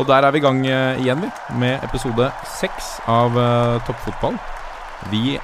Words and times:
Og 0.00 0.06
der 0.08 0.24
er 0.24 0.32
vi 0.32 0.40
i 0.40 0.42
gang 0.44 0.60
eh, 0.64 1.00
igjen, 1.02 1.20
vi. 1.20 1.28
Med 1.60 1.82
episode 1.84 2.30
seks 2.48 2.94
av 3.12 3.34
uh, 3.36 3.76
Toppfotball. 3.84 4.38
Vi 5.12 5.36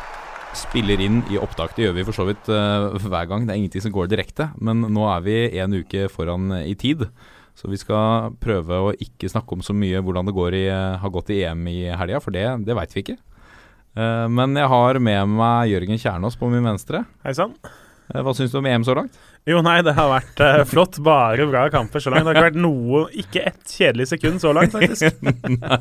spiller 0.57 1.03
inn 1.05 1.19
i 1.29 1.37
opptak. 1.37 1.75
Det 1.77 1.85
gjør 1.85 1.99
vi 1.99 2.05
for 2.09 2.17
så 2.17 2.25
vidt 2.25 2.49
uh, 2.49 2.97
hver 2.97 3.29
gang. 3.29 3.45
Det 3.45 3.53
er 3.53 3.61
ingenting 3.61 3.85
som 3.85 3.93
går 3.93 4.09
direkte. 4.09 4.49
Men 4.57 4.87
nå 4.89 5.05
er 5.13 5.27
vi 5.27 5.37
en 5.61 5.77
uke 5.77 6.07
foran 6.13 6.55
i 6.63 6.73
tid. 6.81 7.05
Så 7.59 7.69
vi 7.69 7.77
skal 7.77 8.33
prøve 8.41 8.79
å 8.81 8.95
ikke 8.97 9.29
snakke 9.29 9.59
om 9.59 9.65
så 9.67 9.77
mye 9.77 10.01
hvordan 10.01 10.31
det 10.31 10.37
går 10.39 10.57
i, 10.57 10.65
har 11.03 11.13
gått 11.13 11.35
i 11.35 11.43
EM 11.43 11.67
i 11.69 11.81
helga, 11.91 12.21
for 12.23 12.33
det, 12.33 12.47
det 12.65 12.77
veit 12.79 12.95
vi 12.95 13.03
ikke. 13.03 13.19
Men 14.31 14.55
jeg 14.55 14.71
har 14.71 15.01
med 15.03 15.35
meg 15.35 15.73
Jørgen 15.73 15.99
Kjernås 15.99 16.39
på 16.39 16.53
min 16.55 16.63
venstre. 16.63 17.03
Hei 17.27 17.35
sann. 17.35 17.57
Eh, 18.15 18.23
Hva 18.25 18.33
syns 18.37 18.53
du 18.55 18.59
om 18.61 18.67
EM 18.69 18.85
så 18.87 18.97
langt? 18.97 19.17
Jo, 19.49 19.61
nei, 19.65 19.79
det 19.85 19.95
har 19.97 20.11
vært 20.11 20.41
uh, 20.41 20.63
flott. 20.69 20.99
Bare 21.05 21.47
bra 21.49 21.67
kamper 21.73 22.03
så 22.03 22.13
langt. 22.13 22.25
Det 22.25 22.33
har 22.33 22.41
ikke 22.41 22.49
vært 22.51 22.61
noe 22.61 23.05
Ikke 23.21 23.45
ett 23.51 23.63
kjedelig 23.77 24.09
sekund 24.13 24.43
så 24.43 24.53
langt, 24.57 24.75
faktisk. 24.75 25.21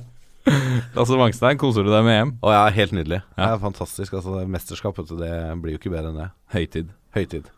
Lasse 0.96 1.18
Wangstein, 1.20 1.60
koser 1.60 1.84
du 1.84 1.92
deg 1.92 2.06
med 2.08 2.22
EM? 2.22 2.34
Å 2.40 2.54
ja, 2.56 2.64
helt 2.78 2.96
nydelig. 2.96 3.22
Ja. 3.36 3.42
Det 3.42 3.52
er 3.52 3.64
fantastisk. 3.64 4.16
Altså, 4.16 4.38
det 4.38 4.48
mesterskapet 4.48 4.54
mesterskap, 4.54 5.00
vet 5.02 5.12
du, 5.12 5.24
det 5.24 5.62
blir 5.64 5.76
jo 5.76 5.82
ikke 5.82 5.94
bedre 5.94 6.14
enn 6.14 6.22
det. 6.22 6.30
Høytid. 6.56 6.92
Høytid. 7.18 7.50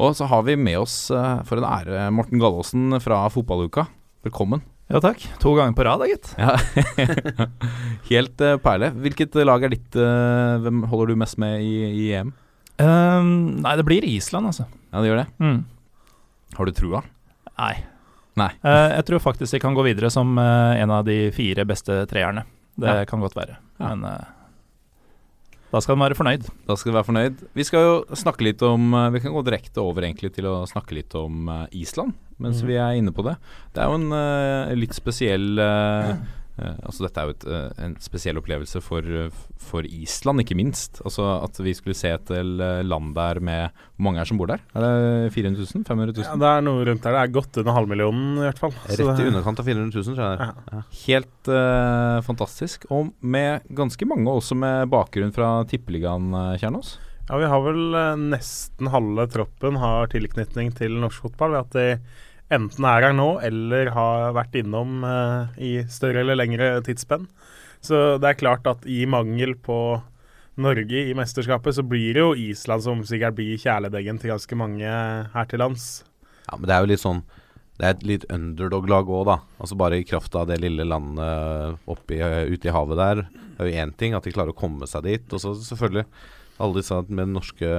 Og 0.00 0.14
så 0.16 0.28
har 0.30 0.44
vi 0.46 0.56
med 0.56 0.80
oss, 0.80 0.96
uh, 1.12 1.42
for 1.48 1.60
en 1.60 1.68
ære, 1.68 2.06
Morten 2.16 2.40
Gallaasen 2.40 3.00
fra 3.04 3.24
Fotballuka. 3.32 3.88
Velkommen. 4.24 4.64
Ja 4.92 5.00
takk. 5.00 5.20
To 5.40 5.54
ganger 5.56 5.76
på 5.76 5.84
rad, 5.88 6.00
da, 6.00 6.08
gitt. 6.08 6.32
Ja. 6.40 6.56
Helt 8.12 8.44
uh, 8.44 8.56
perle. 8.64 8.92
Hvilket 9.04 9.36
lag 9.44 9.64
er 9.64 9.72
ditt 9.72 9.96
Hvem 9.96 10.86
holder 10.88 11.12
du 11.12 11.20
mest 11.20 11.40
med 11.40 11.60
i, 11.64 11.76
i 12.04 12.08
EM? 12.16 12.32
Ehm, 12.80 13.62
nei, 13.62 13.76
det 13.76 13.84
blir 13.86 14.06
Island, 14.06 14.48
altså. 14.52 14.66
Ja, 14.92 15.00
det 15.00 15.10
gjør 15.10 15.22
det. 15.22 15.28
Mm. 15.42 15.64
Har 16.56 16.68
du 16.68 16.76
trua? 16.76 17.02
Nei. 17.58 17.74
Nei. 18.40 18.50
Uh, 18.64 18.88
jeg 18.96 19.08
tror 19.08 19.24
faktisk 19.26 19.52
de 19.52 19.60
kan 19.60 19.74
gå 19.76 19.84
videre 19.84 20.08
som 20.12 20.36
uh, 20.40 20.72
en 20.72 20.92
av 20.94 21.04
de 21.08 21.26
fire 21.36 21.66
beste 21.68 22.04
treerne. 22.10 22.46
Det 22.80 22.88
Ja. 22.88 23.04
kan 23.04 23.20
godt 23.20 23.36
være. 23.36 23.58
Ja. 23.78 23.92
Men 23.92 24.04
uh, 24.08 24.24
da 25.72 25.80
skal 25.80 25.96
de 25.96 26.04
være 26.04 26.16
fornøyd. 26.16 26.48
Da 26.68 26.76
skal 26.76 26.92
du 26.92 26.96
være 26.96 27.08
fornøyd. 27.08 27.42
Vi 27.56 27.64
skal 27.64 27.84
jo 27.84 27.92
snakke 28.16 28.44
litt 28.44 28.60
om 28.60 28.92
Vi 29.12 29.22
kan 29.24 29.32
gå 29.32 29.40
direkte 29.44 29.80
over 29.80 30.04
egentlig 30.04 30.34
til 30.36 30.44
å 30.44 30.66
snakke 30.68 30.92
litt 30.92 31.14
om 31.16 31.48
Island, 31.72 32.12
mens 32.36 32.60
mm. 32.60 32.66
vi 32.68 32.76
er 32.76 32.98
inne 32.98 33.12
på 33.16 33.24
det. 33.24 33.38
Det 33.72 33.80
er 33.80 33.88
jo 33.88 33.96
en 33.96 34.76
litt 34.76 34.92
spesiell 34.92 35.56
Altså 36.60 37.06
Dette 37.06 37.22
er 37.22 37.28
jo 37.28 37.32
et, 37.32 37.44
eh, 37.48 37.84
en 37.86 37.94
spesiell 38.02 38.36
opplevelse 38.36 38.82
for, 38.84 39.00
eh, 39.00 39.30
for 39.56 39.86
Island, 39.88 40.42
ikke 40.42 40.56
minst. 40.58 41.00
Altså 41.06 41.24
At 41.42 41.56
vi 41.64 41.72
skulle 41.74 41.96
se 41.96 42.12
et 42.12 42.26
del 42.28 42.60
land 42.84 43.14
der 43.16 43.40
med 43.40 43.70
Hvor 43.96 44.04
mange 44.04 44.20
er 44.20 44.28
som 44.28 44.36
bor 44.40 44.50
der? 44.50 44.60
Er 44.76 44.84
det 44.84 45.32
400 45.32 45.64
000? 45.64 45.84
500 45.88 46.12
000? 46.12 46.26
Ja, 46.26 46.36
det 46.36 46.50
er 46.50 46.66
noe 46.66 46.84
rundt 46.84 47.02
der. 47.02 47.16
Det 47.16 47.22
er 47.22 47.36
godt 47.38 47.60
under 47.62 47.72
halvmillionen, 47.72 48.36
i 48.36 48.44
hvert 48.46 48.60
fall. 48.60 48.74
Så 48.88 49.06
Rett 49.06 49.22
i 49.22 49.28
underkant 49.30 49.62
av 49.62 49.70
400 49.70 49.96
000, 49.96 50.16
tror 50.16 50.28
jeg. 50.28 50.50
Ja. 50.72 50.82
Helt 51.06 51.52
uh, 51.52 52.18
fantastisk. 52.26 52.86
Og 52.90 53.12
med 53.20 53.64
ganske 53.72 54.08
mange 54.08 54.28
også 54.32 54.58
med 54.58 54.90
bakgrunn 54.92 55.32
fra 55.34 55.54
Tippeligaen, 55.68 56.32
eh, 56.34 56.58
Kjernås. 56.60 56.96
Ja, 57.28 57.38
vi 57.38 57.48
har 57.48 57.62
vel 57.64 57.94
eh, 57.94 58.18
nesten 58.34 58.90
halve 58.92 59.28
troppen 59.30 59.78
har 59.80 60.10
tilknytning 60.12 60.72
til 60.76 60.98
norsk 61.00 61.28
fotball 61.28 61.54
ved 61.54 61.62
at 61.62 61.76
de 61.76 61.86
enten 62.52 62.86
er 62.88 63.08
her 63.08 63.16
nå 63.16 63.28
eller 63.44 63.90
har 63.94 64.32
vært 64.36 64.56
innom 64.60 65.02
eh, 65.06 65.58
i 65.62 65.72
større 65.90 66.22
eller 66.22 66.38
lengre 66.38 66.74
tidsspenn. 66.86 67.26
Så 67.82 68.18
det 68.22 68.28
er 68.28 68.38
klart 68.38 68.66
at 68.70 68.86
i 68.86 69.02
mangel 69.10 69.56
på 69.58 69.98
Norge 70.62 71.04
i 71.08 71.14
mesterskapet, 71.16 71.78
så 71.78 71.82
blir 71.86 72.12
det 72.14 72.22
jo 72.22 72.34
Island 72.36 72.84
som 72.84 73.00
sikkert 73.08 73.38
blir 73.38 73.60
kjæledeggen 73.60 74.20
til 74.20 74.34
ganske 74.34 74.58
mange 74.58 74.90
her 75.32 75.48
til 75.48 75.62
lands. 75.64 76.04
Ja, 76.44 76.58
men 76.58 76.68
det 76.68 76.74
er 76.76 76.84
jo 76.84 76.90
litt 76.90 77.02
sånn 77.02 77.22
Det 77.78 77.86
er 77.86 77.94
et 77.94 78.04
litt 78.04 78.24
underdog-lag 78.30 79.08
òg, 79.08 79.24
da. 79.30 79.36
Altså 79.58 79.78
Bare 79.80 79.98
i 79.98 80.06
kraft 80.06 80.36
av 80.38 80.50
det 80.50 80.60
lille 80.60 80.84
landet 80.84 81.80
oppi, 81.90 82.20
ute 82.20 82.68
i 82.68 82.74
havet 82.74 83.00
der. 83.00 83.22
Det 83.56 83.64
er 83.64 83.70
jo 83.70 83.80
én 83.82 83.94
ting 83.96 84.14
at 84.14 84.28
de 84.28 84.34
klarer 84.34 84.52
å 84.52 84.58
komme 84.58 84.86
seg 84.86 85.08
dit. 85.08 85.24
Og 85.32 85.40
så 85.40 85.54
selvfølgelig 85.56 86.04
alle 86.62 86.78
disse 86.78 86.98
med 87.08 87.32
norske, 87.32 87.70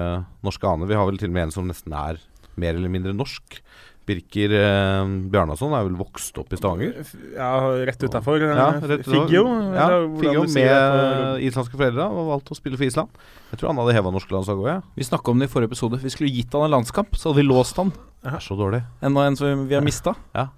norske 0.44 0.68
aner. 0.68 0.90
Vi 0.90 0.98
har 0.98 1.08
vel 1.08 1.22
til 1.22 1.32
og 1.32 1.38
med 1.38 1.48
en 1.48 1.56
som 1.56 1.70
nesten 1.70 1.94
er 1.96 2.20
mer 2.60 2.76
eller 2.76 2.92
mindre 2.92 3.14
norsk. 3.16 3.62
Birker 4.08 4.54
eh, 4.58 5.12
Bjarnason 5.32 5.74
er 5.78 5.86
vel 5.88 5.98
vokst 6.00 6.38
opp 6.42 6.52
i 6.54 6.60
Stavanger? 6.60 6.98
Ja, 7.36 7.52
rett 7.88 8.04
utafor. 8.04 8.42
Ja, 8.44 8.70
rett. 8.82 9.06
Figgjo. 9.08 9.44
Ja, 9.76 9.88
Figgjo 10.20 10.44
med 10.56 11.46
islandske 11.48 11.80
foreldre 11.80 12.10
og 12.12 12.34
valgte 12.34 12.56
å 12.56 12.60
spille 12.60 12.80
for 12.80 12.88
Island. 12.88 13.22
Jeg 13.54 13.62
tror 13.62 13.72
han 13.72 13.80
hadde 13.84 13.96
heva 13.96 14.12
norske 14.14 14.36
landslag 14.36 14.60
òg, 14.60 14.70
jeg. 14.72 14.84
Vi 15.00 15.08
snakka 15.08 15.32
om 15.32 15.40
det 15.44 15.48
i 15.48 15.54
forrige 15.54 15.72
episode. 15.72 16.02
Vi 16.04 16.12
skulle 16.14 16.34
gitt 16.34 16.56
han 16.58 16.68
en 16.68 16.76
landskamp, 16.78 17.16
så 17.16 17.30
hadde 17.32 17.44
vi 17.44 17.48
låst 17.48 17.80
han. 17.80 17.94
Det 18.24 18.36
er 18.36 18.44
så 18.44 18.58
dårlig. 18.60 18.84
Enda 19.04 19.28
en 19.28 19.40
som 19.40 19.66
vi 19.70 19.76
har 19.78 19.86
mista. 19.86 20.16
Ja. 20.36 20.50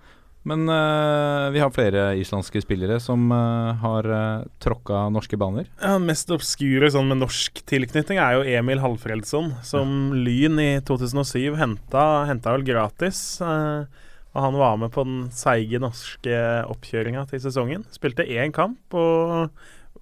Men 0.46 0.70
uh, 0.70 1.50
vi 1.50 1.62
har 1.62 1.74
flere 1.74 2.12
islandske 2.22 2.62
spillere 2.62 3.00
som 3.02 3.32
uh, 3.34 3.74
har 3.82 4.06
uh, 4.06 4.46
tråkka 4.62 5.08
norske 5.14 5.40
baner. 5.42 5.66
Ja, 5.82 5.98
mest 6.02 6.30
obskure 6.34 6.92
sånn 6.94 7.10
med 7.10 7.24
norsk 7.24 7.64
tilknytning 7.66 8.22
er 8.22 8.38
jo 8.38 8.44
Emil 8.60 8.84
Halfredsson, 8.84 9.56
som 9.66 10.14
Lyn 10.14 10.62
i 10.62 10.70
2007 10.86 11.58
henta, 11.58 12.04
henta 12.30 12.54
vel 12.54 12.66
gratis. 12.68 13.24
Og 13.42 14.44
han 14.44 14.60
var 14.60 14.78
med 14.78 14.94
på 14.94 15.08
den 15.08 15.26
seige 15.34 15.82
norske 15.82 16.38
oppkjøringa 16.70 17.26
til 17.32 17.42
sesongen. 17.42 17.88
Spilte 17.96 18.28
én 18.28 18.54
kamp 18.54 18.94
og 18.94 19.50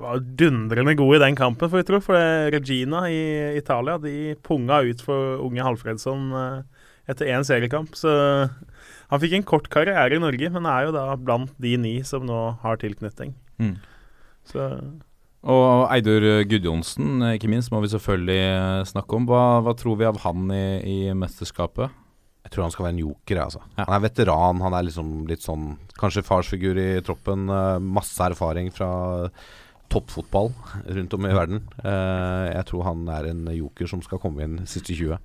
var 0.02 0.24
dundrende 0.36 0.98
god 1.00 1.16
i 1.16 1.24
den 1.24 1.40
kampen, 1.40 1.72
får 1.72 1.86
vi 1.86 1.88
tro. 1.88 2.02
For 2.04 2.52
Regina 2.52 3.06
i 3.08 3.56
Italia 3.62 3.96
de 4.02 4.34
punga 4.44 4.82
ut 4.90 5.06
for 5.06 5.40
unge 5.46 5.64
Halfredsson 5.64 6.34
etter 7.08 7.32
én 7.32 7.48
seriekamp. 7.48 7.96
Så 7.96 8.12
han 9.14 9.22
fikk 9.22 9.34
en 9.38 9.46
kort 9.46 9.68
karriere 9.70 10.18
i 10.18 10.22
Norge, 10.22 10.50
men 10.56 10.66
er 10.70 10.88
jo 10.88 10.94
da 10.96 11.08
blant 11.22 11.54
de 11.62 11.76
ni 11.78 11.96
som 12.08 12.26
nå 12.26 12.40
har 12.64 12.80
tilknytning. 12.82 13.36
Mm. 13.62 13.76
Så 14.50 14.70
Og 15.44 15.86
Eidur 15.94 16.24
Gudjonsen, 16.50 17.22
ikke 17.36 17.52
minst, 17.52 17.70
må 17.70 17.84
vi 17.84 17.92
selvfølgelig 17.92 18.40
eh, 18.42 18.86
snakke 18.90 19.20
om. 19.20 19.28
Hva, 19.30 19.44
hva 19.62 19.76
tror 19.78 20.00
vi 20.00 20.08
av 20.08 20.22
han 20.24 20.48
i, 20.56 20.66
i 20.82 20.98
mesterskapet? 21.14 21.94
Jeg 22.44 22.52
tror 22.56 22.66
han 22.66 22.74
skal 22.74 22.88
være 22.88 22.96
en 22.98 23.04
joker. 23.04 23.36
jeg, 23.38 23.44
Altså. 23.44 23.62
Ja. 23.78 23.86
Han 23.86 23.96
er 23.98 24.06
veteran. 24.08 24.64
Han 24.66 24.78
er 24.78 24.88
liksom 24.88 25.12
litt 25.30 25.46
sånn 25.46 25.76
Kanskje 26.00 26.26
farsfigur 26.26 26.80
i 26.80 26.90
troppen. 27.06 27.46
eh, 27.54 27.78
masse 27.80 28.24
erfaring 28.24 28.72
fra 28.74 28.90
toppfotball 29.94 30.50
rundt 30.98 31.14
om 31.14 31.28
i 31.30 31.36
verden. 31.38 31.62
Eh, 31.84 32.50
jeg 32.50 32.66
tror 32.72 32.88
han 32.90 33.06
er 33.14 33.30
en 33.30 33.46
joker 33.54 33.94
som 33.94 34.02
skal 34.02 34.20
komme 34.24 34.42
inn 34.44 34.58
siste 34.66 34.96
20. 34.96 35.22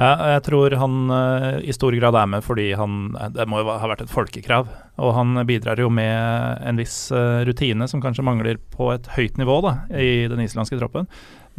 Ja, 0.00 0.14
jeg 0.32 0.44
tror 0.46 0.72
han 0.80 1.12
eh, 1.12 1.58
i 1.68 1.74
stor 1.76 1.92
grad 1.98 2.16
er 2.16 2.28
med 2.32 2.44
fordi 2.44 2.70
han 2.78 3.10
Det 3.34 3.44
må 3.50 3.60
jo 3.60 3.68
ha 3.68 3.90
vært 3.90 4.06
et 4.06 4.12
folkekrav. 4.12 4.70
Og 5.00 5.12
han 5.16 5.42
bidrar 5.48 5.80
jo 5.80 5.90
med 5.92 6.62
en 6.64 6.80
viss 6.80 7.10
eh, 7.12 7.42
rutine 7.48 7.88
som 7.90 8.00
kanskje 8.00 8.24
mangler 8.24 8.60
på 8.72 8.90
et 8.94 9.10
høyt 9.16 9.36
nivå 9.40 9.60
da, 9.66 9.74
i 9.92 10.24
den 10.30 10.40
islandske 10.46 10.80
troppen. 10.80 11.10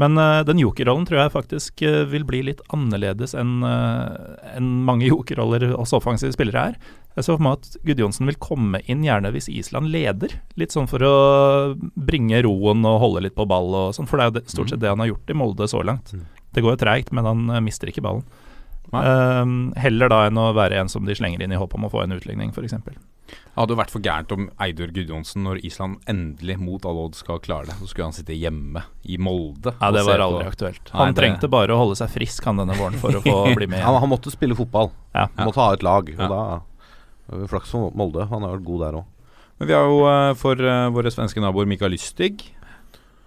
Men 0.02 0.18
eh, 0.18 0.40
den 0.48 0.62
jokerrollen 0.64 1.06
tror 1.06 1.22
jeg 1.22 1.36
faktisk 1.36 1.86
vil 2.10 2.26
bli 2.26 2.42
litt 2.50 2.66
annerledes 2.74 3.36
enn 3.38 3.62
enn 3.62 4.74
mange 4.90 5.06
jokerroller 5.14 5.76
oss 5.78 5.94
offensive 5.94 6.34
spillere 6.34 6.66
er. 6.72 6.82
Jeg 7.14 7.28
så 7.28 7.36
for 7.36 7.46
meg 7.46 7.60
at 7.60 7.80
Gudjonsen 7.86 8.30
vil 8.30 8.42
komme 8.42 8.82
inn 8.90 9.06
gjerne 9.06 9.34
hvis 9.36 9.52
Island 9.54 9.92
leder. 9.94 10.40
Litt 10.58 10.74
sånn 10.74 10.90
for 10.90 11.04
å 11.06 11.16
bringe 11.78 12.42
roen 12.48 12.88
og 12.88 13.02
holde 13.06 13.28
litt 13.28 13.38
på 13.38 13.46
ball 13.46 13.70
og 13.76 13.98
sånn, 13.98 14.10
for 14.10 14.18
det 14.18 14.26
er 14.26 14.32
jo 14.32 14.56
stort 14.56 14.74
sett 14.74 14.82
det 14.82 14.90
han 14.90 15.04
har 15.04 15.14
gjort 15.14 15.30
i 15.30 15.42
Molde 15.44 15.70
så 15.70 15.84
langt. 15.86 16.16
Det 16.54 16.62
går 16.64 16.76
jo 16.78 16.82
treigt, 16.86 17.12
men 17.16 17.26
han 17.26 17.50
eh, 17.50 17.62
mister 17.64 17.88
ikke 17.92 18.04
ballen. 18.04 18.24
Nei. 18.92 19.02
Ehm, 19.08 19.74
heller 19.80 20.10
da 20.12 20.26
enn 20.28 20.36
å 20.42 20.50
være 20.58 20.82
en 20.82 20.90
som 20.92 21.06
de 21.08 21.16
slenger 21.16 21.42
inn 21.46 21.54
i 21.54 21.60
håp 21.60 21.74
om 21.78 21.86
å 21.88 21.92
få 21.94 22.02
en 22.04 22.12
utligning, 22.18 22.50
f.eks. 22.52 22.74
Det 23.32 23.56
hadde 23.56 23.72
jo 23.72 23.78
vært 23.80 23.92
for 23.94 24.04
gærent 24.04 24.32
om 24.36 24.50
Eidur 24.60 24.92
Gudjonsen, 24.92 25.46
når 25.46 25.62
Island 25.64 26.02
endelig 26.12 26.58
mot 26.60 26.84
all 26.88 26.98
odds 27.06 27.22
skal 27.24 27.40
klare 27.40 27.70
det, 27.70 27.78
så 27.80 27.88
skulle 27.88 28.10
han 28.10 28.16
sitte 28.18 28.36
hjemme 28.36 28.82
i 29.08 29.16
Molde. 29.22 29.72
Ja, 29.80 29.92
det 29.96 30.04
var 30.04 30.20
på- 30.20 30.26
aldri 30.26 30.48
aktuelt. 30.50 30.84
Nei, 30.92 30.98
Han 31.06 31.14
det- 31.14 31.22
trengte 31.22 31.50
bare 31.50 31.72
å 31.72 31.78
holde 31.80 31.96
seg 31.96 32.10
frisk 32.12 32.44
han 32.50 32.58
denne 32.60 32.76
våren 32.76 33.00
for 33.00 33.16
å 33.16 33.22
få 33.24 33.38
bli 33.60 33.68
med. 33.72 33.80
Han, 33.86 33.96
han 34.04 34.10
måtte 34.12 34.32
spille 34.34 34.56
fotball. 34.60 34.92
Ja. 35.16 35.28
Han 35.38 35.48
måtte 35.48 35.64
ha 35.64 35.72
et 35.74 35.84
lag. 35.88 36.10
Og 36.12 36.20
Ja. 36.20 36.28
da 36.28 36.62
det 37.40 37.48
Flaks 37.50 37.70
for 37.72 37.92
Molde. 37.96 38.28
Han 38.28 38.42
har 38.44 38.58
vært 38.58 38.66
god 38.68 38.80
der 38.84 39.00
òg. 39.00 39.06
Men 39.60 39.68
vi 39.70 39.74
har 39.78 39.86
jo 39.88 40.00
eh, 40.10 40.34
for 40.36 40.56
eh, 40.60 40.90
våre 40.92 41.12
svenske 41.14 41.40
naboer 41.40 41.68
Mikael 41.70 41.92
Lystig, 41.96 42.42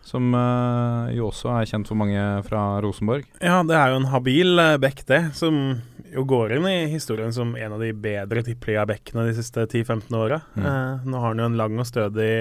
som 0.05 0.35
uh, 0.37 1.09
jo 1.15 1.31
også 1.31 1.51
er 1.57 1.69
kjent 1.71 1.89
for 1.89 1.99
mange 1.99 2.21
fra 2.47 2.63
Rosenborg. 2.85 3.25
Ja, 3.41 3.63
det 3.67 3.77
er 3.79 3.93
jo 3.93 4.03
en 4.03 4.11
habil 4.13 4.61
uh, 4.61 4.77
back, 4.81 5.03
det. 5.09 5.23
Som 5.39 5.81
jo 6.15 6.27
går 6.29 6.59
inn 6.59 6.69
i 6.71 6.77
historien 6.93 7.33
som 7.35 7.57
en 7.57 7.75
av 7.75 7.83
de 7.83 7.91
bedre 7.97 8.45
tippeliga-bekkene 8.47 9.27
de 9.31 9.35
siste 9.39 9.65
10-15 9.65 10.15
åra. 10.21 10.43
Mm. 10.55 10.69
Uh, 10.69 11.09
nå 11.09 11.23
har 11.23 11.33
han 11.33 11.43
jo 11.43 11.49
en 11.51 11.59
lang 11.59 11.81
og 11.81 11.89
stødig 11.89 12.35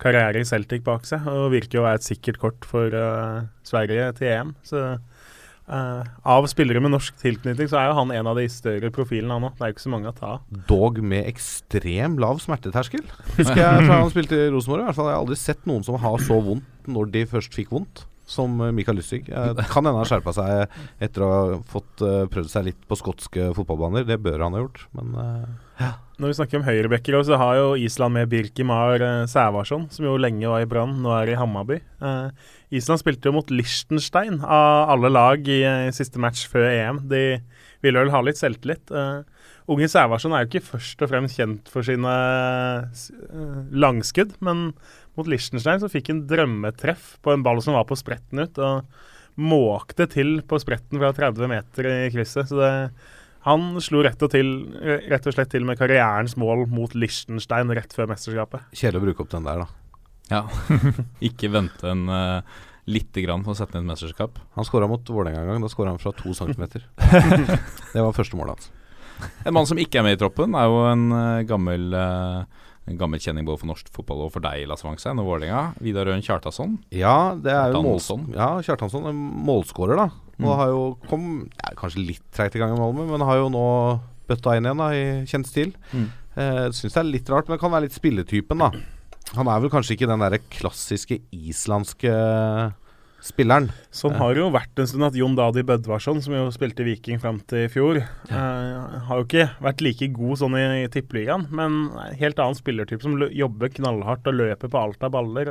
karriere 0.00 0.42
i 0.42 0.46
Celtic 0.48 0.82
bak 0.86 1.06
seg, 1.08 1.26
og 1.30 1.52
virker 1.54 1.78
jo 1.78 1.84
å 1.84 1.88
være 1.88 2.00
et 2.00 2.06
sikkert 2.06 2.40
kort 2.42 2.66
for 2.68 2.94
eh, 2.98 3.44
Sverige 3.66 4.10
til 4.18 4.30
EM. 4.32 4.54
Så 4.66 4.82
eh, 5.68 6.12
av 6.34 6.46
spillere 6.50 6.82
med 6.84 6.94
norsk 6.94 7.16
tilknytning, 7.22 7.68
så 7.70 7.80
er 7.80 7.90
jo 7.90 7.98
han 8.00 8.12
en 8.14 8.30
av 8.30 8.38
de 8.38 8.46
større 8.52 8.90
profilene, 8.94 9.36
han 9.36 9.48
òg. 9.48 9.56
Det 9.58 9.66
er 9.66 9.72
jo 9.72 9.76
ikke 9.76 9.86
så 9.86 9.92
mange 9.94 10.10
å 10.10 10.16
ta 10.16 10.32
av. 10.36 10.62
Dog 10.70 11.00
med 11.02 11.28
ekstrem 11.30 12.18
lav 12.22 12.40
smerteterskel. 12.44 13.04
Husker 13.38 13.60
jeg 13.62 13.84
fra 13.86 14.00
han 14.00 14.12
spilte 14.14 14.40
i 14.40 14.50
Rosenborg. 14.54 14.84
I 14.84 14.88
hvert 14.90 14.98
fall 15.00 15.10
Jeg 15.10 15.16
har 15.16 15.26
aldri 15.26 15.38
sett 15.40 15.70
noen 15.70 15.86
som 15.86 16.00
har 16.02 16.24
så 16.24 16.40
vondt 16.44 16.90
når 16.90 17.14
de 17.14 17.24
først 17.30 17.56
fikk 17.56 17.72
vondt. 17.74 18.06
Som 18.28 18.56
eh, 18.64 18.72
Mikael 18.72 18.98
Lystig. 19.00 19.26
Eh, 19.28 19.52
kan 19.72 19.84
hende 19.84 20.00
han 20.00 20.08
skjerpa 20.08 20.32
seg 20.36 20.78
etter 21.04 21.26
å 21.26 21.30
ha 21.34 21.60
fått 21.68 22.04
prøvd 22.32 22.50
seg 22.50 22.70
litt 22.70 22.88
på 22.88 22.98
skotske 23.00 23.52
fotballbaner. 23.56 24.06
Det 24.08 24.20
bør 24.24 24.46
han 24.46 24.56
ha 24.56 24.64
gjort. 24.64 24.86
Men 24.96 25.14
eh, 25.20 25.94
Når 26.14 26.30
vi 26.30 26.34
snakker 26.38 26.60
om 26.60 26.66
høyrebacker, 26.68 27.16
så 27.26 27.34
har 27.40 27.56
jo 27.58 27.70
Island 27.74 28.14
med 28.14 28.28
Birkimar 28.30 29.02
eh, 29.02 29.24
Sævarsson, 29.26 29.88
som 29.90 30.04
jo 30.06 30.12
lenge 30.14 30.46
var 30.46 30.62
i 30.62 30.68
Brann, 30.70 30.92
nå 31.02 31.10
er 31.10 31.32
i 31.32 31.38
Hammarby. 31.40 31.80
Eh, 31.82 32.52
Island 32.78 33.02
spilte 33.02 33.26
jo 33.26 33.34
mot 33.34 33.50
Liechtenstein 33.50 34.36
av 34.38 34.92
alle 34.94 35.10
lag 35.10 35.50
i 35.50 35.56
eh, 35.66 35.88
siste 35.96 36.22
match 36.22 36.44
før 36.52 36.68
EM. 36.68 37.00
De 37.10 37.24
ville 37.82 37.98
vel 37.98 38.14
ha 38.14 38.20
litt 38.22 38.38
selvtillit. 38.38 38.94
Eh, 38.94 39.50
unge 39.74 39.88
Sævarsson 39.90 40.36
er 40.36 40.44
jo 40.44 40.52
ikke 40.52 40.68
først 40.68 41.02
og 41.02 41.10
fremst 41.10 41.40
kjent 41.40 41.72
for 41.72 41.86
sine 41.86 42.14
langskudd, 43.74 44.36
men 44.44 44.68
mot 45.18 45.26
Liechtenstein 45.26 45.82
så 45.82 45.90
fikk 45.90 46.12
han 46.12 46.22
drømmetreff 46.30 47.16
på 47.26 47.34
en 47.34 47.42
ball 47.42 47.58
som 47.64 47.74
var 47.74 47.88
på 47.90 47.98
spretten 47.98 48.44
ut, 48.44 48.62
og 48.62 48.86
måkte 49.34 50.06
til 50.14 50.36
på 50.46 50.62
spretten 50.62 51.02
fra 51.02 51.10
30 51.16 51.50
meter 51.50 51.90
i 51.90 51.98
krysset. 52.14 52.46
Så 52.54 52.62
det 52.62 52.72
han 53.44 53.64
slo 53.84 54.00
rett 54.04 54.20
og, 54.24 54.30
til, 54.32 54.52
rett 54.80 55.26
og 55.28 55.34
slett 55.36 55.50
til 55.52 55.66
med 55.68 55.76
karrierens 55.76 56.36
mål 56.40 56.64
mot 56.72 56.94
Liechtenstein 56.96 57.72
rett 57.76 57.92
før 57.92 58.08
mesterskapet. 58.08 58.70
Kjedelig 58.72 59.02
å 59.02 59.04
bruke 59.04 59.24
opp 59.24 59.34
den 59.34 59.48
der, 59.48 59.64
da. 59.64 59.66
Ja. 60.30 60.44
Ikke 61.28 61.50
vente 61.52 61.90
en 61.90 62.06
uh, 62.08 62.62
lite 62.88 63.24
grann 63.24 63.44
på 63.44 63.52
å 63.52 63.58
sette 63.58 63.76
ned 63.76 63.84
et 63.84 63.90
mesterskap. 63.92 64.40
Han 64.56 64.68
skåra 64.68 64.88
mot 64.88 65.04
Vålerenga 65.04 65.44
en 65.44 65.52
gang. 65.52 65.64
Da 65.64 65.72
skåra 65.72 65.92
han 65.92 66.00
fra 66.00 66.14
to 66.16 66.32
centimeter. 66.36 66.86
det 67.92 68.00
var 68.00 68.16
første 68.16 68.40
målet 68.40 68.56
hans. 68.56 68.72
En 69.44 69.54
mann 69.56 69.68
som 69.68 69.78
ikke 69.78 70.00
er 70.00 70.06
med 70.08 70.16
i 70.16 70.20
troppen, 70.20 70.56
er 70.58 70.70
jo 70.70 70.80
en 70.88 71.04
uh, 71.12 71.44
gammel 71.48 71.92
uh, 71.92 72.63
en 72.84 72.98
gammel 73.00 73.20
kjenning 73.22 73.46
både 73.48 73.62
for 73.62 73.70
norsk 73.70 73.88
fotball 73.94 74.26
og 74.26 74.34
for 74.34 74.44
deg, 74.44 74.66
Lasse 74.68 74.84
Wangstein 74.84 75.20
og 75.22 75.28
Vålerenga. 75.30 75.74
Vidar 75.84 76.08
Røen 76.08 76.24
Kjartason. 76.24 76.76
Ja, 76.92 77.32
det 77.40 77.54
er 77.54 77.72
jo 77.72 77.80
målsson. 77.86 78.26
Ja, 78.36 78.50
Kjartansson 78.64 79.08
er 79.08 79.14
målskårer, 79.16 79.96
da. 80.02 80.10
Og 80.34 80.44
mm. 80.44 80.56
har 80.58 80.72
jo 80.72 80.82
kom 81.08 81.28
ja, 81.46 81.72
kanskje 81.78 82.04
litt 82.10 82.26
treigt 82.34 82.58
i 82.58 82.60
gang 82.60 82.74
i 82.74 82.80
Malmö, 82.80 83.06
men 83.08 83.24
har 83.24 83.40
jo 83.40 83.48
nå 83.54 83.64
bøtta 84.28 84.56
inn 84.58 84.68
igjen 84.68 84.82
da, 84.82 84.90
i 84.92 85.04
kjent 85.30 85.48
stil. 85.48 85.72
Mm. 85.94 86.10
Eh, 86.34 86.66
Syns 86.76 86.92
det 86.92 87.00
er 87.00 87.08
litt 87.08 87.32
rart, 87.32 87.48
men 87.48 87.56
det 87.56 87.62
kan 87.64 87.72
være 87.72 87.86
litt 87.86 87.96
spilletypen, 87.96 88.64
da. 88.66 88.72
Han 89.38 89.48
er 89.48 89.62
vel 89.62 89.72
kanskje 89.72 89.96
ikke 89.96 90.10
den 90.10 90.20
derre 90.20 90.42
klassiske 90.52 91.22
islandske 91.32 92.12
spilleren. 93.24 93.70
Sånn 93.94 94.16
har 94.20 94.34
det 94.34 94.42
jo 94.42 94.50
vært 94.52 94.80
en 94.82 94.88
stund 94.90 95.06
at 95.06 95.16
Jon 95.16 95.36
Dadi 95.38 95.64
Bødvarsson, 95.66 96.20
som 96.24 96.34
jo 96.36 96.44
spilte 96.52 96.84
Viking 96.84 97.20
fram 97.22 97.38
til 97.48 97.64
i 97.64 97.70
fjor, 97.72 98.02
ja. 98.02 98.36
eh, 98.36 98.98
har 99.08 99.20
jo 99.20 99.26
ikke 99.26 99.46
vært 99.64 99.84
like 99.86 100.10
god 100.16 100.42
sånn 100.42 100.58
i, 100.60 100.64
i 100.82 100.90
tippeligaen, 100.92 101.46
men 101.54 101.88
helt 102.20 102.42
annen 102.42 102.58
spillertype 102.58 103.04
som 103.04 103.16
jobber 103.24 103.72
knallhardt 103.78 104.28
og 104.28 104.38
løper 104.42 104.72
på 104.72 104.82
alt 104.82 105.08
av 105.08 105.14
baller. 105.16 105.50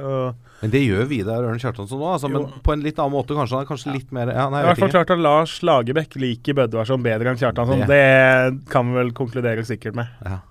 men 0.62 0.74
det 0.74 0.84
gjør 0.86 1.10
Vidar 1.10 1.50
Ørn 1.50 1.62
Kjartansson 1.62 2.02
nå, 2.02 2.14
altså, 2.14 2.32
men 2.32 2.48
på 2.64 2.76
en 2.76 2.86
litt 2.86 3.02
annen 3.02 3.18
måte 3.18 3.38
kanskje. 3.38 3.58
Han 3.58 3.66
er 3.66 3.72
kanskje 3.74 3.98
litt 3.98 4.14
mer 4.16 4.30
ja, 4.34 4.48
nei, 4.54 4.64
I 4.64 4.70
hvert 4.70 4.86
fall 4.86 4.96
klart 5.00 5.14
at 5.18 5.22
Lars 5.22 5.58
Lagerbäck 5.66 6.18
liker 6.22 6.58
Bødvarsson 6.62 7.04
bedre 7.06 7.34
enn 7.34 7.42
Kjartansson. 7.42 7.86
Det, 7.88 7.90
det 7.90 8.72
kan 8.72 8.90
vi 8.90 9.00
vel 9.02 9.14
konkludere 9.18 9.66
sikkert 9.68 9.98
med. 9.98 10.14
Ja. 10.22 10.42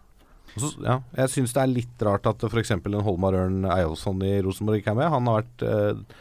Så, 0.52 0.68
ja, 0.84 0.98
jeg 1.16 1.32
syns 1.32 1.54
det 1.56 1.62
er 1.62 1.70
litt 1.70 2.02
rart 2.04 2.26
at 2.28 2.42
f.eks. 2.44 2.74
en 2.74 2.98
Holmar 3.06 3.36
Ørn 3.38 3.64
Eyolfsson 3.64 4.20
i 4.26 4.34
Rosenborg 4.44 4.82
ikke 4.82 4.92
er 4.92 4.98
med. 4.98 5.08
Han 5.14 5.30
har 5.30 5.38
vært 5.40 5.64
eh, 5.64 6.18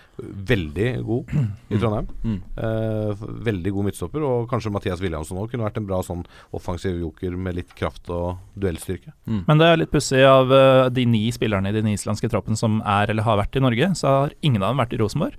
veldig 0.51 0.88
god 1.07 1.33
i 1.73 1.79
Trondheim. 1.81 2.07
Mm. 2.23 2.38
Eh, 2.63 3.25
veldig 3.50 3.73
god 3.75 3.89
midtstopper. 3.89 4.25
Og 4.27 4.47
kanskje 4.51 4.71
Mathias 4.73 5.03
Williamson 5.03 5.41
òg 5.41 5.51
kunne 5.51 5.68
vært 5.68 5.81
en 5.81 5.89
bra 5.89 6.00
sånn 6.07 6.23
offensiv 6.56 7.00
joker 7.01 7.35
med 7.35 7.59
litt 7.59 7.75
kraft 7.77 8.07
og 8.13 8.39
duellstyrke. 8.56 9.12
Mm. 9.25 9.44
Men 9.50 9.63
det 9.63 9.68
er 9.69 9.81
litt 9.83 9.94
pussig 9.94 10.23
av 10.27 10.53
uh, 10.53 10.88
de 10.94 11.06
ni 11.09 11.25
spillerne 11.35 11.71
i 11.71 11.75
den 11.75 11.91
islandske 11.91 12.31
troppen 12.31 12.59
som 12.59 12.79
er 12.88 13.12
eller 13.12 13.27
har 13.27 13.41
vært 13.41 13.59
i 13.59 13.63
Norge, 13.63 13.91
så 14.00 14.15
har 14.15 14.38
ingen 14.39 14.63
av 14.63 14.71
dem 14.71 14.85
vært 14.85 14.95
i 14.95 15.01
Rosenborg. 15.01 15.35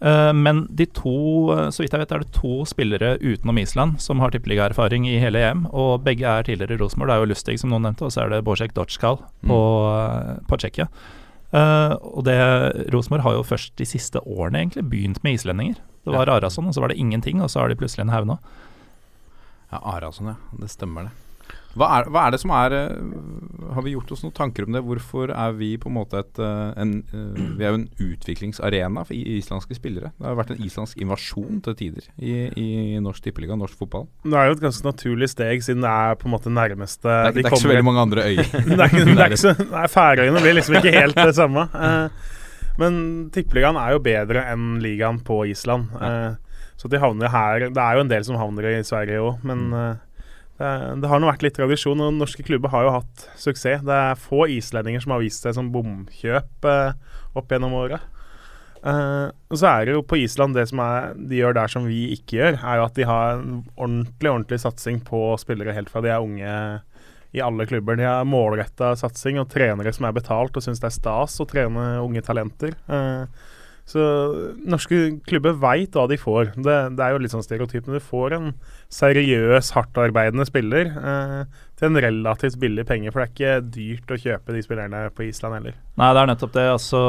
Eh, 0.00 0.32
men 0.32 0.64
de 0.70 0.86
to, 0.86 1.52
eh, 1.52 1.68
så 1.68 1.82
vidt 1.82 1.92
jeg 1.92 2.00
vet, 2.00 2.12
er 2.12 2.22
det 2.24 2.32
to 2.32 2.64
spillere 2.68 3.18
utenom 3.20 3.58
Island 3.60 4.00
som 4.00 4.22
har 4.24 4.32
tippeligaerfaring 4.32 5.06
i 5.08 5.18
hele 5.20 5.42
EM. 5.44 5.66
Og 5.76 6.04
begge 6.06 6.24
er 6.24 6.46
tidligere 6.46 6.80
Rosenborg. 6.80 7.10
Det 7.10 7.16
er 7.16 7.24
jo 7.24 7.30
Lustig, 7.34 7.58
som 7.60 7.72
noen 7.72 7.88
nevnte, 7.88 8.08
og 8.08 8.14
så 8.14 8.24
er 8.24 8.32
det 8.32 8.44
Borzek 8.46 8.74
Dotskal 8.76 9.20
på, 9.44 9.60
mm. 9.60 10.46
på 10.48 10.60
Tsjekkia. 10.60 10.88
Uh, 11.50 11.96
og 12.14 12.22
det 12.28 12.36
Rosenborg 12.94 13.24
har 13.24 13.32
jo 13.34 13.42
først 13.42 13.72
de 13.74 13.82
siste 13.82 14.20
årene 14.22 14.60
egentlig 14.60 14.84
begynt 14.86 15.18
med 15.26 15.34
islendinger. 15.34 15.80
Det 16.06 16.14
var 16.14 16.30
ja. 16.30 16.36
Arason, 16.38 16.68
og 16.70 16.76
så 16.76 16.84
var 16.84 16.92
det 16.92 17.00
ingenting, 17.02 17.42
og 17.42 17.50
så 17.50 17.64
har 17.64 17.72
de 17.72 17.76
plutselig 17.80 18.06
en 18.06 18.14
haug 18.14 18.28
nå. 18.30 18.38
Ja, 19.72 19.82
Arason, 19.96 20.30
ja. 20.30 20.36
Det 20.62 20.70
stemmer, 20.70 21.10
det. 21.10 21.29
Hva 21.78 21.86
er, 22.00 22.08
hva 22.10 22.24
er, 22.26 22.34
det 22.34 22.40
som 22.42 22.50
er 22.54 22.74
eh, 22.74 22.94
Har 23.76 23.84
vi 23.86 23.92
gjort 23.94 24.10
oss 24.14 24.24
noen 24.24 24.34
tanker 24.34 24.66
om 24.66 24.74
det? 24.74 24.82
Hvorfor 24.86 25.30
er 25.30 25.54
vi 25.54 25.70
på 25.80 25.90
en 25.90 25.96
måte 26.00 26.18
et 26.24 26.40
eh, 26.42 26.72
en, 26.82 26.96
eh, 27.14 27.38
Vi 27.58 27.66
er 27.66 27.70
jo 27.74 27.78
en 27.78 27.86
utviklingsarena 28.06 29.04
for 29.06 29.14
islandske 29.14 29.78
spillere. 29.78 30.10
Det 30.18 30.26
har 30.26 30.38
vært 30.38 30.54
en 30.56 30.64
islandsk 30.66 30.98
invasjon 31.04 31.62
til 31.66 31.78
tider 31.78 32.08
i, 32.18 32.34
i 32.58 32.66
norsk 33.02 33.28
tippeliga, 33.28 33.58
norsk 33.58 33.78
fotball. 33.78 34.08
Det 34.24 34.34
er 34.34 34.50
jo 34.50 34.58
et 34.58 34.64
ganske 34.64 34.88
naturlig 34.88 35.30
steg, 35.30 35.62
siden 35.64 35.86
det 35.86 35.94
er 35.94 36.18
på 36.18 36.28
en 36.28 36.34
måte 36.34 36.52
nærmeste 36.52 37.06
Det 37.06 37.14
er, 37.14 37.30
de 37.30 37.38
det 37.38 37.46
er 37.46 37.52
ikke 37.52 37.62
så 37.62 37.72
veldig 37.72 37.86
mange 37.86 38.04
andre 38.08 38.26
øyer. 38.26 38.52
er, 38.66 39.30
er 39.30 39.64
nei, 39.70 39.86
Færøyene 39.94 40.44
blir 40.44 40.58
liksom 40.58 40.80
ikke 40.80 40.94
helt 40.96 41.22
det 41.22 41.38
samme. 41.38 41.66
men 42.80 43.00
tippeligaen 43.34 43.78
er 43.78 43.94
jo 43.94 44.04
bedre 44.04 44.46
enn 44.50 44.78
ligaen 44.82 45.22
på 45.26 45.44
Island. 45.52 45.90
Så 46.80 46.88
de 46.88 46.96
havner 46.96 47.28
her 47.28 47.66
Det 47.68 47.82
er 47.82 47.98
jo 47.98 48.02
en 48.06 48.08
del 48.08 48.22
som 48.24 48.38
havner 48.40 48.70
i 48.72 48.84
Sverige 48.86 49.20
òg, 49.20 49.42
men 49.46 49.66
mm. 49.68 49.98
Det 50.60 51.08
har 51.08 51.20
nå 51.20 51.28
vært 51.30 51.44
litt 51.46 51.56
tradisjon, 51.56 52.02
og 52.04 52.16
norske 52.18 52.44
klubber 52.44 52.72
har 52.74 52.84
jo 52.84 52.94
hatt 52.98 53.26
suksess. 53.40 53.84
Det 53.86 53.96
er 53.96 54.18
få 54.20 54.44
islendinger 54.52 55.00
som 55.00 55.14
har 55.14 55.22
vist 55.22 55.46
seg 55.46 55.56
som 55.56 55.70
bomkjøp 55.72 56.68
eh, 56.68 56.96
opp 57.38 57.54
gjennom 57.54 57.76
året. 57.80 58.04
Uh, 58.80 59.28
og 59.52 59.58
så 59.60 59.66
er 59.68 59.86
det 59.86 59.92
jo 59.92 60.04
på 60.08 60.16
Island 60.22 60.56
det 60.56 60.66
som 60.70 60.80
er, 60.80 61.10
de 61.16 61.36
gjør 61.36 61.56
der 61.58 61.68
som 61.68 61.84
vi 61.84 62.14
ikke 62.14 62.38
gjør, 62.38 62.54
er 62.64 62.78
jo 62.80 62.84
at 62.86 62.94
de 62.96 63.08
har 63.08 63.34
en 63.36 63.58
ordentlig 63.76 64.30
ordentlig 64.30 64.60
satsing 64.62 65.02
på 65.04 65.20
spillere 65.40 65.74
helt 65.76 65.92
fra 65.92 66.00
de 66.04 66.12
er 66.12 66.24
unge 66.24 66.54
i 67.36 67.42
alle 67.44 67.66
klubber. 67.68 67.98
De 68.00 68.08
har 68.08 68.24
målretta 68.28 68.94
satsing 68.98 69.36
og 69.40 69.50
trenere 69.52 69.92
som 69.94 70.08
er 70.08 70.16
betalt 70.16 70.56
og 70.56 70.64
syns 70.64 70.80
det 70.80 70.88
er 70.88 70.96
stas 70.96 71.36
å 71.40 71.48
trene 71.48 71.90
unge 72.00 72.24
talenter. 72.24 72.72
Så 73.90 74.02
norske 74.70 74.98
klubber 75.26 75.56
veit 75.58 75.96
hva 75.96 76.04
de 76.10 76.18
får. 76.20 76.52
Det, 76.54 76.76
det, 76.94 77.02
er 77.02 77.14
jo 77.14 77.22
litt 77.22 77.32
sånn 77.32 77.42
stereotyp, 77.42 77.88
men 77.88 77.98
du 77.98 78.04
får 78.04 78.36
en 78.36 78.52
seriøs, 78.92 79.72
hardtarbeidende 79.74 80.46
spiller 80.46 80.92
eh, 80.94 81.58
til 81.80 81.88
en 81.88 82.00
relativt 82.04 82.58
billig 82.62 82.84
penge, 82.86 83.10
for 83.10 83.22
det 83.22 83.26
er 83.26 83.32
ikke 83.32 83.72
dyrt 83.74 84.14
å 84.14 84.20
kjøpe 84.20 84.54
de 84.54 84.62
spillerne 84.62 85.02
på 85.16 85.26
Island 85.26 85.58
heller. 85.58 85.76
Nei, 85.98 86.12
det 86.14 86.22
er 86.22 86.30
nettopp 86.30 86.54
det. 86.54 86.66
Altså, 86.76 87.02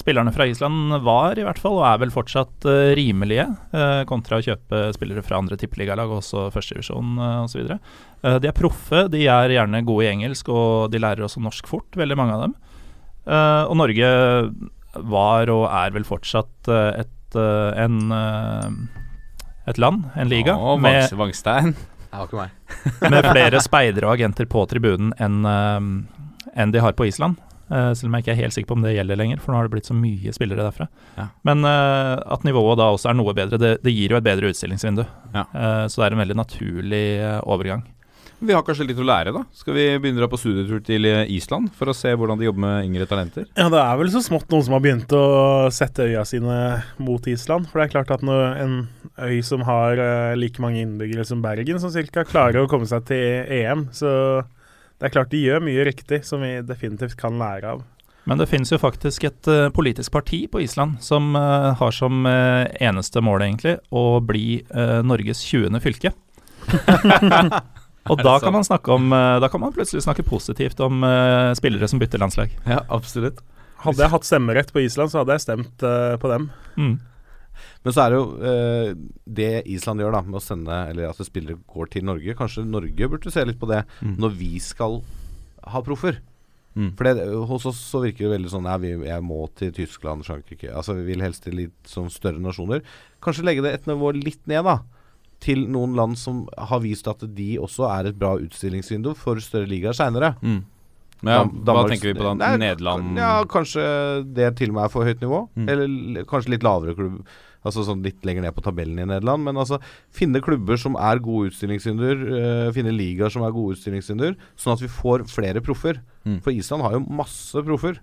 spillerne 0.00 0.32
fra 0.32 0.48
Island 0.48 0.96
var 1.04 1.36
i 1.36 1.46
hvert 1.46 1.60
fall, 1.60 1.78
og 1.82 1.86
er 1.90 2.02
vel 2.06 2.14
fortsatt 2.14 2.68
uh, 2.68 2.92
rimelige, 2.96 3.48
uh, 3.76 4.02
kontra 4.08 4.40
å 4.40 4.46
kjøpe 4.48 4.84
spillere 4.96 5.24
fra 5.26 5.42
andre 5.42 5.60
tippeligalag, 5.60 6.16
også 6.16 6.48
førstedivisjon 6.54 7.16
uh, 7.20 7.40
osv. 7.44 7.76
Uh, 8.24 8.38
de 8.40 8.48
er 8.48 8.56
proffe, 8.56 9.04
de 9.12 9.26
er 9.28 9.58
gjerne 9.58 9.84
gode 9.84 10.08
i 10.08 10.14
engelsk, 10.14 10.48
og 10.48 10.92
de 10.94 11.02
lærer 11.02 11.28
også 11.28 11.44
norsk 11.44 11.68
fort, 11.68 11.90
veldig 11.98 12.18
mange 12.18 12.38
av 12.38 12.46
dem. 12.48 12.60
Og 13.22 13.76
Norge 13.78 14.06
var 14.94 15.50
og 15.52 15.66
er 15.70 15.94
vel 15.94 16.06
fortsatt 16.06 16.70
eh, 16.70 17.04
et, 17.04 17.38
eh, 17.38 17.84
en, 17.84 18.00
eh, 18.12 19.70
et 19.70 19.78
land, 19.80 20.04
en 20.16 20.28
liga, 20.30 20.56
Åh, 20.56 20.80
med, 20.80 21.12
Vangstein. 21.16 21.74
med 23.14 23.24
flere 23.24 23.62
speidere 23.64 24.10
og 24.10 24.18
agenter 24.18 24.44
på 24.50 24.66
tribunen 24.68 25.14
enn 25.16 25.46
en 25.48 26.74
de 26.74 26.82
har 26.84 26.92
på 26.92 27.06
Island. 27.08 27.38
Selv 27.72 28.10
om 28.10 28.16
jeg 28.18 28.26
ikke 28.26 28.32
er 28.34 28.40
helt 28.42 28.52
sikker 28.52 28.68
på 28.68 28.76
om 28.76 28.82
det 28.84 28.90
gjelder 28.92 29.16
lenger, 29.16 29.38
for 29.40 29.54
nå 29.54 29.56
har 29.56 29.64
det 29.64 29.72
blitt 29.72 29.88
så 29.88 29.94
mye 29.96 30.34
spillere 30.36 30.66
derfra. 30.66 30.90
Ja. 31.16 31.30
Men 31.48 31.64
uh, 31.64 32.20
at 32.34 32.44
nivået 32.44 32.76
da 32.76 32.90
også 32.92 33.08
er 33.08 33.16
noe 33.16 33.32
bedre, 33.32 33.56
det, 33.56 33.70
det 33.80 33.94
gir 33.96 34.12
jo 34.12 34.18
et 34.18 34.26
bedre 34.26 34.50
utstillingsvindu. 34.52 35.06
Ja. 35.32 35.46
Uh, 35.54 35.86
så 35.88 36.02
det 36.02 36.10
er 36.10 36.16
en 36.18 36.20
veldig 36.20 36.36
naturlig 36.36 37.06
overgang. 37.48 37.86
Vi 38.42 38.54
har 38.56 38.64
kanskje 38.66 38.88
litt 38.88 38.98
å 38.98 39.04
lære, 39.06 39.30
da. 39.30 39.44
Skal 39.54 39.76
vi 39.76 39.84
begynne 40.02 40.18
dra 40.18 40.26
på 40.26 40.38
studietur 40.40 40.80
til 40.82 41.06
eh, 41.06 41.28
Island 41.30 41.68
for 41.78 41.92
å 41.92 41.94
se 41.94 42.10
hvordan 42.10 42.40
de 42.40 42.48
jobber 42.48 42.64
med 42.64 42.88
yngre 42.88 43.06
talenter? 43.06 43.44
Ja, 43.54 43.68
det 43.70 43.78
er 43.78 44.00
vel 44.00 44.08
så 44.10 44.22
smått 44.24 44.48
noen 44.50 44.64
som 44.66 44.74
har 44.74 44.82
begynt 44.82 45.12
å 45.14 45.26
sette 45.70 46.08
øya 46.08 46.24
sine 46.26 46.56
mot 46.98 47.28
Island. 47.30 47.68
For 47.70 47.78
det 47.78 47.84
er 47.84 47.92
klart 47.92 48.10
at 48.16 48.24
når 48.26 48.58
en 48.64 48.74
øy 49.22 49.36
som 49.46 49.62
har 49.68 50.02
uh, 50.02 50.34
like 50.34 50.58
mange 50.62 50.82
innbyggere 50.82 51.26
som 51.28 51.44
Bergen, 51.44 51.78
som 51.78 51.92
cirka, 51.94 52.24
klarer 52.26 52.64
å 52.64 52.70
komme 52.70 52.88
seg 52.90 53.06
til 53.12 53.46
EM, 53.46 53.84
så 53.94 54.10
det 54.98 55.06
er 55.06 55.14
klart 55.14 55.30
de 55.30 55.44
gjør 55.44 55.62
mye 55.62 55.86
riktig 55.86 56.24
som 56.26 56.42
vi 56.42 56.56
definitivt 56.66 57.14
kan 57.20 57.38
lære 57.38 57.76
av. 57.76 57.84
Men 58.26 58.42
det 58.42 58.48
finnes 58.50 58.74
jo 58.74 58.80
faktisk 58.82 59.28
et 59.28 59.50
uh, 59.50 59.68
politisk 59.74 60.10
parti 60.14 60.48
på 60.50 60.64
Island 60.66 60.98
som 61.02 61.36
uh, 61.38 61.70
har 61.78 61.94
som 61.94 62.26
uh, 62.26 62.66
eneste 62.82 63.22
mål, 63.22 63.46
egentlig, 63.46 63.78
å 63.94 64.18
bli 64.18 64.64
Norges 65.06 65.46
20. 65.46 65.78
fylke. 65.86 66.10
Og 68.10 68.22
da 68.26 68.34
kan, 68.42 68.54
man 68.54 68.66
snakke 68.66 68.92
om, 68.94 69.12
eh, 69.14 69.38
da 69.42 69.50
kan 69.52 69.62
man 69.62 69.74
plutselig 69.74 70.04
snakke 70.06 70.24
positivt 70.26 70.80
om 70.82 71.04
uh, 71.06 71.52
spillere 71.58 71.88
som 71.90 72.02
bytter 72.02 72.22
landslag. 72.22 72.54
Ja, 72.66 72.82
absolutt. 72.90 73.42
Hadde 73.82 74.04
jeg 74.04 74.14
hatt 74.14 74.26
stemmerett 74.26 74.72
på 74.74 74.82
Island, 74.82 75.12
så 75.12 75.22
hadde 75.22 75.36
jeg 75.36 75.44
stemt 75.44 75.86
uh, 75.86 76.14
på 76.22 76.30
dem. 76.30 76.50
Mm. 76.76 76.96
Men 77.82 77.94
så 77.94 78.04
er 78.04 78.12
det 78.12 78.18
jo 78.18 78.26
uh, 78.42 79.06
det 79.38 79.52
Island 79.70 80.02
gjør 80.02 80.14
da 80.16 80.20
med 80.24 80.38
å 80.38 80.42
sende 80.42 80.76
Eller 80.88 81.10
at 81.10 81.18
spillere 81.26 81.60
går 81.70 81.90
til 81.92 82.06
Norge. 82.06 82.36
Kanskje 82.38 82.66
Norge 82.66 83.08
burde 83.10 83.32
se 83.34 83.44
litt 83.46 83.60
på 83.60 83.70
det 83.70 83.82
mm. 84.00 84.16
når 84.22 84.36
vi 84.38 84.52
skal 84.62 85.00
ha 85.72 85.82
proffer. 85.86 86.18
Mm. 86.72 86.94
For 86.96 87.06
det, 87.06 87.26
hos 87.50 87.66
oss 87.68 87.82
så 87.84 88.00
virker 88.00 88.26
det 88.26 88.38
veldig 88.38 88.50
sånn 88.54 88.64
ja, 88.64 88.78
vi, 88.80 88.94
Jeg 89.04 89.22
må 89.26 89.42
til 89.60 89.74
Tyskland, 89.76 90.24
Frankrike 90.24 90.70
Altså 90.72 90.94
Vi 90.96 91.02
vil 91.04 91.20
helst 91.20 91.42
til 91.44 91.58
litt 91.58 91.90
sånn 91.90 92.08
større 92.10 92.40
nasjoner. 92.40 92.80
Kanskje 93.22 93.44
legge 93.44 93.66
det 93.66 93.74
et 93.76 93.90
nivå 93.90 94.14
litt 94.16 94.40
ned, 94.48 94.64
da 94.64 94.80
til 95.42 95.64
noen 95.70 95.96
land 95.98 96.18
som 96.20 96.44
har 96.56 96.82
vist 96.84 97.08
at 97.10 97.24
de 97.36 97.54
også 97.60 97.88
er 97.90 98.10
et 98.10 98.18
bra 98.18 98.36
utstillingsvindu 98.40 99.12
for 99.18 99.42
større 99.42 99.70
ligaer 99.70 99.96
seinere. 99.96 100.36
Mm. 100.42 100.62
Ja, 101.22 101.44
hva 101.46 101.84
tenker 101.86 102.10
vi 102.10 102.16
på 102.18 102.24
da? 102.26 102.32
Nei, 102.34 102.56
Nederland 102.58 103.18
Ja, 103.20 103.44
kanskje 103.46 103.82
det 104.34 104.56
til 104.58 104.72
og 104.72 104.78
med 104.78 104.88
er 104.88 104.92
for 104.92 105.06
høyt 105.06 105.22
nivå. 105.22 105.44
Mm. 105.54 105.68
Eller 105.70 106.26
kanskje 106.30 106.56
litt 106.56 106.66
lavere 106.66 106.96
klubb. 106.98 107.20
Altså 107.62 107.84
sånn 107.86 108.02
litt 108.02 108.24
lenger 108.26 108.42
ned 108.42 108.56
på 108.56 108.64
tabellen 108.66 108.98
i 108.98 109.06
Nederland. 109.06 109.46
Men 109.46 109.60
altså 109.62 109.78
finne 110.14 110.42
klubber 110.42 110.80
som 110.82 110.98
er 110.98 111.22
gode 111.22 111.52
utstillingsvinduer. 111.52 112.24
eh, 112.38 112.72
finne 112.74 112.94
ligaer 112.94 113.30
som 113.30 113.44
er 113.46 113.54
gode 113.54 113.76
utstillingsvinduer. 113.76 114.34
Sånn 114.58 114.74
at 114.74 114.82
vi 114.82 114.90
får 114.90 115.28
flere 115.30 115.62
proffer. 115.62 116.02
Mm. 116.26 116.40
For 116.42 116.50
Island 116.50 116.82
har 116.82 116.98
jo 116.98 117.06
masse 117.06 117.62
proffer. 117.62 118.00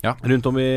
Ja. 0.00 0.14
Rundt, 0.24 0.46
om 0.48 0.56
i, 0.56 0.70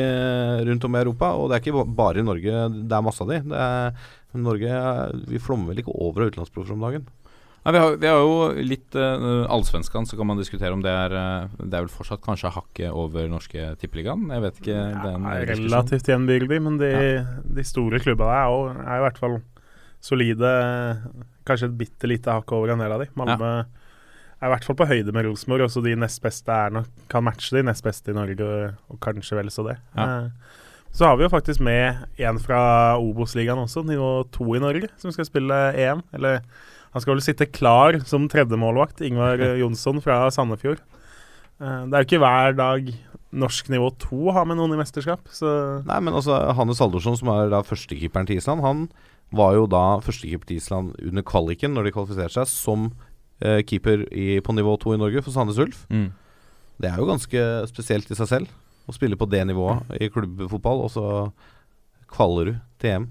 rundt 0.68 0.84
om 0.84 0.96
i 0.96 1.00
Europa. 1.00 1.32
Og 1.40 1.48
det 1.48 1.56
er 1.56 1.64
ikke 1.64 1.86
bare 1.96 2.20
i 2.20 2.28
Norge 2.28 2.66
det 2.76 2.98
er 2.98 3.06
masse 3.08 3.24
av 3.24 3.32
de. 3.32 3.40
Det 3.40 3.62
er, 3.70 3.96
Norge 4.42 4.70
er- 4.70 5.14
Vi 5.30 5.38
flommer 5.40 5.70
vel 5.74 5.84
ikke 5.84 5.94
over 5.94 6.24
av 6.26 6.32
utenlandsproffer 6.34 6.74
om 6.74 6.82
dagen. 6.88 7.06
Nei, 7.64 7.72
vi, 7.72 7.80
har, 7.80 7.94
vi 7.96 8.08
har 8.12 8.18
jo 8.20 8.64
litt 8.68 8.96
uh, 9.00 9.46
Allsvenskan, 9.48 10.04
så 10.10 10.18
kan 10.20 10.28
man 10.28 10.36
diskutere 10.42 10.74
om 10.76 10.82
det 10.84 10.92
er 10.92 11.14
uh, 11.16 11.46
Det 11.62 11.78
er 11.78 11.86
vel 11.86 11.94
fortsatt 11.94 12.20
kanskje 12.26 12.52
hakket 12.52 12.92
over 12.92 13.30
norske 13.32 13.70
tippeligaen? 13.80 14.26
Jeg 14.36 14.44
vet 14.44 14.60
ikke. 14.60 14.76
er 14.76 15.46
Ja, 15.46 15.54
relativt 15.54 16.10
jevnbyrdig, 16.12 16.60
men 16.66 16.76
de, 16.82 16.92
de 17.56 17.64
store 17.64 18.02
klubbene 18.04 18.36
er, 18.36 18.50
jo, 18.52 18.66
er 18.84 18.98
i 19.00 19.06
hvert 19.06 19.22
fall 19.22 19.38
solide. 20.04 20.52
Kanskje 21.48 21.70
et 21.72 21.78
bitte 21.80 22.10
lite 22.12 22.36
hakk 22.36 22.52
over 22.56 22.74
en 22.74 22.84
del 22.84 22.92
av 22.96 23.00
de. 23.04 23.08
Malmö 23.20 23.54
er 24.44 24.50
i 24.50 24.52
hvert 24.52 24.68
fall 24.68 24.76
på 24.80 24.88
høyde 24.90 25.14
med 25.16 25.24
Rosenborg. 25.30 25.64
Også 25.70 25.84
de 25.86 25.96
nest 26.00 26.20
beste 26.24 26.52
er 26.52 26.74
nok, 26.76 26.90
kan 27.12 27.24
matche 27.24 27.56
de 27.56 27.64
nest 27.64 27.84
beste 27.86 28.12
i 28.12 28.18
Norge, 28.18 28.44
og, 28.44 28.76
og 28.92 29.00
kanskje 29.04 29.40
vel 29.40 29.52
så 29.56 29.64
det. 29.70 29.78
Ja. 29.96 30.10
Eh, 30.26 30.60
så 30.94 31.08
har 31.08 31.18
vi 31.18 31.26
jo 31.26 31.32
faktisk 31.34 31.64
med 31.66 32.04
en 32.22 32.38
fra 32.42 32.62
Obos-ligaen 33.02 33.64
også, 33.64 33.82
nivå 33.88 34.28
to 34.34 34.46
i 34.54 34.62
Norge, 34.62 34.92
som 35.02 35.14
skal 35.14 35.26
spille 35.26 35.58
EM. 35.74 36.04
Eller 36.14 36.44
han 36.94 37.02
skal 37.02 37.16
vel 37.16 37.24
sitte 37.26 37.50
klar 37.50 37.98
som 38.06 38.28
tredjemålvakt, 38.30 39.02
Ingvar 39.02 39.42
Jonsson 39.62 40.04
fra 40.06 40.28
Sandefjord. 40.34 40.84
Eh, 41.58 41.82
det 41.90 41.98
er 41.98 42.04
jo 42.04 42.10
ikke 42.10 42.22
hver 42.22 42.60
dag 42.60 42.94
norsk 43.34 43.74
nivå 43.74 43.90
to 43.98 44.30
har 44.36 44.46
med 44.46 44.60
noen 44.60 44.76
i 44.76 44.78
mesterskap, 44.78 45.26
så 45.34 45.82
Nei, 45.88 45.98
men 46.06 46.14
altså 46.14 46.38
Hannes 46.54 46.82
Aldorsson, 46.86 47.18
som 47.18 47.32
er 47.34 47.50
da 47.50 47.64
førstekeeperen 47.66 48.30
til 48.30 48.38
Island, 48.38 48.62
han 48.62 48.84
var 49.34 49.56
jo 49.58 49.66
da 49.66 49.98
førstekeeper 50.06 50.46
til 50.46 50.62
Island 50.62 50.94
under 51.02 51.26
kvaliken, 51.26 51.74
når 51.74 51.88
de 51.88 51.96
kvalifiserte 51.96 52.38
seg, 52.38 52.52
som 52.52 52.92
eh, 53.42 53.64
keeper 53.66 54.06
i, 54.14 54.38
på 54.46 54.54
nivå 54.54 54.78
to 54.78 54.94
i 54.94 55.02
Norge 55.02 55.26
for 55.26 55.34
Sandnes 55.34 55.58
Ulf. 55.58 55.88
Mm. 55.90 56.12
Det 56.78 56.92
er 56.92 57.02
jo 57.02 57.10
ganske 57.10 57.42
spesielt 57.72 58.14
i 58.14 58.20
seg 58.20 58.30
selv 58.30 58.54
å 58.88 58.96
spille 58.96 59.18
på 59.20 59.28
det 59.32 59.44
nivået 59.48 59.94
i 60.02 60.10
klubbfotball, 60.14 60.86
og 60.88 60.92
så 60.94 61.06
kvaler 62.14 62.52
du 62.52 62.56
til 62.82 62.96
EM. 62.98 63.06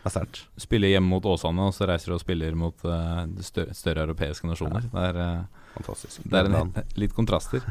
Det 0.00 0.08
er 0.08 0.14
sterkt. 0.14 0.44
Spiller 0.60 0.94
hjemme 0.94 1.12
mot 1.12 1.26
Åsane, 1.28 1.66
og 1.68 1.74
så 1.76 1.88
reiser 1.90 2.12
du 2.12 2.16
og 2.16 2.22
spiller 2.22 2.54
mot 2.56 2.86
uh, 2.88 3.26
de 3.28 3.44
større, 3.44 3.74
større 3.76 4.06
europeiske 4.06 4.48
nasjoner. 4.48 4.86
Det 4.88 5.02
er, 5.10 5.18
uh, 5.20 5.66
Fantastisk. 5.74 6.22
det 6.24 6.40
er 6.40 6.48
en, 6.48 6.72
litt 6.96 7.12
kontraster. 7.16 7.66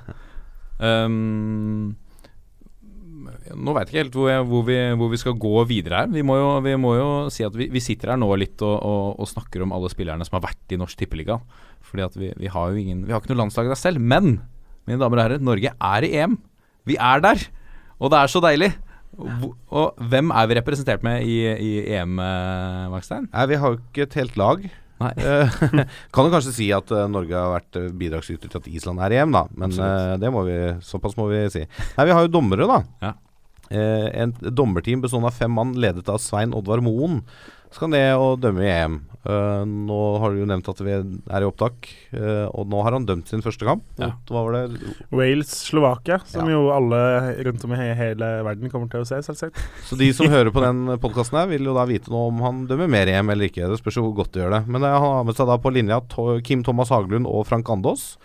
Um, 0.78 1.96
nå 3.66 3.74
veit 3.76 3.90
jeg 3.90 3.90
ikke 3.90 4.04
helt 4.04 4.18
hvor, 4.20 4.30
jeg, 4.30 4.46
hvor, 4.52 4.62
vi, 4.68 4.78
hvor 5.00 5.10
vi 5.12 5.22
skal 5.22 5.40
gå 5.42 5.64
videre 5.72 6.04
her. 6.04 6.12
Vi 6.14 6.22
må 6.26 6.38
jo, 6.38 6.52
vi 6.66 6.76
må 6.80 6.94
jo 7.00 7.10
si 7.34 7.46
at 7.48 7.58
vi, 7.58 7.70
vi 7.74 7.82
sitter 7.84 8.14
her 8.14 8.22
nå 8.22 8.30
litt 8.38 8.62
og, 8.62 8.76
og, 8.78 9.18
og 9.18 9.32
snakker 9.32 9.66
om 9.66 9.74
alle 9.76 9.90
spillerne 9.92 10.28
som 10.28 10.38
har 10.38 10.46
vært 10.52 10.76
i 10.76 10.80
Norsk 10.80 11.02
Tippeliga. 11.02 11.40
Fordi 11.90 12.06
at 12.06 12.20
vi, 12.20 12.30
vi 12.38 12.54
har 12.54 12.70
jo 12.70 12.78
ingen 12.78 13.08
Vi 13.08 13.16
har 13.16 13.24
ikke 13.24 13.34
noe 13.34 13.42
landslag 13.42 13.72
der 13.72 13.80
selv. 13.80 14.04
Men, 14.04 14.38
mine 14.86 15.02
damer 15.02 15.18
og 15.18 15.26
herrer, 15.26 15.44
Norge 15.50 15.74
er 15.74 16.06
i 16.06 16.14
EM. 16.22 16.38
Vi 16.90 16.98
er 16.98 17.22
der! 17.24 17.46
Og 18.00 18.12
det 18.14 18.20
er 18.24 18.32
så 18.32 18.42
deilig. 18.44 18.74
Hvor- 19.20 19.56
Og 19.76 19.98
hvem 20.12 20.30
er 20.32 20.48
vi 20.48 20.56
representert 20.60 21.04
med 21.04 21.26
i, 21.28 21.40
i 21.52 21.72
EM, 21.98 22.20
eh, 22.24 22.86
Vakstein? 22.94 23.26
Nei, 23.34 23.46
vi 23.52 23.58
har 23.60 23.74
jo 23.76 23.80
ikke 23.82 24.06
et 24.10 24.20
helt 24.24 24.38
lag. 24.40 24.70
Eh, 25.00 25.48
kan 26.12 26.26
jo 26.28 26.32
kanskje 26.34 26.52
si 26.52 26.66
at 26.76 26.90
eh, 26.92 27.06
Norge 27.08 27.32
har 27.32 27.54
vært 27.54 27.78
bidragsyter 27.96 28.50
til 28.52 28.60
at 28.60 28.66
Island 28.68 29.00
er 29.00 29.14
i 29.16 29.20
EM, 29.22 29.32
da. 29.32 29.46
Men 29.56 29.70
Absolutt. 29.72 30.20
det 30.20 30.32
må 30.36 30.42
vi, 30.44 30.58
såpass 30.84 31.16
må 31.16 31.30
vi 31.32 31.40
si. 31.54 31.62
Nei, 31.96 32.06
vi 32.10 32.16
har 32.18 32.26
jo 32.26 32.32
dommere, 32.34 32.68
da. 32.68 32.80
Ja. 33.06 33.14
Eh, 33.72 34.10
en 34.26 34.34
dommerteam 34.52 35.00
bestående 35.06 35.32
av 35.32 35.38
fem 35.40 35.56
mann, 35.56 35.72
ledet 35.80 36.04
av 36.12 36.20
Svein 36.20 36.52
Oddvar 36.58 36.84
Moen, 36.84 37.22
skal 37.76 37.92
ned 37.94 38.16
og 38.18 38.40
dømme 38.42 38.64
i 38.66 38.72
EM. 38.74 39.00
Uh, 39.20 39.66
nå 39.68 39.96
har 40.24 40.32
du 40.32 40.40
jo 40.40 40.46
nevnt 40.48 40.70
at 40.72 40.80
vi 40.80 40.94
er 40.96 41.44
i 41.44 41.46
opptak, 41.46 41.90
uh, 42.16 42.48
og 42.56 42.70
nå 42.72 42.80
har 42.86 42.96
han 42.96 43.06
dømt 43.06 43.28
sin 43.30 43.44
første 43.44 43.68
kamp. 43.68 43.84
Ja. 44.00 44.14
mot- 44.16 44.32
Hva 44.32 44.44
var 44.48 44.56
det? 44.56 44.94
Wales-Slovakia, 45.12 46.22
som 46.26 46.48
Ja. 46.48 46.56
jo 46.56 46.70
alle 46.72 47.02
rundt 47.46 47.64
om 47.68 47.74
i 47.76 47.94
hele 47.94 48.30
verden 48.48 48.72
kommer 48.72 48.90
til 48.90 49.02
å 49.02 49.06
se, 49.08 49.20
selvsagt. 49.22 49.60
Så 49.86 49.98
de 50.00 50.12
som 50.14 50.28
hører 50.28 50.52
på 50.56 50.62
den 50.64 50.98
podkasten 51.00 51.38
her, 51.38 51.48
vil 51.48 51.64
jo 51.68 51.74
da 51.76 51.86
vite 51.86 52.10
noe 52.10 52.30
om 52.32 52.40
han 52.42 52.66
dømmer 52.68 52.90
mer 52.90 53.08
i 53.08 53.12
EM 53.20 53.30
eller 53.30 53.50
ikke. 53.50 53.68
Det 53.70 53.80
spørs 53.84 53.96
jo 54.00 54.04
hvor 54.08 54.16
godt 54.24 54.32
de 54.34 54.40
gjør 54.42 54.52
det. 54.56 54.68
Men 54.68 54.84
eh, 54.84 54.96
han 54.96 55.02
har 55.20 55.24
med 55.26 55.36
seg 55.36 55.48
da 55.48 55.58
på 55.58 55.74
linja 55.74 56.00
to 56.10 56.40
Kim 56.42 56.64
Thomas 56.64 56.90
Haglund 56.90 57.28
og 57.28 57.46
Frank 57.46 57.68
Andås. 57.70 58.18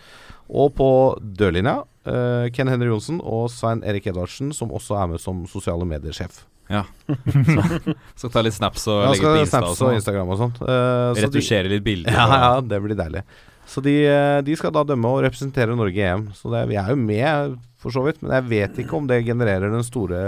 Og 0.49 0.75
på 0.77 0.87
dørlinja 1.19 1.83
uh, 2.05 2.49
Ken 2.53 2.67
Henry 2.69 2.85
Johnsen 2.87 3.19
og 3.19 3.49
Svein 3.49 3.81
Erik 3.83 4.05
Edvardsen, 4.07 4.53
som 4.53 4.69
også 4.69 4.95
er 5.01 5.07
med 5.07 5.19
som 5.19 5.43
sosiale 5.49 5.83
medier-sjef. 5.89 6.45
Ja. 6.71 6.83
Så, 8.15 8.25
skal 8.25 8.31
ta 8.33 8.41
litt 8.45 8.55
snaps 8.55 8.87
og 8.89 9.03
Ja, 9.03 9.11
legge 9.13 9.25
ut 9.25 9.35
på 9.35 9.41
Insta 9.43 9.61
og 9.61 9.73
og 9.73 9.79
sånn. 9.79 9.97
Instagram 9.99 10.31
og 10.33 10.39
sånt. 10.39 10.61
Så 10.61 11.25
Retusjere 11.27 11.69
litt 11.71 11.85
bilder. 11.85 12.15
Ja, 12.15 12.25
ja, 12.41 12.53
det 12.65 12.79
blir 12.81 12.97
deilig. 12.97 13.21
Så 13.69 13.81
de, 13.85 13.93
eh, 14.09 14.41
de 14.45 14.55
skal 14.57 14.73
da 14.73 14.83
dømme 14.85 15.09
og 15.09 15.23
representere 15.25 15.77
Norge 15.77 15.97
i 15.97 16.05
EM. 16.05 16.27
Så 16.37 16.51
det, 16.53 16.63
vi 16.69 16.77
er 16.77 16.91
jo 16.93 16.99
med, 17.01 17.57
for 17.81 17.93
så 17.93 18.03
vidt. 18.05 18.21
Men 18.21 18.37
jeg 18.37 18.49
vet 18.51 18.79
ikke 18.83 18.97
om 18.97 19.09
det 19.09 19.23
genererer 19.25 19.73
den 19.73 19.85
store 19.85 20.21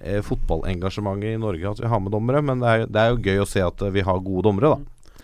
eh, 0.00 0.20
fotballengasjementet 0.26 1.36
i 1.36 1.40
Norge 1.42 1.70
at 1.70 1.82
vi 1.82 1.90
har 1.92 2.02
med 2.02 2.14
dommere. 2.14 2.42
Men 2.42 2.62
det 2.62 2.72
er, 2.72 2.86
det 2.90 3.02
er 3.02 3.14
jo 3.14 3.22
gøy 3.22 3.42
å 3.44 3.48
se 3.50 3.62
at 3.62 3.86
eh, 3.86 3.94
vi 3.94 4.04
har 4.06 4.22
gode 4.22 4.46
dommere, 4.48 4.74
da. 4.76 5.22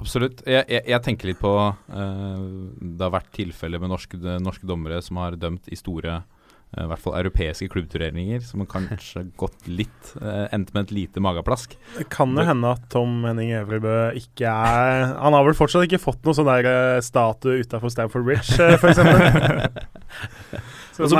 Absolutt. 0.00 0.40
Jeg, 0.48 0.64
jeg, 0.72 0.84
jeg 0.88 1.04
tenker 1.04 1.28
litt 1.28 1.40
på 1.42 1.50
eh, 1.60 2.44
Det 2.80 3.04
har 3.04 3.12
vært 3.12 3.34
tilfeller 3.36 3.82
med 3.82 3.92
norske, 3.92 4.20
norske 4.40 4.68
dommere 4.68 5.02
som 5.04 5.20
har 5.20 5.36
dømt 5.36 5.68
i 5.68 5.76
store 5.76 6.14
eh, 6.22 6.38
i 6.78 6.86
hvert 6.86 7.02
fall 7.02 7.16
europeiske 7.18 7.66
klubbturneringer, 7.72 8.44
som 8.46 8.62
kanskje 8.68 9.24
gått 9.42 9.66
litt 9.66 10.12
uh, 10.22 10.46
Endte 10.54 10.74
med 10.76 10.86
et 10.86 10.92
lite 10.94 11.22
mageplask. 11.22 11.74
Det 11.96 12.06
kan 12.12 12.30
jo 12.36 12.44
hende 12.46 12.74
at 12.76 12.84
Tom 12.92 13.24
Henning 13.26 13.50
Øvrebø 13.58 14.12
ikke 14.18 14.46
er 14.46 15.16
Han 15.18 15.34
har 15.34 15.46
vel 15.48 15.56
fortsatt 15.58 15.88
ikke 15.88 16.02
fått 16.02 16.22
noe 16.26 16.36
sånn 16.36 16.48
der 16.48 16.68
eh, 16.70 17.00
statue 17.02 17.64
utafor 17.64 17.90
Stamford 17.90 18.28
Bridge, 18.28 18.54
uh, 18.62 18.76
f.eks. 18.78 19.02
Så 21.08 21.16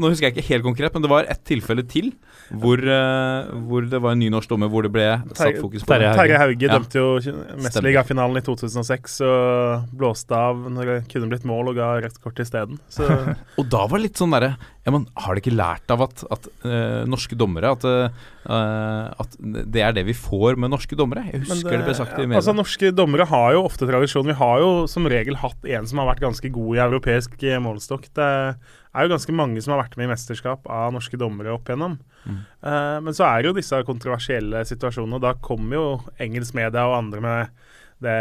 Nå 0.00 0.10
husker 0.10 0.28
jeg 0.28 0.36
ikke 0.36 0.48
helt 0.48 0.66
konkret, 0.66 0.94
men 0.96 1.04
det 1.04 1.10
var 1.12 1.28
ett 1.30 1.42
tilfelle 1.46 1.84
til 1.86 2.12
hvor, 2.50 2.80
uh, 2.82 3.46
hvor 3.68 3.86
det 3.86 4.00
var 4.02 4.16
en 4.16 4.22
ny 4.22 4.30
norsk 4.32 4.50
dommer 4.50 4.70
hvor 4.72 4.82
det 4.82 4.90
ble 4.94 5.06
satt 5.38 5.60
fokus 5.62 5.84
på 5.84 5.92
Terje 5.92 6.10
Hauge. 6.10 6.18
Terje 6.18 6.40
Hauge 6.42 6.66
Ja. 6.66 6.78
dømte 6.78 6.98
jo 6.98 7.36
mesterligafinalen 7.62 8.40
i 8.40 8.44
2006 8.46 9.20
og 9.26 9.94
blåste 10.00 10.34
av 10.34 10.66
når 10.66 10.90
det 10.90 10.98
kunne 11.12 11.30
blitt 11.30 11.46
mål 11.46 11.70
og 11.70 11.78
ga 11.78 11.92
rødt 12.02 12.18
kort 12.22 12.42
isteden. 12.42 12.80
Og 13.60 13.68
da 13.70 13.84
var 13.86 13.98
det 13.98 14.08
litt 14.08 14.20
sånn 14.20 14.34
derre 14.34 14.54
ja, 14.86 14.92
men 14.94 15.04
Har 15.20 15.36
de 15.36 15.42
ikke 15.42 15.52
lært 15.52 15.92
av 15.92 16.02
at, 16.06 16.22
at 16.32 16.46
uh, 16.64 17.02
norske 17.08 17.36
dommere 17.38 17.74
at, 17.74 17.84
uh, 17.84 19.10
at 19.20 19.36
det 19.40 19.82
er 19.84 19.92
det 19.96 20.06
vi 20.08 20.16
får 20.16 20.56
med 20.56 20.72
norske 20.72 20.96
dommere? 20.96 21.26
Jeg 21.28 21.44
husker 21.44 21.76
det, 21.76 21.84
ble 21.84 21.96
sagt 21.98 22.16
i 22.16 22.24
media. 22.24 22.40
Altså 22.40 22.54
Norske 22.56 22.90
dommere 22.96 23.28
har 23.28 23.54
jo 23.58 23.66
ofte 23.68 23.88
tradisjon. 23.88 24.26
Vi 24.30 24.38
har 24.40 24.62
jo 24.64 24.70
som 24.90 25.08
regel 25.10 25.36
hatt 25.42 25.68
en 25.68 25.88
som 25.90 26.00
har 26.00 26.08
vært 26.14 26.24
ganske 26.24 26.52
god 26.54 26.78
i 26.78 26.82
europeisk 26.86 27.36
målestokk. 27.60 28.08
Det 28.16 28.24
er 28.24 28.56
jo 28.94 29.12
ganske 29.12 29.34
mange 29.36 29.62
som 29.62 29.74
har 29.74 29.84
vært 29.84 29.96
med 29.98 30.08
i 30.08 30.10
mesterskap 30.10 30.64
av 30.70 30.94
norske 30.94 31.18
dommere 31.20 31.52
opp 31.54 31.68
igjennom. 31.70 31.98
Mm. 32.24 32.40
Uh, 32.64 32.96
men 33.06 33.16
så 33.16 33.28
er 33.28 33.46
jo 33.46 33.56
disse 33.56 33.78
kontroversielle 33.86 34.64
situasjonene, 34.66 35.20
og 35.20 35.24
da 35.24 35.36
kommer 35.44 35.78
jo 35.78 35.86
engelsk 36.22 36.56
media 36.58 36.88
og 36.88 36.98
andre 36.98 37.22
med 37.24 37.60
det 38.00 38.18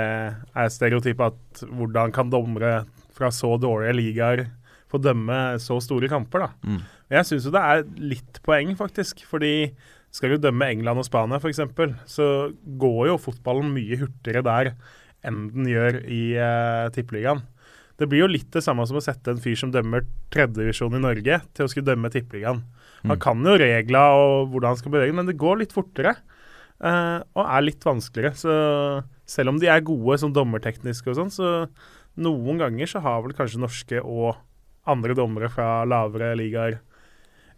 er 0.60 0.72
stereotypet 0.74 1.32
at 1.32 1.62
hvordan 1.72 2.12
kan 2.16 2.32
dommere 2.32 2.84
fra 3.16 3.30
så 3.32 3.54
dårlige 3.60 3.96
ligaer 3.96 4.46
få 4.90 5.00
dømme 5.02 5.38
så 5.62 5.78
store 5.84 6.10
kamper, 6.12 6.46
da. 6.46 6.50
Mm. 6.66 6.82
Jeg 7.14 7.28
syns 7.30 7.48
jo 7.48 7.54
det 7.54 7.62
er 7.62 7.84
litt 8.12 8.40
poeng, 8.46 8.74
faktisk. 8.78 9.22
Fordi 9.30 9.72
skal 10.14 10.34
du 10.34 10.42
dømme 10.42 10.70
England 10.74 11.02
og 11.02 11.06
Spania, 11.06 11.38
f.eks., 11.38 11.62
så 12.10 12.28
går 12.82 13.12
jo 13.12 13.20
fotballen 13.22 13.70
mye 13.76 14.00
hurtigere 14.02 14.46
der 14.46 14.74
enn 15.28 15.50
den 15.54 15.68
gjør 15.70 16.00
i 16.08 16.24
uh, 16.40 16.90
Tippeligaen. 16.96 17.44
Det 18.00 18.08
blir 18.08 18.24
jo 18.24 18.32
litt 18.32 18.50
det 18.56 18.64
samme 18.64 18.86
som 18.88 18.98
å 18.98 19.04
sette 19.04 19.34
en 19.34 19.42
fyr 19.44 19.58
som 19.60 19.72
dømmer 19.74 20.06
tredjedivisjon 20.32 20.96
i 20.96 21.04
Norge, 21.04 21.42
til 21.54 21.66
å 21.66 21.70
skulle 21.72 21.90
dømme 21.92 22.12
Tippeligaen. 22.14 22.64
Han 23.04 23.16
Mm. 23.18 23.20
kan 23.20 23.44
jo 23.44 23.58
regler 23.60 24.16
og 24.16 24.52
hvordan 24.52 24.74
han 24.74 24.78
skal 24.80 24.92
bevege, 24.92 25.16
men 25.16 25.26
det 25.26 25.38
går 25.40 25.60
litt 25.60 25.76
fortere. 25.76 26.16
Uh, 26.80 27.20
og 27.36 27.44
er 27.44 27.62
litt 27.62 27.84
vanskeligere. 27.84 28.36
Så 28.40 29.04
selv 29.28 29.50
om 29.50 29.60
de 29.60 29.68
er 29.68 29.82
gode 29.84 30.18
som 30.20 30.32
dommertekniske 30.32 31.12
og 31.12 31.16
sånn, 31.16 31.32
så 31.32 31.70
noen 32.18 32.58
ganger 32.58 32.88
så 32.88 33.02
har 33.04 33.22
vel 33.22 33.36
kanskje 33.36 33.60
norske 33.60 34.00
og 34.00 34.38
andre 34.88 35.14
dommere 35.14 35.50
fra 35.52 35.84
lavere 35.86 36.36
ligaer 36.40 36.80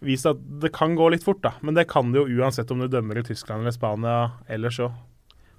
vist 0.01 0.25
at 0.25 0.37
det 0.61 0.71
kan 0.73 0.95
gå 0.97 1.11
litt 1.13 1.23
fort, 1.23 1.43
da. 1.43 1.53
Men 1.61 1.75
det 1.77 1.87
kan 1.87 2.11
det 2.11 2.23
jo 2.23 2.41
uansett 2.41 2.71
om 2.73 2.81
du 2.81 2.87
dømmer 2.89 3.19
i 3.21 3.23
Tyskland 3.23 3.61
eller 3.61 3.75
Spania 3.75 4.31
ellers 4.49 4.79
òg. 4.81 4.91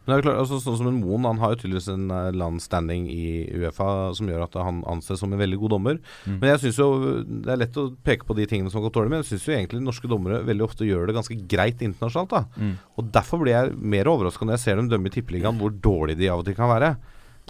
Men 0.03 0.13
det 0.13 0.17
er 0.17 0.25
klart, 0.27 0.41
altså, 0.43 0.59
sånn 0.59 0.79
som 0.81 0.89
en 0.91 0.99
Moen, 0.99 1.27
han 1.29 1.39
har 1.39 1.53
jo 1.53 1.61
tydeligvis 1.63 1.89
en 1.93 2.09
eh, 2.11 2.29
eller 2.33 2.49
annen 2.49 2.63
standing 2.63 3.07
i 3.13 3.27
Uefa 3.55 3.87
som 4.19 4.31
gjør 4.31 4.45
at 4.49 4.59
han 4.59 4.81
anses 4.91 5.23
som 5.23 5.33
en 5.33 5.41
veldig 5.41 5.61
god 5.63 5.75
dommer. 5.77 6.01
Mm. 6.27 6.39
Men 6.41 6.53
jeg 6.53 6.63
synes 6.65 6.81
jo 6.83 6.89
det 7.23 7.55
er 7.55 7.61
lett 7.63 7.79
å 7.79 7.87
peke 8.07 8.27
på 8.27 8.37
de 8.39 8.49
tingene 8.51 8.73
som 8.73 8.81
har 8.81 8.89
gått 8.89 8.99
dårlig, 8.99 9.13
men 9.13 9.23
jeg 9.23 9.31
syns 9.31 9.47
jo 9.47 9.57
egentlig 9.57 9.83
norske 9.87 10.11
dommere 10.11 10.43
veldig 10.49 10.67
ofte 10.67 10.89
gjør 10.89 11.07
det 11.07 11.17
ganske 11.21 11.39
greit 11.55 11.85
internasjonalt. 11.87 12.35
da. 12.35 12.45
Mm. 12.59 12.75
Og 12.99 13.11
Derfor 13.15 13.43
blir 13.45 13.55
jeg 13.55 13.77
mer 13.95 14.11
overraska 14.11 14.49
når 14.49 14.59
jeg 14.59 14.65
ser 14.65 14.81
dem 14.81 14.91
dømme 14.91 15.11
i 15.11 15.15
Tippeligaen, 15.15 15.61
hvor 15.61 15.75
dårlige 15.75 16.23
de 16.23 16.33
av 16.33 16.43
og 16.43 16.49
til 16.49 16.59
kan 16.59 16.73
være. 16.73 16.97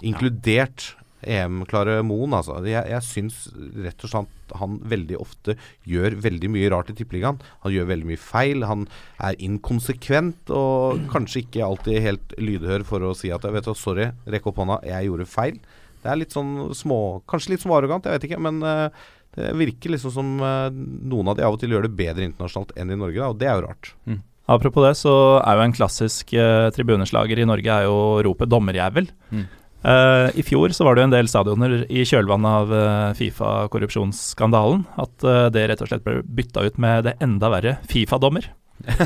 Inkludert 0.05 0.91
EM-klare 1.25 1.99
Moen. 2.05 2.35
Altså. 2.37 2.59
Jeg, 2.67 2.85
jeg 2.91 3.07
syns 3.07 3.45
rett 3.83 4.05
og 4.05 4.11
slett 4.13 4.39
han 4.59 4.75
veldig 4.85 5.17
ofte 5.17 5.55
gjør 5.89 6.17
veldig 6.21 6.49
mye 6.53 6.71
rart 6.73 6.91
i 6.93 6.97
Tippeligaen. 6.97 7.39
Han 7.63 7.73
gjør 7.73 7.89
veldig 7.89 8.09
mye 8.11 8.21
feil. 8.21 8.65
Han 8.69 8.85
er 9.23 9.39
inkonsekvent 9.43 10.51
og 10.53 11.07
kanskje 11.13 11.45
ikke 11.45 11.65
alltid 11.65 12.03
helt 12.05 12.35
lydhør 12.41 12.85
for 12.87 13.07
å 13.07 13.15
si 13.17 13.33
at 13.33 13.47
vet 13.47 13.69
du, 13.69 13.73
sorry, 13.77 14.11
rekk 14.29 14.51
opp 14.51 14.61
hånda, 14.61 14.81
jeg 14.89 15.09
gjorde 15.09 15.29
feil. 15.29 15.57
Det 16.03 16.11
er 16.11 16.19
litt 16.19 16.35
sånn 16.35 16.73
små 16.75 17.23
Kanskje 17.31 17.53
litt 17.53 17.63
småarrogant, 17.63 18.07
jeg 18.07 18.17
vet 18.17 18.27
ikke. 18.27 18.41
Men 18.43 18.59
uh, 18.65 18.89
det 19.37 19.53
virker 19.57 19.95
liksom 19.95 20.13
som 20.13 20.35
uh, 20.43 20.67
noen 20.69 21.31
av 21.31 21.39
de 21.39 21.47
av 21.47 21.55
og 21.55 21.61
til 21.61 21.73
gjør 21.73 21.87
det 21.87 21.95
bedre 21.97 22.27
internasjonalt 22.27 22.75
enn 22.77 22.93
i 22.93 22.99
Norge, 22.99 23.19
da, 23.21 23.31
og 23.31 23.41
det 23.41 23.49
er 23.49 23.57
jo 23.57 23.65
rart. 23.69 23.93
Mm. 24.09 24.21
Apropos 24.53 24.83
det, 24.83 24.95
så 24.99 25.13
er 25.39 25.55
jo 25.55 25.63
en 25.63 25.75
klassisk 25.75 26.33
uh, 26.35 26.67
tribuneslager 26.75 27.39
i 27.39 27.47
Norge 27.47 27.77
er 27.79 27.87
jo 27.87 27.97
ropet 28.27 28.51
'dommerjævel'. 28.51 29.13
Mm. 29.31 29.45
Uh, 29.83 30.31
I 30.39 30.43
fjor 30.47 30.71
så 30.71 30.85
var 30.87 30.95
det 30.95 31.03
jo 31.03 31.09
en 31.09 31.13
del 31.13 31.27
stadioner 31.27 31.73
i 31.91 32.05
kjølvannet 32.07 32.59
av 32.61 32.69
uh, 32.71 33.13
Fifa-korrupsjonsskandalen 33.19 34.85
at 35.03 35.25
uh, 35.27 35.47
det 35.51 35.65
rett 35.67 35.83
og 35.83 35.89
slett 35.91 36.05
ble 36.05 36.21
bytta 36.23 36.63
ut 36.63 36.79
med 36.79 37.09
det 37.09 37.17
enda 37.23 37.51
verre 37.51 37.75
Fifa-dommer. 37.91 38.47
er 38.87 39.03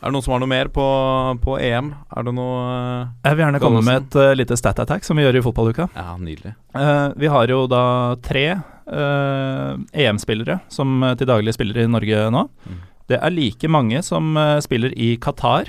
det 0.00 0.12
noen 0.12 0.22
som 0.24 0.36
har 0.36 0.44
noe 0.44 0.48
mer 0.48 0.68
på, 0.72 0.84
på 1.40 1.56
EM? 1.56 1.90
Er 2.12 2.28
det 2.28 2.36
noe 2.36 2.60
Jeg 3.24 3.32
vil 3.32 3.44
gjerne 3.46 3.64
komme 3.64 3.82
med 3.84 4.04
et 4.04 4.38
lite 4.38 4.60
stat 4.60 4.80
attack, 4.84 5.04
som 5.04 5.18
vi 5.18 5.24
gjør 5.24 5.40
i 5.40 5.44
fotballuka. 5.44 5.88
Ja, 5.96 6.14
nydelig. 6.20 6.54
Vi 7.20 7.32
har 7.34 7.52
jo 7.52 7.64
da 7.68 7.82
tre 8.24 8.46
EM-spillere 8.86 10.60
som 10.72 11.04
til 11.18 11.28
daglig 11.28 11.56
spiller 11.56 11.82
i 11.82 11.90
Norge 11.90 12.24
nå. 12.32 12.46
Mm. 12.64 12.80
Det 13.12 13.20
er 13.20 13.34
like 13.34 13.68
mange 13.68 14.00
som 14.06 14.32
spiller 14.64 14.96
i 14.96 15.14
Qatar 15.20 15.68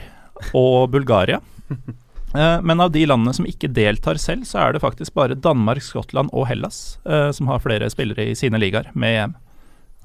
og 0.55 0.91
Bulgaria. 0.95 1.41
men 2.35 2.83
av 2.83 2.91
de 2.91 3.05
landene 3.07 3.31
som 3.37 3.47
ikke 3.47 3.69
deltar 3.71 4.19
selv, 4.19 4.43
så 4.49 4.59
er 4.65 4.75
det 4.75 4.83
faktisk 4.83 5.15
bare 5.15 5.37
Danmark, 5.39 5.83
Skottland 5.85 6.33
og 6.35 6.49
Hellas 6.49 6.97
som 7.05 7.47
har 7.51 7.63
flere 7.63 7.87
spillere 7.93 8.27
i 8.31 8.35
sine 8.35 8.59
ligaer 8.59 8.91
med 8.93 9.19
EM. 9.21 9.37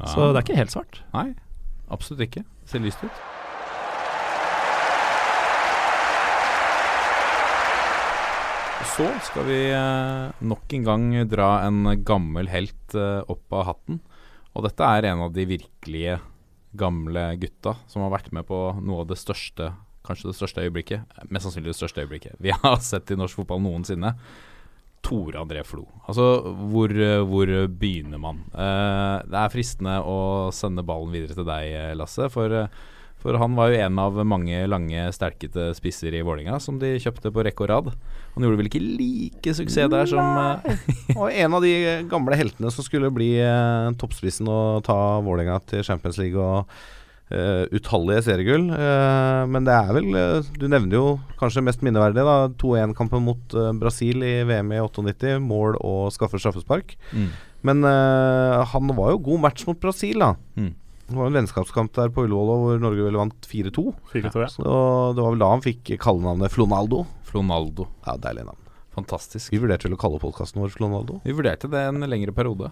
Ja. 0.01 0.13
Så 0.15 0.31
det 0.31 0.39
er 0.39 0.47
ikke 0.47 0.61
helt 0.61 0.73
svart. 0.77 1.03
Nei, 1.17 1.27
absolutt 1.93 2.29
ikke. 2.29 2.47
Det 2.63 2.73
Ser 2.77 2.87
lyst 2.87 3.03
ut. 3.05 3.27
Så 9.01 9.07
skal 9.25 9.47
vi 9.47 9.59
eh, 9.73 10.33
nok 10.45 10.73
en 10.77 10.83
gang 10.85 11.05
dra 11.31 11.63
en 11.65 11.87
gammel 12.05 12.51
helt 12.53 12.95
eh, 12.99 13.21
opp 13.33 13.55
av 13.55 13.63
hatten. 13.69 14.01
Og 14.53 14.67
dette 14.67 14.85
er 14.85 15.07
en 15.09 15.23
av 15.25 15.31
de 15.33 15.47
virkelige 15.49 16.19
gamle 16.77 17.23
gutta 17.41 17.77
som 17.89 18.05
har 18.05 18.13
vært 18.13 18.29
med 18.37 18.45
på 18.49 18.59
noe 18.83 19.05
av 19.05 19.09
det 19.09 19.17
største, 19.21 19.71
kanskje 20.07 20.31
det 20.31 20.39
største 20.39 20.65
øyeblikket, 20.65 21.19
mest 21.29 21.47
sannsynlig 21.47 21.73
det 21.73 21.81
største 21.81 22.05
øyeblikket 22.05 22.39
vi 22.41 22.55
har 22.63 22.79
sett 22.85 23.11
i 23.13 23.19
norsk 23.19 23.43
fotball 23.43 23.63
noensinne. 23.65 24.15
Tore 25.01 25.41
André 25.41 25.63
Flo. 25.65 25.87
Altså, 26.05 26.43
hvor, 26.69 26.93
hvor 27.25 27.51
begynner 27.81 28.21
man? 28.21 28.43
Eh, 28.53 29.17
det 29.33 29.39
er 29.41 29.53
fristende 29.53 29.97
å 30.05 30.51
sende 30.53 30.85
ballen 30.85 31.15
videre 31.15 31.39
til 31.39 31.47
deg, 31.49 31.97
Lasse. 31.97 32.29
For, 32.29 32.67
for 33.23 33.39
han 33.41 33.57
var 33.57 33.73
jo 33.73 33.81
en 33.81 34.03
av 34.03 34.21
mange 34.29 34.61
lange, 34.69 35.07
sterkete 35.17 35.71
spisser 35.79 36.13
i 36.17 36.21
Vålinga 36.27 36.61
som 36.61 36.77
de 36.81 36.95
kjøpte 37.01 37.33
på 37.33 37.47
rekke 37.47 37.65
og 37.65 37.73
rad. 37.73 37.91
Han 38.35 38.45
gjorde 38.45 38.61
vel 38.61 38.69
ikke 38.71 38.85
like 38.85 39.57
suksess 39.57 39.91
der 39.93 40.13
som 40.13 40.21
eh, 40.21 40.87
Og 41.19 41.33
en 41.33 41.57
av 41.57 41.65
de 41.65 41.75
gamle 42.11 42.37
heltene 42.39 42.73
som 42.73 42.85
skulle 42.87 43.13
bli 43.15 43.35
eh, 43.41 43.91
toppspissen 44.01 44.49
og 44.53 44.85
ta 44.89 44.99
Vålinga 45.25 45.59
til 45.73 45.85
Champions 45.87 46.21
League 46.21 46.41
og 46.41 46.69
eh, 47.31 47.65
utallige 47.75 48.25
seriegull. 48.27 48.67
Uh, 48.71 49.47
men 49.51 49.67
det 49.67 49.75
er 49.75 49.93
vel 49.97 50.09
uh, 50.15 50.51
Du 50.59 50.67
nevner 50.69 50.97
jo 50.99 51.05
kanskje 51.41 51.65
mest 51.67 51.85
minneverdig 51.87 52.25
da 52.27 52.37
2-1-kampen 52.61 53.25
mot 53.25 53.57
Brasil 53.81 54.23
i 54.27 54.35
VM 54.49 54.75
i 54.77 54.83
98. 54.83 55.39
Mål 55.43 55.79
og 55.81 56.11
skaffe 56.15 56.41
straffespark. 56.43 56.97
mm, 57.15 57.31
Men 57.67 57.83
han 57.85 58.93
var 58.97 59.15
jo 59.15 59.25
god 59.31 59.43
match 59.47 59.67
mot 59.69 59.81
Brasil, 59.81 60.19
da. 60.21 60.35
mm. 60.57 60.71
Det 61.11 61.17
var 61.19 61.27
en 61.27 61.35
vennskapskamp 61.41 61.91
der 61.97 62.13
på 62.15 62.23
Ullevål 62.23 62.61
hvor 62.63 62.77
Norge 62.79 63.03
vel 63.03 63.17
vant 63.19 63.47
4-2. 63.51 63.83
4-2, 64.13 64.43
ja. 64.45 64.49
Så 64.53 64.63
det 65.17 65.25
var 65.25 65.33
vel 65.33 65.41
da 65.43 65.49
han 65.51 65.65
fikk 65.65 65.91
kallenavnet 65.99 66.53
Flonaldo. 66.55 67.01
Flonaldo. 67.27 67.89
Ja, 68.07 68.15
Deilig 68.23 68.45
navn. 68.47 68.61
Fantastisk. 68.95 69.51
Vi 69.51 69.59
vurderte 69.59 69.89
vel 69.89 69.97
å 69.97 70.01
kalle 70.01 70.21
podkasten 70.23 70.63
vår 70.63 70.71
Flonaldo. 70.75 71.19
Vi 71.27 71.35
vurderte 71.35 71.71
det 71.73 71.83
en 71.89 72.07
lengre 72.07 72.35
periode. 72.37 72.71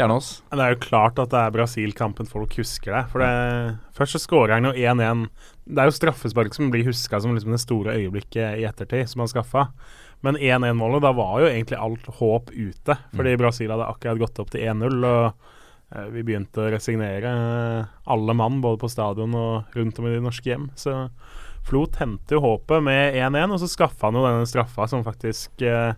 Kjernås. 0.00 0.28
Det 0.48 0.64
er 0.64 0.72
jo 0.72 0.80
klart 0.80 1.18
at 1.20 1.32
det 1.32 1.40
er 1.42 1.52
Brasil-kampen 1.52 2.28
folk 2.28 2.54
husker 2.56 2.94
det. 2.96 3.02
For 3.12 3.20
det, 3.20 3.76
Først 3.96 4.16
så 4.16 4.20
skårer 4.22 4.56
han 4.56 4.70
jo 4.70 4.72
1-1. 4.72 5.26
Det 5.68 5.82
er 5.82 5.90
jo 5.90 5.96
straffespark 5.98 6.56
som 6.56 6.70
blir 6.72 6.88
huska 6.88 7.20
som 7.20 7.34
liksom 7.36 7.52
det 7.52 7.60
store 7.60 7.98
øyeblikket 7.98 8.62
i 8.62 8.64
ettertid, 8.68 9.10
som 9.10 9.24
han 9.24 9.30
skaffa. 9.30 9.66
Men 10.24 10.38
1-1-målet, 10.40 11.04
da 11.04 11.12
var 11.16 11.42
jo 11.42 11.50
egentlig 11.50 11.80
alt 11.80 12.08
håp 12.20 12.48
ute. 12.52 12.96
Fordi 13.12 13.36
Brasil 13.40 13.72
hadde 13.72 13.88
akkurat 13.92 14.22
gått 14.24 14.40
opp 14.40 14.52
til 14.54 14.64
1-0. 14.72 15.04
og 15.04 15.92
eh, 15.92 16.08
vi 16.16 16.24
begynte 16.24 16.64
å 16.64 16.72
resignere, 16.72 17.36
eh, 17.36 17.94
alle 18.16 18.36
mann, 18.40 18.62
både 18.64 18.80
på 18.80 18.92
stadion 18.92 19.36
og 19.36 19.76
rundt 19.76 20.00
om 20.00 20.08
i 20.08 20.16
de 20.16 20.24
norske 20.24 20.48
hjem. 20.48 20.70
Så 20.80 20.96
Flo 21.68 21.84
tente 21.92 22.34
jo 22.34 22.40
håpet 22.40 22.80
med 22.82 23.18
1-1, 23.20 23.52
og 23.52 23.60
så 23.60 23.68
skaffa 23.68 24.08
han 24.08 24.16
jo 24.16 24.24
denne 24.24 24.48
straffa 24.48 24.88
som 24.88 25.04
faktisk 25.04 25.60
eh, 25.60 25.92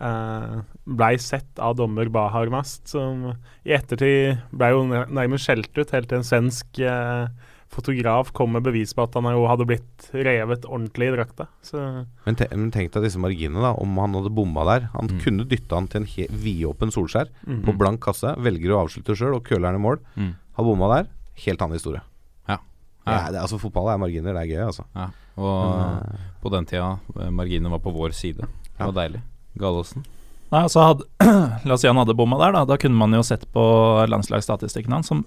eh, 0.00 0.56
blei 0.86 1.16
sett 1.18 1.58
av 1.58 1.76
dommer 1.78 2.08
Bahar 2.12 2.48
Mast, 2.52 2.86
som 2.88 3.32
i 3.64 3.72
ettertid 3.76 4.38
blei 4.52 4.70
jo 4.74 4.84
nærmest 4.88 5.46
skjelt 5.48 5.76
ut, 5.78 5.90
helt 5.94 6.08
til 6.10 6.18
en 6.18 6.26
svensk 6.26 6.80
uh, 6.84 7.28
fotograf 7.68 8.30
kom 8.32 8.52
med 8.54 8.62
bevis 8.62 8.92
på 8.94 9.02
at 9.02 9.14
han 9.18 9.26
jo 9.34 9.46
hadde 9.50 9.66
blitt 9.66 10.06
revet 10.14 10.64
ordentlig 10.68 11.08
i 11.10 11.14
drakta. 11.16 11.48
Så 11.66 11.80
Men, 12.24 12.36
te 12.38 12.46
men 12.54 12.70
tenk 12.70 12.92
deg 12.94 13.02
disse 13.08 13.18
marginene, 13.20 13.60
da. 13.60 13.72
Om 13.82 13.96
han 13.98 14.14
hadde 14.14 14.30
bomma 14.32 14.64
der. 14.68 14.88
Han 14.94 15.08
Mm. 15.10 15.20
kunne 15.24 15.44
dytta 15.50 15.74
han 15.80 15.88
til 15.88 16.02
en 16.02 16.30
vidåpen 16.30 16.92
Solskjær 16.94 17.28
mm. 17.46 17.64
på 17.66 17.76
blank 17.76 18.00
kasse. 18.00 18.36
Velger 18.38 18.70
å 18.72 18.84
avslutte 18.86 19.16
sjøl 19.18 19.34
og 19.34 19.44
køler 19.44 19.66
han 19.72 19.80
i 19.80 19.82
mål. 19.82 19.98
Mm. 20.16 20.34
Har 20.56 20.64
bomma 20.64 20.88
der. 20.94 21.10
Helt 21.44 21.60
annen 21.60 21.76
historie. 21.76 22.00
Ja. 22.48 22.58
Ja, 23.06 23.30
det, 23.32 23.40
altså 23.42 23.58
Fotball 23.60 23.90
er 23.92 23.98
marginer. 23.98 24.32
Det 24.32 24.42
er 24.46 24.52
gøy, 24.54 24.66
altså. 24.70 24.84
Ja. 24.94 25.10
Og 25.36 25.76
Men, 25.76 26.14
eh, 26.14 26.30
på 26.42 26.50
den 26.54 26.64
tida, 26.70 26.98
marginene 27.34 27.70
var 27.70 27.78
på 27.80 27.92
vår 27.92 28.14
side. 28.14 28.46
Det 28.46 28.78
Ja. 28.78 28.86
var 28.90 28.92
deilig. 29.02 29.20
Gallosen. 29.60 30.04
Nei, 30.52 30.62
altså 30.62 30.84
hadde, 30.84 31.06
La 31.66 31.74
oss 31.74 31.82
si 31.82 31.90
han 31.90 31.98
hadde 31.98 32.14
bomma 32.18 32.38
der, 32.40 32.54
da. 32.54 32.64
Da 32.68 32.78
kunne 32.80 32.98
man 32.98 33.14
jo 33.16 33.24
sett 33.26 33.48
på 33.54 33.64
landslagsstatistikken 34.10 34.94
hans 34.94 35.10
som 35.10 35.24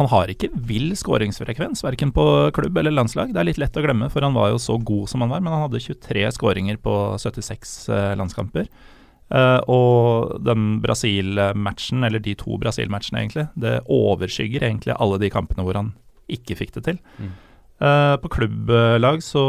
Han 0.00 0.08
har 0.10 0.30
ikke 0.32 0.48
vill 0.66 0.94
skåringsfrekvens, 0.98 1.84
verken 1.84 2.10
på 2.16 2.24
klubb 2.56 2.78
eller 2.80 2.94
landslag. 2.94 3.34
Det 3.34 3.38
er 3.42 3.46
litt 3.46 3.60
lett 3.60 3.76
å 3.76 3.84
glemme, 3.84 4.08
for 4.10 4.24
han 4.24 4.34
var 4.34 4.50
jo 4.50 4.62
så 4.62 4.78
god 4.80 5.12
som 5.12 5.22
han 5.22 5.30
var. 5.30 5.44
Men 5.44 5.54
han 5.54 5.66
hadde 5.68 5.82
23 5.84 6.24
skåringer 6.34 6.80
på 6.82 6.94
76 7.22 7.74
eh, 7.92 8.14
landskamper. 8.18 8.66
Eh, 9.30 9.60
og 9.70 10.40
den 10.42 10.80
Brasil-matchen, 10.82 12.02
eller 12.08 12.22
de 12.24 12.34
to 12.40 12.58
Brasil-matchene 12.58 13.22
egentlig, 13.22 13.46
det 13.54 13.76
overskygger 13.86 14.66
egentlig 14.66 14.96
alle 14.96 15.20
de 15.22 15.30
kampene 15.30 15.66
hvor 15.66 15.78
han 15.78 15.92
ikke 16.30 16.58
fikk 16.58 16.74
det 16.78 16.86
til. 16.88 16.98
Mm. 17.20 17.30
Eh, 17.80 18.14
på 18.20 18.28
klubblag 18.28 19.22
så 19.24 19.42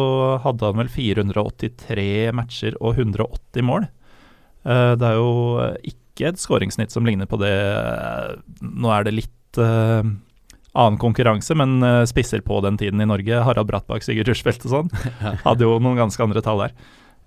hadde 0.43 0.69
han 0.69 0.79
vel 0.79 0.91
483 0.91 2.31
matcher 2.35 2.77
og 2.79 2.95
180 2.95 3.67
mål. 3.67 3.89
Uh, 4.61 4.93
det 4.93 5.07
er 5.07 5.15
jo 5.17 5.29
ikke 5.89 6.27
et 6.29 6.37
skåringssnitt 6.37 6.93
som 6.93 7.01
ligner 7.01 7.25
på 7.25 7.39
det 7.41 7.49
Nå 8.61 8.91
er 8.93 9.07
det 9.07 9.15
litt 9.15 9.57
uh, 9.57 10.05
annen 10.05 10.99
konkurranse, 11.01 11.57
men 11.57 11.81
spisser 12.05 12.43
på 12.45 12.59
den 12.61 12.77
tiden 12.77 13.01
i 13.01 13.07
Norge, 13.09 13.41
Harald 13.41 13.71
Brattbakk, 13.71 14.05
Sigurd 14.05 14.29
Rushfeldt 14.29 14.67
og 14.69 14.75
sånn, 14.75 14.93
hadde 15.47 15.65
jo 15.65 15.79
noen 15.81 15.97
ganske 15.97 16.23
andre 16.23 16.45
tall 16.45 16.61
der. 16.61 16.77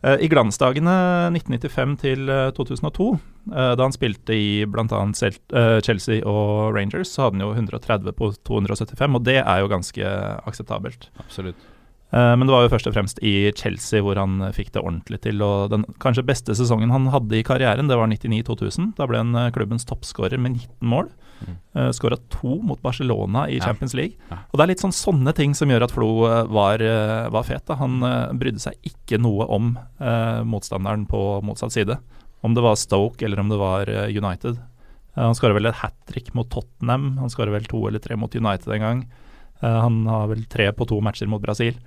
Eh, 0.04 0.24
I 0.26 0.28
glansdagene 0.28 0.94
1995 1.32 1.94
til 2.02 2.28
eh, 2.32 2.50
2002, 2.56 3.10
eh, 3.52 3.74
da 3.78 3.86
han 3.86 3.94
spilte 3.94 4.36
i 4.36 4.64
bl.a. 4.68 5.04
Chelsea 5.84 6.20
og 6.28 6.74
Rangers, 6.76 7.14
så 7.14 7.26
hadde 7.26 7.38
han 7.40 7.46
jo 7.46 7.54
130 7.56 8.18
på 8.18 8.32
275, 8.44 9.16
og 9.16 9.24
det 9.24 9.40
er 9.40 9.62
jo 9.62 9.70
ganske 9.72 10.16
akseptabelt. 10.44 11.08
Absolutt. 11.24 11.70
Eh, 12.14 12.36
Men 12.36 12.46
det 12.46 12.54
var 12.54 12.64
jo 12.66 12.72
først 12.72 12.88
og 12.90 12.94
fremst 12.94 13.20
i 13.26 13.50
Chelsea 13.58 14.02
hvor 14.04 14.18
han 14.20 14.38
eh, 14.44 14.54
fikk 14.54 14.72
det 14.74 14.82
ordentlig 14.82 15.20
til. 15.24 15.42
Og 15.42 15.72
den 15.72 15.86
kanskje 16.02 16.26
beste 16.26 16.54
sesongen 16.54 16.92
han 16.94 17.10
hadde 17.14 17.40
i 17.40 17.46
karrieren, 17.46 17.90
det 17.90 17.98
var 17.98 18.10
99-2000. 18.10 18.94
Da 18.98 19.08
ble 19.10 19.22
han 19.22 19.34
eh, 19.38 19.50
klubbens 19.54 19.86
toppskårer 19.88 20.38
med 20.38 20.60
19 20.60 20.92
mål. 20.94 21.10
Uh, 21.74 21.90
Skåra 21.94 22.16
to 22.30 22.56
mot 22.62 22.80
Barcelona 22.82 23.46
i. 23.50 23.60
Champions 23.64 23.94
League. 23.94 24.18
Og 24.30 24.58
det 24.58 24.64
er 24.64 24.70
litt 24.72 24.82
sånn 24.84 24.94
sånne 24.94 25.32
ting 25.36 25.54
som 25.56 25.70
gjør 25.72 25.86
at 25.86 25.94
Flo 25.94 26.10
eh, 26.28 26.42
var, 26.52 26.82
eh, 26.84 27.28
var 27.32 27.46
fet. 27.48 27.64
Da. 27.68 27.78
Han 27.80 28.02
eh, 28.04 28.34
brydde 28.38 28.62
seg 28.62 28.90
ikke 28.90 29.18
noe 29.22 29.46
om 29.52 29.74
eh, 29.98 30.42
motstanderen 30.46 31.06
på 31.10 31.22
motsatt 31.46 31.74
side. 31.74 31.98
Om 32.44 32.54
det 32.56 32.64
var 32.64 32.76
Stoke 32.76 33.24
eller 33.24 33.40
om 33.40 33.50
det 33.52 33.58
var 33.60 33.90
eh, 33.90 34.10
United. 34.12 34.60
Eh, 35.14 35.22
han 35.22 35.36
skåra 35.38 35.56
vel 35.56 35.70
et 35.70 35.80
hat 35.80 35.96
trick 36.10 36.32
mot 36.36 36.50
Tottenham. 36.52 37.16
Han 37.22 37.32
skåra 37.32 37.54
vel 37.54 37.68
to 37.70 37.86
eller 37.88 38.02
tre 38.04 38.18
mot 38.20 38.34
United 38.34 38.70
en 38.76 38.86
gang. 38.86 39.04
Eh, 39.60 39.80
han 39.80 40.04
har 40.06 40.28
vel 40.32 40.44
tre 40.50 40.70
på 40.72 40.86
to 40.90 41.00
matcher 41.04 41.30
mot 41.30 41.42
Brasil. 41.42 41.78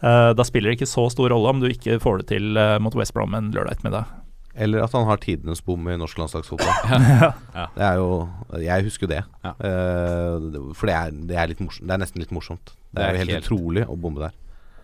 Eh, 0.00 0.30
da 0.32 0.46
spiller 0.46 0.70
det 0.70 0.80
ikke 0.80 0.94
så 0.94 1.08
stor 1.12 1.32
rolle 1.32 1.52
om 1.52 1.60
du 1.60 1.68
ikke 1.68 1.98
får 2.00 2.22
det 2.22 2.30
til 2.32 2.56
eh, 2.56 2.78
mot 2.80 2.94
West 2.96 3.12
Brom 3.16 3.34
en 3.36 3.50
lørdag 3.52 3.78
ettermiddag. 3.78 4.16
Eller 4.54 4.82
at 4.82 4.92
han 4.96 5.06
har 5.06 5.20
tidenes 5.22 5.60
bom 5.64 5.84
i 5.88 5.96
norsk 6.00 6.18
landslagsfotball. 6.18 6.74
Ja. 7.54 7.66
Det 7.74 7.82
er 7.84 7.96
jo 8.00 8.08
Jeg 8.62 8.84
husker 8.86 9.06
jo 9.06 9.10
det. 9.12 9.22
Ja. 9.44 9.52
Eh, 9.68 10.58
for 10.78 10.90
det 10.90 10.94
er, 10.96 11.10
det, 11.30 11.36
er 11.38 11.50
litt 11.52 11.60
morsomt. 11.62 11.86
det 11.86 11.94
er 11.96 12.02
nesten 12.02 12.22
litt 12.24 12.32
morsomt. 12.34 12.72
Det 12.90 12.98
Det 12.98 13.02
er 13.04 13.12
jo 13.12 13.20
helt, 13.22 13.30
helt- 13.36 13.46
utrolig 13.48 13.84
å 13.86 13.96
bombe 14.00 14.24
der. 14.26 14.36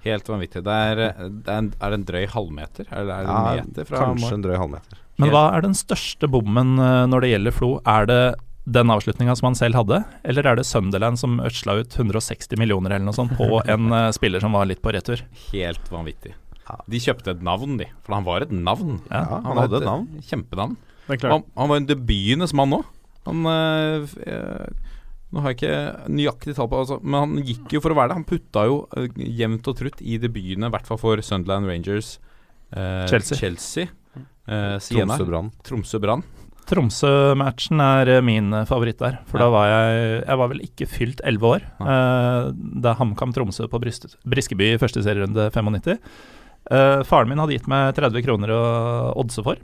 Helt 0.07 0.29
vanvittig. 0.31 0.63
Det 0.63 0.71
er, 0.91 1.01
det 1.03 1.51
er, 1.51 1.59
en, 1.59 1.73
er 1.83 1.91
det 1.91 1.97
en 1.99 2.07
drøy 2.07 2.27
halvmeter? 2.31 2.87
Eller 2.95 3.11
er 3.11 3.25
det 3.27 3.33
Ja, 3.33 3.39
en 3.57 3.67
meter 3.73 3.89
fra 3.89 4.03
kanskje 4.05 4.23
mål? 4.29 4.35
en 4.37 4.45
drøy 4.45 4.57
halvmeter. 4.63 5.01
Men 5.19 5.33
hva 5.33 5.45
er 5.57 5.65
den 5.67 5.75
største 5.75 6.29
bommen 6.31 6.77
eh, 6.79 7.07
når 7.11 7.25
det 7.25 7.31
gjelder 7.33 7.57
Flo? 7.57 7.71
Er 7.89 8.07
det 8.07 8.21
den 8.67 8.91
avslutninga 8.91 9.35
som 9.39 9.47
han 9.49 9.55
selv 9.59 9.79
hadde, 9.79 10.01
eller 10.27 10.47
er 10.51 10.57
det 10.59 10.67
Sunderland 10.67 11.19
som 11.19 11.39
ødsla 11.41 11.79
ut 11.81 11.95
160 11.99 12.59
millioner 12.59 12.91
eller 12.97 13.07
noe 13.07 13.15
sånt 13.15 13.35
på 13.39 13.47
en 13.63 13.93
eh, 13.95 14.09
spiller 14.15 14.43
som 14.43 14.55
var 14.59 14.67
litt 14.71 14.83
på 14.83 14.91
retur? 14.95 15.23
Helt 15.53 15.91
vanvittig. 15.91 16.35
Ja. 16.67 16.77
De 16.91 16.99
kjøpte 17.03 17.31
et 17.37 17.43
navn, 17.47 17.77
de. 17.79 17.87
For 18.03 18.17
han 18.17 18.25
var 18.27 18.43
et 18.47 18.53
navn. 18.53 18.97
Ja. 19.11 19.23
han, 19.31 19.45
han 19.47 19.61
hadde 19.63 19.81
et 19.81 19.87
navn. 19.87 20.07
Kjempenavn. 20.27 20.77
Det 21.07 21.15
er 21.15 21.21
klart. 21.23 21.33
Han, 21.37 21.45
han 21.57 21.71
var 21.71 21.81
en 21.83 21.87
debutenes 21.87 22.55
mann 22.59 22.75
òg. 22.81 22.89
Han 23.27 23.47
øh, 23.51 24.07
øh, 24.27 24.67
Nå 25.35 25.43
har 25.43 25.51
jeg 25.51 25.57
ikke 25.59 26.11
nøyaktig 26.15 26.55
tall 26.55 26.69
på 26.71 26.79
altså, 26.79 27.01
Men 27.03 27.17
han 27.19 27.33
gikk 27.45 27.73
jo 27.75 27.81
for 27.83 27.91
å 27.91 27.97
være 27.99 28.13
det. 28.13 28.17
Han 28.21 28.27
putta 28.29 28.63
jo 28.69 28.77
øh, 28.97 29.09
jevnt 29.41 29.67
og 29.71 29.79
trutt 29.79 30.03
i 30.03 30.19
debutene, 30.23 30.71
i 30.71 30.75
hvert 30.75 30.87
fall 30.87 31.01
for 31.03 31.23
Sunderland 31.27 31.67
Rangers, 31.71 32.17
øh, 32.71 33.07
Chelsea. 33.11 33.39
Chelsea 33.39 33.87
øh, 34.47 34.77
Siena, 34.83 35.17
Tromsø 35.19 35.27
Brann. 35.31 35.51
Tromsø 35.67 36.03
Brann. 36.03 36.23
Tromsø-matchen 36.67 37.79
er 37.83 38.11
min 38.27 38.51
favoritt 38.67 38.99
der. 38.99 39.21
For 39.31 39.39
Ja. 39.39 39.45
da 39.45 39.51
var 39.55 39.67
jeg 39.71 40.25
Jeg 40.27 40.39
var 40.39 40.49
vel 40.51 40.61
ikke 40.65 40.87
fylt 40.91 41.21
elleve 41.25 41.47
år 41.47 41.63
eh, 41.63 42.53
da 42.83 42.95
HamKam 42.99 43.33
Tromsø 43.33 43.69
på 43.71 43.79
Briskeby 43.79 44.73
i 44.75 44.79
første 44.79 45.03
serierunde 45.03 45.51
95. 45.55 45.99
Eh, 46.71 47.03
faren 47.07 47.31
min 47.31 47.39
hadde 47.39 47.55
gitt 47.55 47.69
meg 47.71 47.95
30 47.97 48.25
kroner 48.27 48.53
å 48.55 48.63
oddse 49.21 49.45
for. 49.47 49.61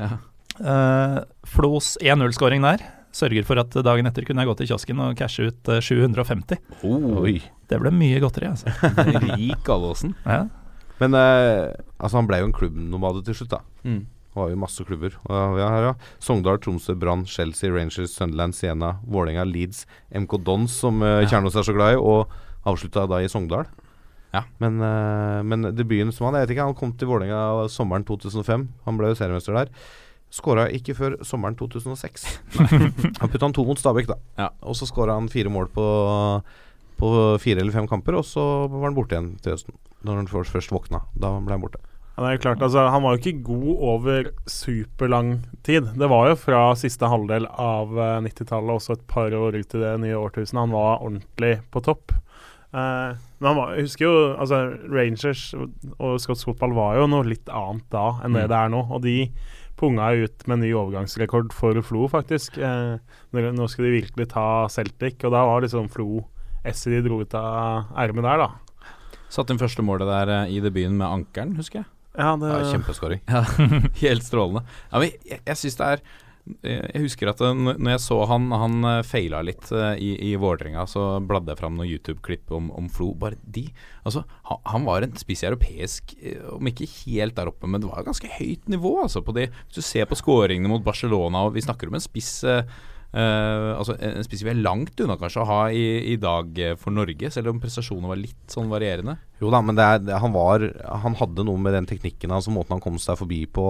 Ja. 0.00 0.16
Uh, 0.60 1.20
Flos 1.48 1.94
1-0-skåring 2.02 2.64
der 2.66 2.82
sørger 3.16 3.46
for 3.46 3.58
at 3.62 3.74
dagen 3.84 4.06
etter 4.06 4.26
kunne 4.26 4.44
jeg 4.44 4.50
gå 4.50 4.56
til 4.58 4.68
kiosken 4.70 5.00
og 5.02 5.18
cashe 5.18 5.48
ut 5.50 5.70
eh, 5.72 5.82
750. 5.82 6.60
Oh, 6.86 7.22
Oi. 7.24 7.38
Det 7.70 7.78
ble 7.82 7.92
mye 7.94 8.20
godteri, 8.22 8.50
altså. 8.50 8.70
Rik 9.24 9.62
Gallosen. 9.66 10.14
Ja. 10.26 10.44
Men 11.00 11.16
uh, 11.16 11.70
altså 11.98 12.20
han 12.20 12.28
ble 12.28 12.42
jo 12.42 12.50
en 12.50 12.56
klubbnomade 12.56 13.24
til 13.26 13.38
slutt, 13.38 13.54
da. 13.54 13.62
Mm. 13.86 14.02
Det 14.30 14.38
var 14.38 14.50
jo 14.52 14.60
masse 14.62 14.86
klubber. 14.86 15.16
Og 15.26 15.58
ja, 15.58 15.70
her, 15.74 15.88
ja. 15.88 15.94
Sogndal, 16.22 16.60
Tromsø, 16.62 16.94
Brann, 16.98 17.24
Chelsea, 17.26 17.72
Rangers, 17.72 18.14
Sunderland, 18.14 18.54
Siena, 18.54 18.96
Vålerenga, 19.10 19.46
Leeds, 19.48 19.86
MK 20.14 20.38
Dons, 20.46 20.76
som 20.82 21.02
uh. 21.02 21.22
Kjernås 21.26 21.58
er 21.58 21.66
så 21.66 21.74
glad 21.74 21.96
i, 21.96 21.98
og 21.98 22.30
avslutta 22.68 23.08
da 23.10 23.22
i 23.24 23.30
Sogndal. 23.32 23.66
Ja. 24.30 24.44
Men, 24.62 24.78
eh, 24.80 25.40
men 25.42 25.72
debuten 25.74 26.12
som 26.14 26.28
han 26.28 26.38
Jeg 26.38 26.46
vet 26.46 26.54
ikke, 26.54 26.68
han 26.70 26.78
kom 26.78 26.92
til 26.94 27.10
Vålerenga 27.10 27.66
sommeren 27.72 28.06
2005. 28.06 28.68
Han 28.86 29.00
ble 29.00 29.10
jo 29.10 29.18
seriemester 29.18 29.56
der. 29.56 29.72
Skåra 30.30 30.68
ikke 30.70 30.94
før 30.94 31.18
sommeren 31.26 31.58
2006. 31.58 32.26
han 33.20 33.30
putta 33.30 33.46
han 33.48 33.54
to 33.56 33.66
mot 33.66 33.78
Stabæk, 33.80 34.12
da. 34.12 34.18
Ja. 34.38 34.50
Og 34.62 34.78
så 34.78 34.86
skåra 34.86 35.18
han 35.18 35.30
fire 35.32 35.50
mål 35.50 35.66
på, 35.74 35.86
på 37.02 37.14
fire 37.42 37.64
eller 37.64 37.74
fem 37.74 37.88
kamper, 37.90 38.20
og 38.20 38.26
så 38.28 38.44
var 38.70 38.86
han 38.86 38.98
borte 38.98 39.16
igjen 39.16 39.32
til 39.42 39.56
høsten. 39.56 39.78
Når 40.06 40.22
han 40.22 40.30
først, 40.30 40.70
våkna. 40.70 41.02
Da 41.18 41.34
ble 41.42 41.56
han 41.56 41.64
borte. 41.64 41.82
Ja, 42.14 42.22
det 42.26 42.30
er 42.36 42.42
klart, 42.44 42.62
altså, 42.62 42.86
Han 42.92 43.02
var 43.02 43.16
jo 43.16 43.20
ikke 43.22 43.42
god 43.48 43.84
over 43.94 44.30
superlang 44.46 45.40
tid. 45.66 45.90
Det 45.98 46.08
var 46.10 46.30
jo 46.30 46.38
fra 46.38 46.62
siste 46.78 47.10
halvdel 47.10 47.48
av 47.50 47.94
eh, 47.98 48.16
90-tallet, 48.28 48.76
også 48.76 48.98
et 48.98 49.06
par 49.10 49.34
år 49.34 49.58
ut 49.58 49.74
i 49.74 49.82
det 49.82 49.94
nye 50.04 50.18
årtusenet, 50.18 50.62
han 50.62 50.74
var 50.76 51.02
ordentlig 51.02 51.56
på 51.74 51.82
topp. 51.90 52.14
Eh, 52.70 53.14
men 53.42 53.56
var, 53.58 53.72
jeg 53.74 53.88
husker 53.88 54.06
jo 54.06 54.14
altså, 54.38 54.60
Rangers 54.92 55.42
og 55.98 56.20
skotsk 56.22 56.52
fotball 56.52 56.74
var 56.76 57.00
jo 57.00 57.08
noe 57.10 57.26
litt 57.26 57.48
annet 57.50 57.86
da 57.90 58.20
enn 58.24 58.36
det 58.36 58.44
Mm. 58.46 58.50
det 58.52 58.58
er 58.60 58.68
nå. 58.76 58.82
Og 58.90 59.02
de 59.02 59.16
punga 59.80 60.10
ut 60.12 60.46
med 60.46 60.60
ny 60.60 60.72
overgangsrekord 60.76 61.52
for 61.56 61.80
Flo, 61.82 62.06
faktisk. 62.12 62.58
Uh, 62.60 62.98
nå 63.32 63.68
skal 63.68 63.86
de 63.88 63.94
virkelig 64.02 64.28
ta 64.28 64.68
Celtic, 64.68 65.16
og 65.24 65.32
da 65.32 65.44
var 65.48 65.62
liksom 65.64 65.88
Flo 65.90 66.26
esset 66.64 66.92
de 66.92 67.00
dro 67.08 67.22
ut 67.22 67.34
av 67.34 67.88
ermet 67.96 68.22
der, 68.26 68.44
da. 68.44 68.50
Satte 69.30 69.54
inn 69.54 69.58
første 69.62 69.80
målet 69.86 70.06
der 70.10 70.28
øh, 70.34 70.50
i 70.52 70.60
debuten 70.60 70.98
med 70.98 71.06
ankeren, 71.06 71.54
husker 71.56 71.80
jeg. 71.80 71.88
Ja, 72.18 72.34
det, 72.36 72.50
Ja, 72.50 72.72
kjempeskåring. 72.74 73.20
Ja, 73.30 73.44
helt 74.04 74.26
strålende. 74.26 74.64
Ja, 74.90 74.98
men 74.98 75.12
jeg, 75.24 75.40
jeg 75.46 75.56
synes 75.56 75.76
det 75.78 75.86
er 75.86 76.02
eh, 76.02 76.18
Jeg 76.64 77.02
husker 77.04 77.30
at 77.30 77.40
eh, 77.44 77.54
når 77.54 77.92
jeg 77.92 78.02
så 78.02 78.16
han 78.30 78.48
Han 78.54 78.86
eh, 78.88 79.02
feila 79.06 79.42
litt 79.44 79.70
eh, 79.76 80.00
i, 80.02 80.10
i 80.30 80.34
Vålerenga, 80.40 80.86
så 80.88 81.04
bladde 81.22 81.52
jeg 81.52 81.60
fram 81.60 81.76
noen 81.78 81.90
YouTube-klipp 81.90 82.52
om, 82.56 82.70
om 82.76 82.88
Flo. 82.92 83.12
Bare 83.18 83.38
de 83.44 83.68
Altså, 84.08 84.24
han, 84.48 84.86
var 84.88 85.04
en 85.04 85.18
spiss 85.20 85.44
europeisk 85.46 86.14
eh, 86.18 86.40
Om 86.56 86.70
ikke 86.72 86.88
helt 87.04 87.36
der 87.36 87.50
oppe, 87.52 87.68
men 87.68 87.82
det 87.82 87.90
var 87.90 88.06
ganske 88.06 88.30
høyt 88.38 88.70
nivå, 88.72 88.96
altså. 89.04 89.22
På 89.24 89.36
de, 89.36 89.48
hvis 89.50 89.80
du 89.82 89.84
ser 89.84 90.08
på 90.08 90.18
skåringene 90.18 90.72
mot 90.72 90.84
Barcelona, 90.84 91.44
og 91.46 91.54
vi 91.58 91.64
snakker 91.64 91.90
om 91.90 91.98
en 91.98 92.04
spiss 92.04 92.40
eh, 93.12 93.70
altså 93.76 93.96
en 93.98 94.24
spiss 94.26 94.44
vi 94.46 94.50
er 94.52 94.60
langt 94.62 95.00
unna 95.02 95.16
kanskje 95.20 95.42
å 95.42 95.48
ha 95.48 95.58
i, 95.74 95.84
i 96.12 96.16
dag 96.20 96.58
eh, 96.58 96.76
for 96.80 96.94
Norge, 96.94 97.30
selv 97.34 97.50
om 97.52 97.60
prestasjonene 97.62 98.10
var 98.12 98.20
litt 98.20 98.52
sånn 98.54 98.70
varierende. 98.70 99.16
Jo 99.40 99.50
da, 99.50 99.60
men 99.64 99.78
det 99.78 99.84
er, 99.88 99.98
det, 100.04 100.18
han 100.20 100.34
var 100.34 100.60
Han 101.06 101.14
hadde 101.16 101.46
noe 101.48 101.56
med 101.56 101.72
den 101.72 101.86
teknikken 101.88 102.30
hans 102.34 102.46
og 102.50 102.58
måten 102.58 102.74
han 102.76 102.82
kom 102.84 102.98
seg 103.00 103.16
forbi 103.16 103.46
på 103.48 103.64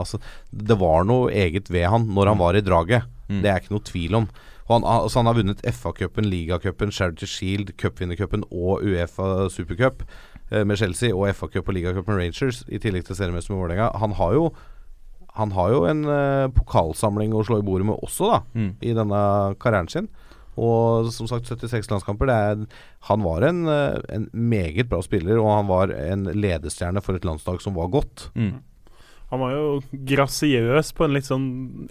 Altså, 0.00 0.18
det 0.50 0.78
var 0.80 1.04
noe 1.04 1.28
eget 1.36 1.68
ved 1.70 1.88
han 1.92 2.06
når 2.08 2.32
han 2.32 2.36
Mm. 2.36 2.44
var 2.44 2.56
i 2.56 2.60
draget. 2.64 3.02
Mm. 3.28 3.42
Det 3.42 3.50
er 3.50 3.60
ikke 3.60 3.74
noe 3.74 3.84
tvil 3.84 4.14
om. 4.22 4.26
Han, 4.68 4.82
altså, 4.84 5.20
han 5.20 5.26
har 5.30 5.36
vunnet 5.38 5.60
FA-cupen, 5.62 6.26
ligacupen, 6.28 6.90
Charity 6.92 7.26
Shield, 7.30 7.70
cupvinnercupen 7.78 8.42
og 8.50 8.82
Uefa 8.82 9.46
Supercup 9.52 10.02
eh, 10.50 10.64
med 10.64 10.76
Chelsea, 10.80 11.14
og 11.14 11.28
FA-cup 11.34 11.68
og 11.70 11.74
ligacup 11.76 12.08
med 12.10 12.18
Rangers, 12.18 12.64
i 12.68 12.80
tillegg 12.82 13.06
til 13.06 13.16
seriemester 13.16 13.54
med 13.54 13.62
Vålerenga. 13.62 13.92
Han 14.02 14.16
har 14.18 14.32
jo 14.34 14.48
han 15.36 15.50
har 15.56 15.70
jo 15.74 15.82
en 15.88 16.04
eh, 16.08 16.46
pokalsamling 16.56 17.34
å 17.36 17.44
slå 17.46 17.58
i 17.60 17.66
bordet 17.66 17.86
med 17.90 17.98
også, 18.02 18.30
da, 18.32 18.38
Mm. 18.56 18.70
i 18.80 18.94
denne 18.96 19.20
karrieren 19.60 19.88
sin. 19.92 20.08
Og 20.56 21.10
som 21.12 21.28
sagt, 21.28 21.44
76 21.50 21.90
landskamper. 21.92 22.26
Det 22.30 22.34
er, 22.34 22.62
han 23.10 23.20
var 23.22 23.44
en, 23.44 23.66
eh, 23.68 23.98
en 24.16 24.30
meget 24.32 24.88
bra 24.88 25.02
spiller, 25.04 25.36
og 25.36 25.50
han 25.52 25.66
var 25.68 25.92
en 25.92 26.24
ledestjerne 26.32 27.02
for 27.04 27.14
et 27.18 27.26
landslag 27.28 27.60
som 27.60 27.74
var 27.76 27.88
godt. 27.92 28.30
Mm. 28.34 28.54
Han 29.28 29.40
var 29.42 29.50
jo 29.52 29.82
grasiøs 30.06 30.92
på 30.94 31.04
en 31.04 31.12
litt 31.16 31.26
sånn 31.26 31.46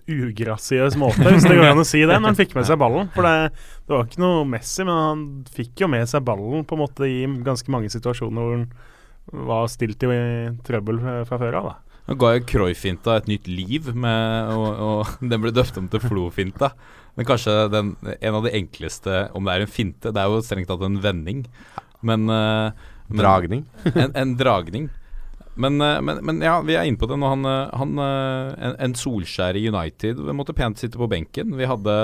ugrasiøs 0.08 0.96
måte, 0.98 1.26
hvis 1.36 1.44
det 1.46 1.58
går 1.60 1.74
an 1.74 1.82
å 1.84 1.86
si 1.86 2.00
det, 2.02 2.16
når 2.16 2.32
han 2.32 2.38
fikk 2.40 2.56
med 2.56 2.66
seg 2.66 2.80
ballen. 2.82 3.10
For 3.14 3.28
det, 3.28 3.52
det 3.86 3.94
var 3.94 4.06
ikke 4.08 4.24
noe 4.24 4.46
Messi, 4.50 4.86
men 4.88 4.96
han 5.02 5.24
fikk 5.52 5.84
jo 5.84 5.90
med 5.92 6.08
seg 6.10 6.24
ballen 6.26 6.64
på 6.66 6.78
en 6.78 6.84
måte 6.86 7.06
i 7.10 7.26
ganske 7.46 7.70
mange 7.76 7.92
situasjoner 7.94 8.40
hvor 8.42 8.56
han 8.58 8.70
var 9.50 9.68
stilt 9.74 10.04
i 10.08 10.16
trøbbel 10.66 11.00
fra 11.28 11.38
før 11.42 11.60
av. 11.60 11.70
da. 11.70 11.76
Nå 12.06 12.18
ga 12.22 12.36
jo 12.36 12.44
Croy-finta 12.46 13.16
et 13.18 13.30
nytt 13.30 13.48
liv, 13.50 13.88
med, 13.98 14.52
og, 14.54 14.68
og 14.88 15.14
den 15.32 15.42
ble 15.42 15.54
døpt 15.56 15.80
om 15.82 15.88
til 15.90 16.04
Flo-finta. 16.04 16.72
Men 17.16 17.28
kanskje 17.30 17.56
den, 17.72 17.94
en 18.20 18.38
av 18.38 18.46
de 18.46 18.54
enkleste, 18.58 19.24
om 19.34 19.48
det 19.48 19.54
er 19.54 19.64
en 19.64 19.72
finte 19.72 20.12
Det 20.12 20.20
er 20.20 20.28
jo 20.28 20.44
strengt 20.44 20.68
tatt 20.68 20.84
en 20.84 21.00
vending, 21.02 21.46
men, 22.06 22.28
eh, 22.30 22.86
men 23.08 23.22
Dragning. 23.24 23.66
En, 23.94 24.12
en 24.12 24.36
dragning. 24.38 24.90
Men, 25.56 25.80
eh, 25.82 26.02
men, 26.04 26.20
men 26.28 26.42
ja, 26.44 26.58
vi 26.68 26.76
er 26.76 26.84
inne 26.84 27.00
på 27.00 27.08
det 27.08 27.16
nå. 27.20 27.28
Han, 27.32 27.46
eh, 27.48 27.70
han 27.80 27.94
eh, 28.04 28.50
en, 28.68 28.76
en 28.88 28.96
Solskjær 29.00 29.56
i 29.56 29.64
United 29.72 30.20
vi 30.20 30.36
måtte 30.36 30.56
pent 30.58 30.82
sitte 30.82 31.00
på 31.00 31.08
benken. 31.12 31.54
Vi 31.56 31.68
hadde 31.70 31.96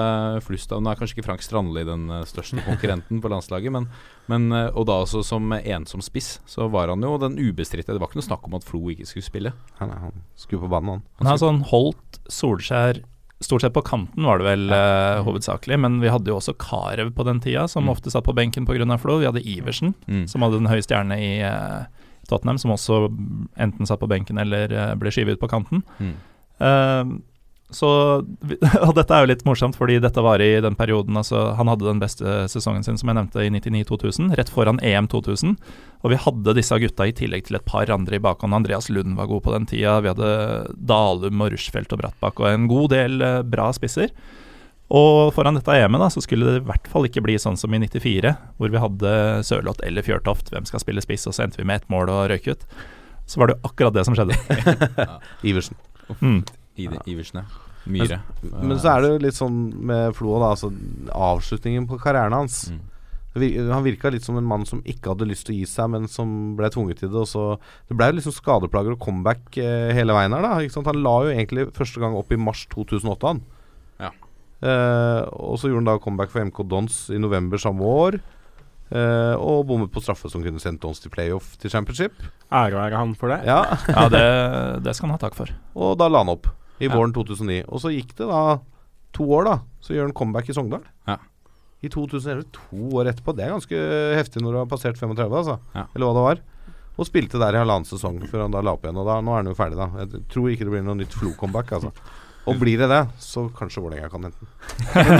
flust 0.45 0.71
av 0.71 0.79
Nå 0.83 0.91
er 0.93 0.99
kanskje 1.01 1.17
ikke 1.19 1.27
Frank 1.27 1.43
Strandli 1.43 1.83
den 1.87 2.07
største 2.29 2.63
konkurrenten 2.69 3.19
på 3.23 3.31
landslaget, 3.31 3.73
men, 3.75 3.89
men 4.31 4.47
Og 4.71 4.85
da 4.87 5.01
også 5.03 5.23
som 5.27 5.51
ensom 5.59 6.03
spiss, 6.05 6.37
så 6.47 6.69
var 6.71 6.87
han 6.93 7.03
jo 7.03 7.17
den 7.21 7.35
ubestridte. 7.41 7.91
Det 7.91 7.99
var 7.99 8.07
ikke 8.11 8.21
noe 8.21 8.29
snakk 8.31 8.47
om 8.47 8.55
at 8.59 8.67
Flo 8.67 8.85
ikke 8.93 9.09
skulle 9.09 9.27
spille. 9.27 9.53
Han, 9.81 9.91
han 10.07 10.23
skulle 10.39 10.63
på 10.63 10.71
banen, 10.71 10.95
han. 11.01 11.07
Han 11.21 11.31
har 11.33 11.41
sånn 11.43 11.63
holdt 11.71 12.21
Solskjær 12.31 13.03
Stort 13.41 13.63
sett 13.63 13.73
på 13.73 13.81
kanten 13.81 14.21
var 14.21 14.37
det 14.37 14.45
vel 14.45 14.67
uh, 14.69 15.23
hovedsakelig, 15.25 15.79
men 15.81 15.95
vi 15.97 16.11
hadde 16.13 16.29
jo 16.29 16.35
også 16.37 16.53
Carew 16.61 17.07
på 17.09 17.23
den 17.25 17.39
tida, 17.41 17.63
som 17.67 17.87
Mm. 17.87 17.89
ofte 17.95 18.11
satt 18.13 18.27
på 18.27 18.35
benken 18.37 18.67
pga. 18.69 18.85
Flo. 19.01 19.15
Vi 19.17 19.25
hadde 19.25 19.41
Iversen, 19.41 19.95
Mm. 20.05 20.27
som 20.29 20.43
hadde 20.45 20.59
den 20.59 20.69
høye 20.69 20.83
stjerne 20.85 21.17
i 21.17 21.31
eh, 21.41 21.87
Tottenham, 22.31 22.59
som 22.61 22.73
også 22.75 23.03
enten 23.61 23.89
satt 23.89 24.01
på 24.01 24.09
benken 24.11 24.39
eller 24.41 24.71
eh, 24.71 24.93
ble 24.99 25.13
skyvet 25.13 25.37
ut 25.37 25.43
på 25.43 25.51
kanten. 25.51 25.83
Mm. 25.99 26.15
Uh, 26.61 27.19
så, 27.71 27.89
og 28.85 28.91
dette 28.97 29.15
er 29.15 29.23
jo 29.23 29.29
litt 29.31 29.45
morsomt, 29.47 29.77
fordi 29.79 29.97
dette 30.03 30.23
var 30.23 30.43
i 30.43 30.49
den 30.63 30.75
perioden 30.77 31.15
altså, 31.17 31.53
Han 31.57 31.71
hadde 31.71 31.87
den 31.87 32.01
beste 32.01 32.43
sesongen 32.51 32.83
sin, 32.85 32.99
som 32.99 33.09
jeg 33.09 33.17
nevnte, 33.17 33.45
i 33.45 33.51
99-2000, 33.53 34.33
rett 34.39 34.51
foran 34.51 34.81
EM 34.83 35.07
2000. 35.11 35.55
Og 36.03 36.11
vi 36.11 36.19
hadde 36.19 36.57
disse 36.57 36.77
gutta 36.83 37.07
i 37.07 37.15
tillegg 37.15 37.47
til 37.47 37.57
et 37.59 37.67
par 37.67 37.91
andre 37.93 38.19
i 38.19 38.23
bakhånd. 38.23 38.55
Andreas 38.57 38.91
Lund 38.91 39.15
var 39.19 39.31
god 39.31 39.45
på 39.45 39.55
den 39.55 39.67
tida. 39.71 39.99
Vi 40.03 40.11
hadde 40.11 40.31
Dalum 40.75 41.45
og 41.45 41.55
Rushfeldt 41.55 41.95
og 41.95 42.03
Brattbakk 42.03 42.43
og 42.43 42.51
en 42.51 42.69
god 42.71 42.91
del 42.95 43.23
eh, 43.25 43.41
bra 43.47 43.71
spisser. 43.75 44.11
Og 44.91 45.31
foran 45.31 45.55
dette 45.55 45.71
EM-et 45.71 46.03
da, 46.03 46.09
så 46.11 46.23
skulle 46.23 46.49
det 46.49 46.61
i 46.61 46.67
hvert 46.67 46.87
fall 46.91 47.07
ikke 47.07 47.23
bli 47.23 47.37
sånn 47.39 47.55
som 47.59 47.71
i 47.71 47.79
94, 47.79 48.33
hvor 48.59 48.73
vi 48.73 48.81
hadde 48.83 49.13
Sørloth 49.47 49.85
eller 49.87 50.03
Fjørtoft, 50.03 50.51
hvem 50.51 50.67
skal 50.67 50.83
spille 50.83 51.03
spiss, 51.03 51.29
og 51.29 51.37
så 51.37 51.45
endte 51.45 51.61
vi 51.61 51.67
med 51.69 51.79
ett 51.79 51.91
mål 51.93 52.11
og 52.11 52.25
røyk 52.33 52.49
ut. 52.51 52.65
Så 53.29 53.39
var 53.39 53.47
det 53.47 53.55
jo 53.55 53.69
akkurat 53.69 53.95
det 53.95 54.03
som 54.03 54.17
skjedde. 54.17 54.35
Iversen. 55.47 55.79
Mm. 56.19 56.41
Iversen, 56.75 57.43
ja. 57.45 57.67
Myhre. 57.89 58.19
Men 58.43 58.77
så 58.77 58.91
er 58.91 59.01
det 59.01 59.09
jo 59.09 59.21
litt 59.23 59.37
sånn 59.37 59.61
med 59.89 60.15
Flo, 60.17 60.35
da. 60.41 60.51
Altså 60.53 60.69
avslutningen 61.15 61.87
på 61.89 61.97
karrieren 62.01 62.35
hans. 62.35 62.67
Mm. 62.69 62.81
Han 63.71 63.85
virka 63.85 64.11
litt 64.11 64.25
som 64.27 64.35
en 64.37 64.47
mann 64.47 64.67
som 64.67 64.83
ikke 64.83 65.13
hadde 65.13 65.29
lyst 65.29 65.47
til 65.47 65.55
å 65.55 65.61
gi 65.61 65.69
seg, 65.69 65.87
men 65.93 66.09
som 66.11 66.51
ble 66.59 66.67
tvunget 66.73 66.99
til 67.01 67.13
det. 67.13 67.23
Og 67.23 67.29
så, 67.31 67.45
det 67.87 67.97
ble 67.97 68.11
jo 68.11 68.17
liksom 68.19 68.35
skadeplager 68.35 68.97
og 68.97 69.01
comeback 69.01 69.55
eh, 69.61 69.93
hele 69.95 70.17
veien 70.17 70.35
her. 70.35 70.45
da 70.45 70.59
ikke 70.59 70.75
sant? 70.75 70.91
Han 70.91 71.01
la 71.05 71.15
jo 71.25 71.33
egentlig 71.33 71.69
første 71.77 72.03
gang 72.03 72.17
opp 72.19 72.35
i 72.35 72.39
mars 72.39 72.65
2008, 72.75 73.31
han. 73.31 73.41
Eh, 74.61 75.21
og 75.41 75.57
så 75.57 75.69
gjorde 75.71 75.81
han 75.81 75.89
da 75.89 75.97
comeback 76.03 76.29
for 76.33 76.45
MK 76.45 76.63
Dons 76.69 76.97
i 77.09 77.17
november 77.21 77.57
samme 77.61 77.81
år. 77.81 78.19
Eh, 78.91 79.35
og 79.39 79.65
bommet 79.69 79.91
på 79.93 80.01
straffe 80.03 80.29
som 80.29 80.43
kunne 80.43 80.59
sendt 80.61 80.81
Dons 80.83 80.99
til 80.99 81.11
playoff 81.13 81.53
til 81.61 81.71
championship. 81.71 82.17
Ære 82.51 82.75
være 82.75 82.99
han 82.99 83.13
for 83.15 83.31
det. 83.31 83.39
Ja, 83.47 83.61
Ja, 83.95 84.07
det, 84.11 84.83
det 84.83 84.93
skal 84.97 85.09
han 85.09 85.15
ha 85.17 85.21
takk 85.23 85.37
for. 85.37 85.51
Og 85.75 85.95
da 86.01 86.09
la 86.11 86.21
han 86.25 86.33
opp 86.35 86.49
i 86.81 86.89
Ja. 86.89 86.95
våren 86.95 87.13
2009. 87.15 87.63
Og 87.69 87.79
så 87.83 87.91
gikk 87.93 88.15
det 88.17 88.27
da 88.27 88.59
to 89.15 89.27
år, 89.37 89.43
da. 89.47 89.55
Så 89.83 89.93
gjør 89.95 90.09
han 90.09 90.15
comeback 90.17 90.49
i 90.49 90.55
Sogndal. 90.57 90.83
Ja. 91.07 91.17
I 91.81 91.89
2011, 91.89 92.45
to 92.53 92.91
år 92.99 93.09
etterpå. 93.09 93.33
Det 93.35 93.45
er 93.47 93.55
ganske 93.55 93.79
heftig 94.19 94.41
når 94.43 94.53
du 94.53 94.59
har 94.61 94.69
passert 94.69 94.97
35, 94.99 95.33
altså. 95.39 95.55
Ja. 95.73 95.87
Eller 95.95 96.05
hva 96.11 96.13
det 96.19 96.25
var. 96.27 96.41
Og 96.99 97.07
spilte 97.07 97.39
der 97.41 97.55
i 97.55 97.61
halvannen 97.63 97.87
sesong 97.87 98.19
før 98.29 98.43
han 98.45 98.53
da 98.53 98.61
la 98.61 98.73
opp 98.75 98.83
igjen. 98.85 98.99
Og 99.01 99.07
da, 99.07 99.15
nå 99.23 99.31
er 99.33 99.39
han 99.41 99.49
jo 99.49 99.55
ferdig, 99.57 99.79
da. 99.79 99.87
Jeg 100.03 100.21
tror 100.29 100.49
ikke 100.51 100.67
det 100.67 100.73
blir 100.75 100.83
noe 100.85 100.99
nytt 100.99 101.15
Flo-comeback, 101.17 101.71
altså. 101.79 101.93
Og 102.49 102.57
blir 102.57 102.81
det 102.81 102.87
det, 102.89 103.03
så 103.21 103.45
kanskje 103.53 103.83
Vålerenga 103.83 104.09
kan 104.09 104.25
hente 104.25 104.41
den. 104.41 104.49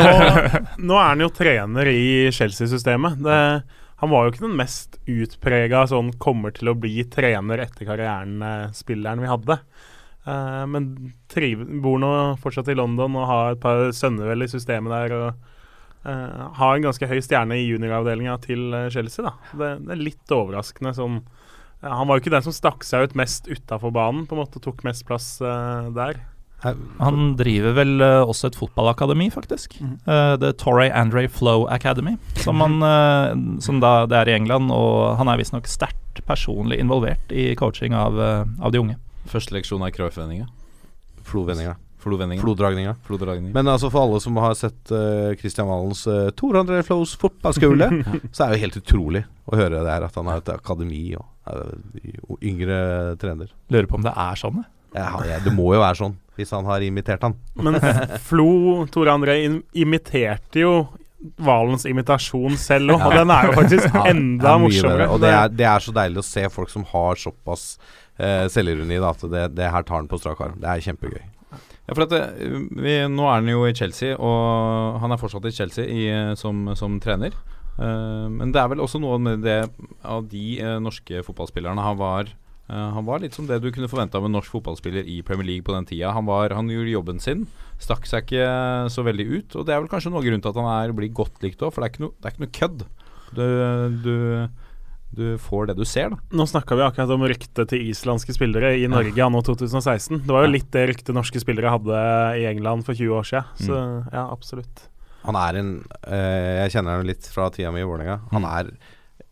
Nå, 0.02 0.62
nå 0.90 0.98
er 0.98 1.12
han 1.12 1.22
jo 1.22 1.30
trener 1.36 1.92
i 1.92 2.32
Chelsea-systemet. 2.34 3.22
Han 4.02 4.10
var 4.10 4.26
jo 4.26 4.34
ikke 4.34 4.48
den 4.48 4.58
mest 4.58 4.98
utprega 5.06 5.84
sånn 5.90 6.10
kommer 6.22 6.54
til 6.56 6.72
å 6.72 6.78
bli 6.78 7.04
trener 7.14 7.62
etter 7.62 7.86
karrieren-spilleren 7.86 9.22
vi 9.22 9.30
hadde. 9.30 9.60
Uh, 10.26 10.66
men 10.70 10.88
triv, 11.30 11.62
bor 11.82 11.98
nå 12.02 12.10
fortsatt 12.42 12.70
i 12.70 12.78
London 12.78 13.16
og 13.18 13.30
har 13.30 13.56
et 13.56 13.62
par 13.62 13.88
sønner 13.94 14.30
vel 14.30 14.46
i 14.46 14.50
systemet 14.50 14.94
der. 14.94 15.16
og 15.18 16.10
uh, 16.10 16.50
Har 16.58 16.76
en 16.76 16.86
ganske 16.86 17.10
høy 17.10 17.20
stjerne 17.22 17.58
i 17.58 17.68
junioravdelinga 17.68 18.40
til 18.42 18.74
eh, 18.78 18.90
Chelsea. 18.94 19.26
da 19.26 19.36
det, 19.58 19.72
det 19.86 19.96
er 19.96 20.04
litt 20.10 20.34
overraskende 20.34 20.94
sånn 20.98 21.22
Han 21.82 22.06
var 22.10 22.18
jo 22.18 22.22
ikke 22.22 22.34
den 22.36 22.46
som 22.46 22.54
stakk 22.54 22.86
seg 22.86 23.06
ut 23.06 23.18
mest 23.18 23.50
utafor 23.50 23.94
banen, 23.94 24.28
på 24.30 24.38
en 24.38 24.44
måte 24.44 24.62
tok 24.62 24.82
mest 24.86 25.06
plass 25.06 25.36
uh, 25.42 25.90
der. 25.94 26.22
Han 26.62 27.36
driver 27.40 27.76
vel 27.78 28.04
eh, 28.06 28.22
også 28.22 28.52
et 28.52 28.58
fotballakademi, 28.60 29.30
faktisk. 29.34 29.78
Mm. 29.82 29.96
Uh, 30.06 30.36
The 30.42 30.52
Torrey 30.62 30.92
Andre 30.94 31.28
Flow 31.32 31.66
Academy, 31.74 32.18
som, 32.44 32.62
han, 32.62 32.80
uh, 32.86 33.60
som 33.64 33.82
da 33.82 34.06
det 34.10 34.20
er 34.20 34.34
i 34.34 34.38
England. 34.38 34.74
Og 34.74 35.18
han 35.20 35.32
er 35.32 35.42
visstnok 35.42 35.70
sterkt 35.70 36.22
personlig 36.28 36.82
involvert 36.82 37.34
i 37.34 37.52
coaching 37.60 37.98
av, 37.98 38.20
uh, 38.20 38.44
av 38.62 38.76
de 38.76 38.84
unge. 38.84 38.98
Første 39.32 39.58
leksjon 39.58 39.86
er 39.86 39.96
Cruyff-vendinga. 39.96 40.50
Flo-vendinga. 41.26 41.78
Flodvendinga. 42.02 42.96
Flo-dragninga. 43.06 43.54
Men 43.54 43.68
altså 43.68 43.92
for 43.94 44.08
alle 44.08 44.20
som 44.24 44.38
har 44.42 44.56
sett 44.58 44.92
uh, 44.94 45.36
Christian 45.38 45.70
Valens 45.70 46.02
uh, 46.10 46.32
Tor 46.34 46.58
André 46.58 46.82
Flows 46.86 47.14
fotballskole, 47.22 47.90
så 48.34 48.46
er 48.46 48.54
det 48.54 48.58
jo 48.58 48.64
helt 48.66 48.80
utrolig 48.82 49.24
å 49.46 49.60
høre 49.60 49.84
det 49.84 49.94
her 49.94 50.08
at 50.08 50.18
han 50.18 50.32
har 50.32 50.42
et 50.42 50.50
akademi 50.56 51.04
og 51.20 51.28
er 51.52 51.76
yngre 52.42 52.80
trener. 53.22 53.54
Lurer 53.70 53.90
på 53.90 54.00
om 54.00 54.06
det 54.06 54.16
er 54.18 54.40
sånn, 54.42 54.64
jeg. 54.64 54.72
Ja, 54.96 55.12
ja, 55.28 55.38
det 55.44 55.54
må 55.56 55.70
jo 55.76 55.80
være 55.84 56.00
sånn, 56.02 56.16
hvis 56.36 56.52
han 56.56 56.66
har 56.68 56.84
imitert 56.84 57.22
han. 57.24 57.38
Men 57.56 57.78
Flo 58.26 58.84
Tore 58.92 59.14
André 59.14 59.38
im- 59.46 59.62
imiterte 59.78 60.64
jo 60.66 60.74
Valens 61.38 61.84
imitasjon 61.86 62.56
selv 62.58 62.96
òg, 62.96 63.04
og 63.06 63.14
den 63.14 63.30
er 63.30 63.46
jo 63.46 63.52
faktisk 63.60 63.94
enda 64.10 64.56
er 64.56 64.64
morsommere. 64.64 65.06
Og 65.14 65.20
det 65.22 65.30
er, 65.38 65.52
det 65.54 65.68
er 65.70 65.84
så 65.86 65.94
deilig 65.94 66.18
å 66.24 66.26
se 66.26 66.48
folk 66.50 66.72
som 66.74 66.84
har 66.90 67.20
såpass 67.22 67.76
uh, 68.18 68.48
selvironi 68.50 68.98
at 69.06 69.22
det, 69.30 69.44
det 69.60 69.70
her 69.70 69.86
tar 69.86 70.00
han 70.02 70.10
på 70.10 70.18
strak 70.18 70.42
arm. 70.42 70.58
Det 70.64 70.68
er 70.72 70.82
kjempegøy. 70.88 71.22
Ja, 71.52 71.94
for 71.94 72.08
at 72.08 72.12
det, 72.16 72.22
vi, 72.74 72.98
Nå 73.10 73.30
er 73.30 73.38
han 73.38 73.50
jo 73.54 73.62
i 73.70 73.74
Chelsea, 73.78 74.18
og 74.18 74.98
han 75.04 75.14
er 75.14 75.22
fortsatt 75.22 75.46
i 75.46 75.54
Chelsea 75.54 75.86
i, 75.86 76.04
som, 76.42 76.66
som 76.80 76.98
trener. 77.04 77.38
Uh, 77.78 78.26
men 78.34 78.50
det 78.52 78.60
er 78.66 78.74
vel 78.74 78.82
også 78.84 79.00
noe 79.02 79.22
med 79.22 79.46
det 79.46 79.62
av 80.02 80.26
de 80.32 80.46
uh, 80.58 80.80
norske 80.84 81.22
fotballspillerne 81.26 81.86
han 81.86 82.02
var 82.02 82.26
eh, 82.26 82.34
Han 82.72 83.06
var 83.06 83.20
litt 83.20 83.34
som 83.36 83.48
det 83.50 83.58
du 83.62 83.70
kunne 83.76 83.90
forvente 83.92 84.16
av 84.16 84.24
en 84.26 84.32
norsk 84.32 84.52
fotballspiller 84.54 85.04
i 85.12 85.20
Premier 85.28 85.48
League 85.48 85.64
på 85.68 85.74
den 85.76 85.86
tida. 85.90 86.14
Han, 86.16 86.26
var, 86.26 86.54
han 86.56 86.70
gjorde 86.72 86.94
jobben 86.94 87.20
sin, 87.20 87.46
stakk 87.84 88.06
seg 88.08 88.24
ikke 88.26 88.46
så 88.94 89.04
veldig 89.04 89.26
ut. 89.28 89.56
Og 89.60 89.66
det 89.68 89.74
er 89.76 89.82
vel 89.84 89.92
kanskje 89.92 90.12
noe 90.14 90.24
grunn 90.24 90.42
til 90.42 90.50
at 90.54 90.60
han 90.62 90.70
er, 90.72 90.94
blir 90.96 91.12
godt 91.12 91.42
likt 91.44 91.62
òg, 91.66 91.74
for 91.74 91.82
det 91.84 91.90
er 91.90 91.94
ikke 91.96 92.06
noe, 92.06 92.14
det 92.22 92.26
er 92.30 92.36
ikke 92.36 92.46
noe 92.46 92.58
kødd. 92.60 92.86
Du, 93.36 93.44
du, 94.06 94.16
du 95.16 95.26
får 95.44 95.68
det 95.72 95.76
du 95.80 95.84
ser, 95.88 96.14
da. 96.14 96.18
Nå 96.36 96.46
snakka 96.48 96.76
vi 96.80 96.86
akkurat 96.88 97.12
om 97.16 97.26
ryktet 97.28 97.70
til 97.74 97.90
islandske 97.92 98.36
spillere 98.38 98.74
i 98.80 98.88
Norge 98.92 99.20
anno 99.26 99.42
2016. 99.44 100.22
Det 100.24 100.32
var 100.32 100.46
jo 100.46 100.50
Ja. 100.52 100.56
litt 100.56 100.72
det 100.72 100.86
ryktet 100.94 101.16
norske 101.16 101.40
spillere 101.44 101.72
hadde 101.76 102.00
i 102.40 102.48
England 102.52 102.86
for 102.88 102.96
20 102.96 103.20
år 103.20 103.28
siden. 103.28 103.52
Så 103.68 103.76
Mm. 103.76 104.10
ja, 104.14 104.26
absolutt. 104.32 104.88
Han 105.24 105.36
er 105.36 105.60
en 105.60 105.74
eh, 106.08 106.64
Jeg 106.64 106.72
kjenner 106.78 106.98
ham 106.98 107.06
litt 107.06 107.28
fra 107.30 107.50
tida 107.54 107.72
mi 107.72 107.82
i 107.84 107.88
Vålerenga. 107.88 108.22
Han 108.32 108.42
Mm. 108.42 108.50
er 108.58 108.72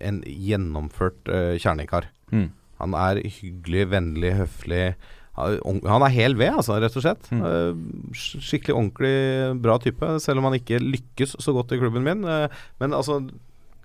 en 0.01 0.21
gjennomført 0.23 1.27
uh, 1.27 1.57
kjernekar. 1.59 2.05
Mm. 2.31 2.51
Han 2.79 2.95
er 2.97 3.21
hyggelig, 3.25 3.89
vennlig, 3.91 4.33
høflig. 4.39 4.83
Han 5.39 6.03
er 6.03 6.11
hel 6.11 6.35
ved, 6.39 6.51
altså, 6.61 6.79
rett 6.81 6.95
og 6.99 7.05
slett. 7.05 7.29
Mm. 7.31 7.43
Eh, 7.47 8.15
skikkelig 8.15 8.75
ordentlig 8.75 9.13
bra 9.63 9.77
type, 9.83 10.15
selv 10.23 10.41
om 10.41 10.49
han 10.49 10.57
ikke 10.59 10.81
lykkes 10.83 11.37
så 11.39 11.55
godt 11.55 11.75
i 11.75 11.79
klubben 11.81 12.07
min. 12.07 12.25
Eh, 12.27 12.47
men 12.81 12.95
altså 12.95 13.21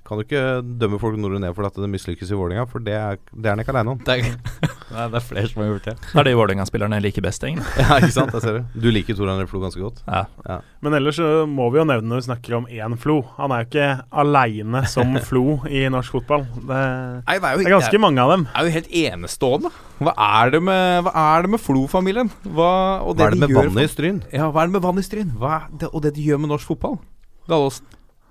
kan 0.04 0.20
du 0.20 0.26
ikke 0.26 0.44
dømme 0.84 1.00
folk 1.00 1.16
nord 1.16 1.38
og 1.38 1.44
ned 1.44 1.54
for 1.56 1.64
at 1.64 1.80
det 1.80 1.88
mislykkes 1.88 2.28
i 2.34 2.36
Vålerenga, 2.36 2.68
for 2.68 2.84
det 2.84 2.94
er, 2.98 3.18
det 3.32 3.48
er 3.48 3.56
han 3.56 3.64
ikke 3.64 3.72
aleine 3.72 3.94
om. 3.96 4.00
Det 4.04 4.18
er, 4.20 4.34
Nei, 4.94 5.08
det 5.10 5.18
er 5.18 5.24
flere 5.24 5.48
som 5.48 5.62
har 5.64 5.70
gjort 5.72 5.88
det. 5.88 5.96
Det 6.10 6.20
er 6.20 6.28
de 6.28 6.36
Vålerenga-spillerne 6.36 7.00
liker 7.00 7.24
best, 7.24 7.46
egentlig. 7.48 7.64
ja, 7.80 7.96
ikke 7.96 8.12
sant? 8.14 8.36
Jeg 8.36 8.44
ser 8.44 8.58
du. 8.60 8.78
Du 8.84 8.90
liker 8.92 9.16
Toran 9.16 9.40
Reflo 9.40 9.54
Flo 9.54 9.62
ganske 9.62 9.82
godt. 9.84 10.00
Ja. 10.10 10.56
Men 10.82 10.96
ellers 10.98 11.20
så 11.20 11.44
må 11.46 11.68
vi 11.70 11.78
jo 11.78 11.86
nevne 11.86 12.10
når 12.10 12.22
vi 12.22 12.26
snakker 12.26 12.56
om 12.58 12.64
én 12.66 12.96
Flo. 12.98 13.20
Han 13.36 13.54
er 13.54 13.62
jo 13.62 13.68
ikke 13.68 13.88
aleine 14.24 14.82
som 14.90 15.14
Flo 15.28 15.60
i 15.70 15.84
norsk 15.94 16.16
fotball. 16.16 16.46
Det, 16.58 16.80
Nei, 17.28 17.36
det 17.38 17.46
er 17.46 17.54
jo 17.54 17.62
det 17.62 17.68
er 17.68 17.76
ganske 17.76 18.02
mange 18.02 18.24
av 18.24 18.34
dem. 18.34 18.46
er 18.50 18.66
jo 18.66 18.74
helt 18.74 18.90
enestående. 19.04 19.72
Hva 20.02 20.14
er 20.26 20.54
det 20.56 20.62
med, 20.66 21.06
hva 21.06 21.12
er 21.36 21.46
det 21.46 21.54
med 21.54 21.62
Flo-familien? 21.62 22.32
Hva, 22.42 22.70
og 23.06 23.14
Hva 23.14 23.28
er 23.30 23.36
det 23.36 23.44
de 23.44 23.46
med 23.46 23.60
vannet 23.60 23.86
i 23.86 23.92
Stryn? 23.94 24.22
Ja, 24.34 24.50
hva 24.50 24.64
er 24.64 24.72
det 24.72 24.78
med 24.80 24.86
vann 24.88 24.98
i 24.98 25.06
Stryn? 25.06 25.30
Er 25.38 25.68
det, 25.70 25.92
og 25.92 26.02
det 26.02 26.16
de 26.18 26.26
gjør 26.26 26.42
med 26.42 26.50
norsk 26.56 26.74
fotball? 26.74 26.98
Gallosen. 27.46 27.86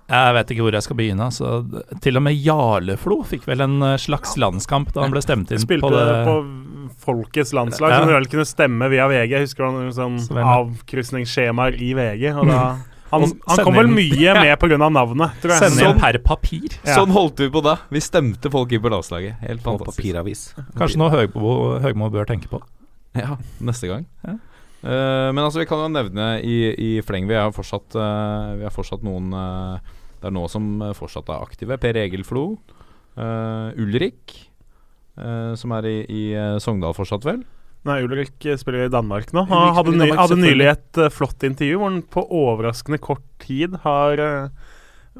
Jeg 0.08 0.34
vet 0.36 0.50
ikke 0.52 0.64
hvor 0.66 0.72
jeg 0.76 0.84
skal 0.84 0.96
begynne. 0.98 1.26
Så 1.32 1.50
til 2.04 2.16
og 2.20 2.22
med 2.26 2.36
Jarleflo 2.36 3.22
fikk 3.24 3.46
vel 3.48 3.62
en 3.64 3.78
eh, 3.82 3.96
slags 3.96 4.34
landskamp 4.36 4.92
da 4.92 5.00
han 5.06 5.14
ble 5.14 5.22
stemt 5.24 5.50
inn 5.54 5.62
Spilte 5.62 5.86
på 5.86 5.92
det. 5.94 6.24
på 6.28 6.34
Folkets 7.04 7.54
landslag, 7.56 7.90
Ja. 7.94 8.00
som 8.02 8.10
vel 8.12 8.26
kunne 8.28 8.44
stemme 8.44 8.88
via 8.92 9.06
VG. 9.08 9.30
Jeg 9.32 9.46
husker 9.46 9.64
han 9.64 9.88
sånn 9.96 10.18
avkrysningsskjemaer 10.84 11.78
i 11.80 11.94
VG. 11.96 12.26
Og 12.36 12.46
da, 12.50 12.60
han, 13.14 13.24
han 13.48 13.62
kom 13.64 13.76
vel 13.78 13.88
mye 13.92 14.34
med 14.36 14.54
pga. 14.60 14.78
navnet, 14.90 15.36
tror 15.42 15.54
jeg. 15.54 15.60
Sende 15.64 15.80
Sånn- 15.80 15.94
inn 15.96 16.00
per 16.04 16.18
papir. 16.26 16.68
Ja. 16.84 16.98
Sånn 17.00 17.12
holdt 17.14 17.40
vi 17.40 17.48
på 17.54 17.62
da. 17.64 17.76
Vi 17.90 18.00
stemte 18.04 18.50
folk 18.52 18.72
inn 18.76 18.82
på 18.84 18.92
landslaget. 18.92 19.38
Helt 19.40 19.62
På 19.64 19.74
fantastisk. 19.78 20.02
papiravis. 20.02 20.42
Kanskje 20.76 21.00
noe 21.00 21.10
Høgmo, 21.16 21.80
Høgmo 21.84 22.10
bør 22.12 22.26
tenke 22.28 22.48
på. 22.52 22.60
Ja, 23.16 23.36
neste 23.62 23.88
gang. 23.88 24.06
Ja. 24.26 24.36
Eh, 24.84 25.28
men 25.32 25.40
altså, 25.40 25.62
vi 25.62 25.68
kan 25.68 25.80
jo 25.80 25.88
nevne 25.88 26.28
i, 26.44 26.56
i 26.76 26.90
fleng 27.00 27.24
Vi 27.24 27.36
har 27.38 27.54
fortsatt, 27.56 27.94
eh, 27.96 28.48
vi 28.60 28.66
har 28.66 28.74
fortsatt 28.74 29.04
noen 29.06 29.32
eh, 29.32 29.94
Det 30.20 30.28
er 30.28 30.34
noen 30.36 30.52
som 30.52 30.66
fortsatt 30.98 31.30
er 31.32 31.40
aktive. 31.40 31.78
Per 31.80 31.96
Egil 32.02 32.24
Flo. 32.28 32.58
eh, 33.16 33.80
Ulrik, 33.80 34.36
eh, 35.16 35.54
som 35.56 35.72
er 35.78 35.88
i, 35.88 35.98
i 36.04 36.22
Sogndal 36.60 36.96
fortsatt, 36.96 37.24
vel? 37.24 37.40
Nei, 37.84 37.98
Ulrik 38.04 38.46
spiller 38.56 38.86
i 38.86 38.92
Danmark 38.92 39.32
nå. 39.36 39.44
Han 39.50 39.74
hadde, 39.76 39.96
ny, 40.00 40.08
hadde 40.16 40.38
nylig 40.40 40.70
et 40.70 41.00
uh, 41.02 41.10
flott 41.12 41.44
intervju 41.44 41.80
hvor 41.80 41.90
han 41.90 41.98
på 42.16 42.22
overraskende 42.32 42.96
kort 43.04 43.24
tid 43.44 43.76
har 43.82 44.22
uh, 44.24 44.70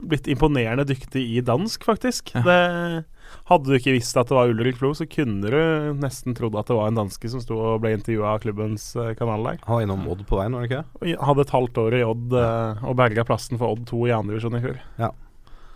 blitt 0.00 0.31
imponerende 0.33 0.87
dyktig 0.88 1.27
i 1.37 1.42
dansk, 1.44 1.85
faktisk. 1.85 2.33
Ja. 2.33 2.40
Det, 2.46 3.05
hadde 3.51 3.68
du 3.70 3.75
ikke 3.77 3.92
visst 3.97 4.16
at 4.20 4.31
det 4.31 4.37
var 4.37 4.49
Ulrik 4.53 4.77
Flo, 4.81 4.92
så 4.97 5.05
kunne 5.11 5.51
du 5.53 5.94
nesten 6.01 6.35
trodd 6.37 6.57
at 6.61 6.68
det 6.70 6.77
var 6.79 6.88
en 6.90 6.99
danske 7.03 7.29
som 7.33 7.42
sto 7.42 7.59
og 7.61 7.83
ble 7.85 7.92
intervjua 7.97 8.35
av 8.35 8.42
klubbens 8.44 8.87
eh, 8.97 9.12
kanal 9.18 9.44
der. 9.47 9.59
Han 9.66 9.77
var 9.79 9.85
innom 9.87 10.07
Odd 10.12 10.25
på 10.29 10.38
veien, 10.40 10.57
var 10.57 10.64
det 10.64 10.70
ikke 10.70 10.83
det? 10.83 11.14
Og 11.18 11.27
Hadde 11.29 11.44
et 11.44 11.55
halvt 11.57 11.81
år 11.85 11.97
i 11.99 12.03
Odd 12.09 12.37
eh, 12.40 12.85
og 12.88 12.97
berga 13.01 13.25
plassen 13.29 13.61
for 13.61 13.75
Odd 13.77 13.87
2 13.90 14.01
i 14.09 14.14
andre 14.16 14.37
divisjon 14.37 14.59
i 14.59 14.62
fjor. 14.64 14.79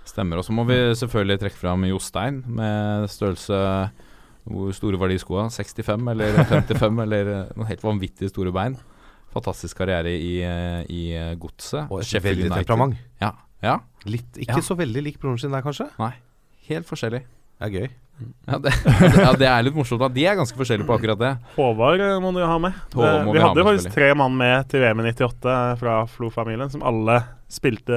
Stemmer. 0.09 0.41
Og 0.41 0.47
så 0.47 0.55
må 0.57 0.65
vi 0.69 0.77
selvfølgelig 0.97 1.41
trekke 1.43 1.61
fram 1.61 1.83
Jostein 1.85 2.39
med 2.57 3.11
størrelse 3.13 3.59
Hvor 4.49 4.71
store 4.73 4.97
var 5.03 5.13
de 5.13 5.19
skoa? 5.21 5.49
65 5.53 6.09
eller 6.15 6.39
55 6.55 7.03
eller 7.05 7.33
eh, 7.35 7.51
noen 7.59 7.69
helt 7.69 7.85
vanvittig 7.85 8.31
store 8.33 8.55
bein. 8.57 8.79
Fantastisk 9.35 9.77
karriere 9.77 10.15
i, 10.17 10.39
i 10.89 11.03
godset. 11.37 11.91
Og 11.93 12.01
et 12.01 12.25
veldig 12.25 12.49
temperament. 12.55 12.97
Ja. 13.21 13.35
ja. 13.61 13.75
Litt, 14.09 14.31
ikke 14.41 14.57
Ja. 14.57 14.65
så 14.65 14.79
veldig 14.79 15.03
lik 15.05 15.19
broren 15.21 15.37
sin 15.39 15.53
der, 15.53 15.61
kanskje? 15.67 15.91
Nei. 16.01 16.15
Helt 16.71 16.89
forskjellig. 16.89 17.27
Det 17.59 17.67
er 17.69 17.75
gøy. 17.81 17.89
Ja 18.51 18.57
det, 18.59 18.73
ja, 19.15 19.29
det 19.39 19.47
er 19.47 19.63
litt 19.63 19.77
morsomt. 19.79 20.01
da 20.03 20.09
De 20.11 20.25
er 20.27 20.35
ganske 20.39 20.59
forskjellige 20.59 20.89
på 20.89 20.97
akkurat 20.97 21.21
det. 21.21 21.29
Håvard 21.55 22.01
eh, 22.03 22.17
må 22.23 22.33
du 22.35 22.41
ha 22.43 22.57
med. 22.59 22.75
Håvard 22.95 23.29
Eh, 23.29 23.33
vi 23.37 23.43
hadde 23.45 23.63
jo 23.63 23.67
faktisk 23.69 23.95
tre 23.95 24.09
mann 24.19 24.35
med 24.41 24.67
til 24.73 24.83
VM 24.83 25.03
i 25.05 25.13
98 25.13 25.55
fra 25.79 26.01
Flo-familien, 26.11 26.71
som 26.73 26.83
alle 26.87 27.21
spilte 27.49 27.95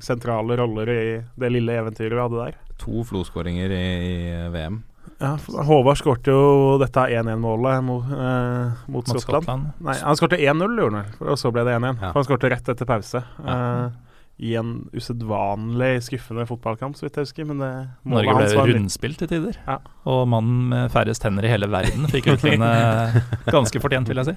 sentrale 0.00 0.56
roller 0.60 0.92
i 0.94 1.02
det 1.42 1.50
lille 1.52 1.74
eventyret 1.80 2.14
vi 2.14 2.22
hadde 2.22 2.44
der. 2.46 2.60
To 2.84 3.02
Flo-skåringer 3.06 3.74
i, 3.74 3.82
i 3.82 4.48
VM. 4.54 4.78
Ja, 5.22 5.34
Håvard 5.66 5.98
skårte 6.00 6.32
jo 6.34 6.78
dette 6.82 7.02
1-1-målet 7.14 7.82
mot, 7.86 8.06
eh, 8.14 8.78
mot, 8.90 9.02
Mot 9.02 9.10
Skottland. 9.10 9.26
Skottland. 9.42 9.68
Nei, 9.86 9.98
han 10.02 10.18
skårte 10.18 10.38
1-0, 10.38 10.78
gjorde 10.82 11.02
han 11.02 11.10
vel, 11.18 11.28
og 11.34 11.38
så 11.38 11.50
ble 11.54 11.66
det 11.66 11.76
1-1. 11.78 12.00
Ja. 12.02 12.10
Han 12.16 12.26
skårte 12.26 12.50
rett 12.54 12.72
etter 12.74 12.88
pause. 12.88 13.22
Ja. 13.42 13.58
Eh, 13.58 14.00
i 14.42 14.54
en 14.58 14.88
usedvanlig 14.96 16.02
skuffende 16.06 16.46
fotballkamp, 16.48 16.96
så 16.98 17.06
vidt 17.06 17.18
jeg 17.20 17.28
husker. 17.28 17.48
Men 17.48 17.60
det 17.62 17.72
målet 18.02 18.32
Norge 18.32 18.48
ble 18.48 18.76
rundspilt 18.76 19.20
til 19.22 19.30
tider. 19.30 19.58
Ja. 19.66 19.78
Og 20.08 20.24
mannen 20.30 20.64
med 20.72 20.94
færrest 20.94 21.22
tenner 21.22 21.46
i 21.46 21.52
hele 21.52 21.68
verden 21.70 22.08
fikk 22.10 22.32
utlignet 22.34 23.20
ganske 23.54 23.82
fortjent, 23.82 24.10
vil 24.10 24.22
jeg 24.22 24.32
si. 24.32 24.36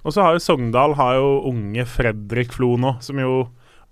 Og 0.00 0.14
så 0.16 0.24
har 0.24 0.36
jo 0.36 0.42
Sogndal 0.42 0.96
har 0.96 1.18
jo 1.18 1.32
unge 1.50 1.84
Fredrik 1.88 2.54
Flo 2.56 2.74
nå, 2.80 2.96
som 3.04 3.20
jo 3.20 3.48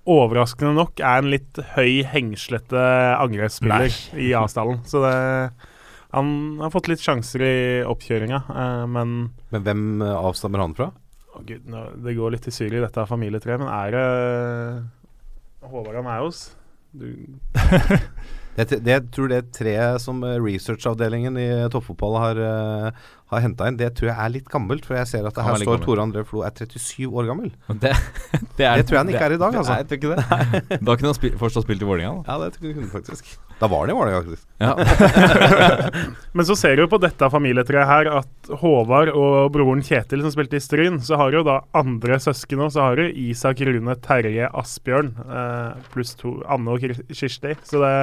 overraskende 0.08 0.72
nok 0.76 1.02
er 1.04 1.20
en 1.20 1.32
litt 1.32 1.58
høy, 1.74 2.00
hengslete 2.08 2.84
angrepsspiller 3.18 3.92
i 4.16 4.32
avstanden. 4.37 4.80
Så 4.88 5.04
det 5.04 5.16
Han 6.16 6.56
har 6.62 6.72
fått 6.72 6.88
litt 6.88 7.02
sjanser 7.04 7.42
i 7.44 7.56
oppkjøringa, 7.84 8.38
eh, 8.48 8.84
men 8.88 9.30
Men 9.52 9.64
hvem 9.66 9.82
eh, 10.00 10.16
avstammer 10.16 10.62
han 10.64 10.72
fra? 10.74 10.87
Å 11.38 11.44
gud, 11.46 11.66
det 12.03 12.16
går 12.18 12.35
litt 12.35 12.48
surr 12.51 12.74
i 12.74 12.83
dette 12.83 13.05
familietreet, 13.09 13.62
men 13.62 13.70
er 13.70 13.94
det 13.94 14.07
Håvard 15.68 16.01
han 16.01 16.11
er 16.11 16.24
Jeg, 16.27 16.42
Du 16.92 17.07
det, 18.59 18.81
jeg 18.83 19.05
tror 19.14 19.31
det 19.31 19.53
treet 19.55 20.03
som 20.03 20.18
eh, 20.27 20.38
researchavdelingen 20.42 21.37
i 21.38 21.46
toppfotball 21.70 22.16
har, 22.18 22.40
uh, 22.42 23.11
har 23.30 23.42
henta 23.44 23.66
inn, 23.68 23.76
det 23.76 23.90
tror 23.98 24.08
jeg 24.08 24.16
er 24.24 24.30
litt 24.32 24.46
gammelt. 24.48 24.86
For 24.88 24.96
jeg 24.96 25.08
ser 25.10 25.26
at 25.28 25.34
det 25.36 25.42
er 25.42 25.48
her 25.50 25.58
står 25.60 25.74
gammel. 25.76 25.84
Tore 25.84 26.04
André 26.06 26.22
Flo 26.28 26.44
er 26.46 26.54
37 26.56 27.08
år 27.12 27.26
gammel. 27.28 27.50
Det, 27.82 27.92
det, 28.56 28.64
er, 28.66 28.80
Det 28.80 28.86
tror 28.88 28.96
jeg 28.96 29.02
han 29.04 29.10
ikke 29.12 29.26
er 29.28 29.34
i 29.36 29.40
dag, 29.42 29.58
altså. 29.60 29.74
Nei, 29.74 29.82
jeg 29.82 29.88
tror 29.90 29.98
ikke 29.98 30.14
det. 30.16 30.80
Da 30.88 30.94
kunne 30.96 31.10
han 31.12 31.18
spil, 31.18 31.34
fortsatt 31.40 31.66
spilt 31.68 31.84
i 31.84 31.88
Vålerenga, 31.88 32.22
da. 32.24 32.38
Ja, 32.38 32.48
det 32.48 32.62
kunne 32.62 32.82
hun 32.86 32.90
faktisk. 32.92 33.28
Da 33.58 33.66
var 33.70 33.84
han 33.84 33.92
i 33.92 33.96
Vålerenga, 33.98 34.22
faktisk. 34.24 34.46
Ja. 34.62 34.72
Men 36.38 36.46
så 36.48 36.56
ser 36.58 36.76
du 36.78 36.84
på 36.90 36.98
dette 37.02 37.28
familietreet 37.32 37.88
her 37.90 38.10
at 38.20 38.50
Håvard 38.62 39.10
og 39.12 39.52
broren 39.54 39.82
Kjetil 39.84 40.22
som 40.24 40.32
spilte 40.34 40.58
i 40.58 40.62
Stryn, 40.62 41.00
så 41.04 41.18
har 41.20 41.34
du 41.34 41.42
da 41.46 41.60
andre 41.78 42.18
søsken 42.22 42.62
òg. 42.64 42.72
Så 42.74 42.84
har 42.84 42.98
du 43.00 43.08
Isak, 43.28 43.60
Rune, 43.66 43.96
Terje, 44.04 44.48
Asbjørn 44.62 45.12
eh, 45.26 45.88
pluss 45.92 46.14
to 46.18 46.38
Anne 46.48 46.74
og 46.76 46.82
Kir- 46.84 47.02
Kirsti. 47.12 47.56
Så 47.68 47.82
det 47.82 47.94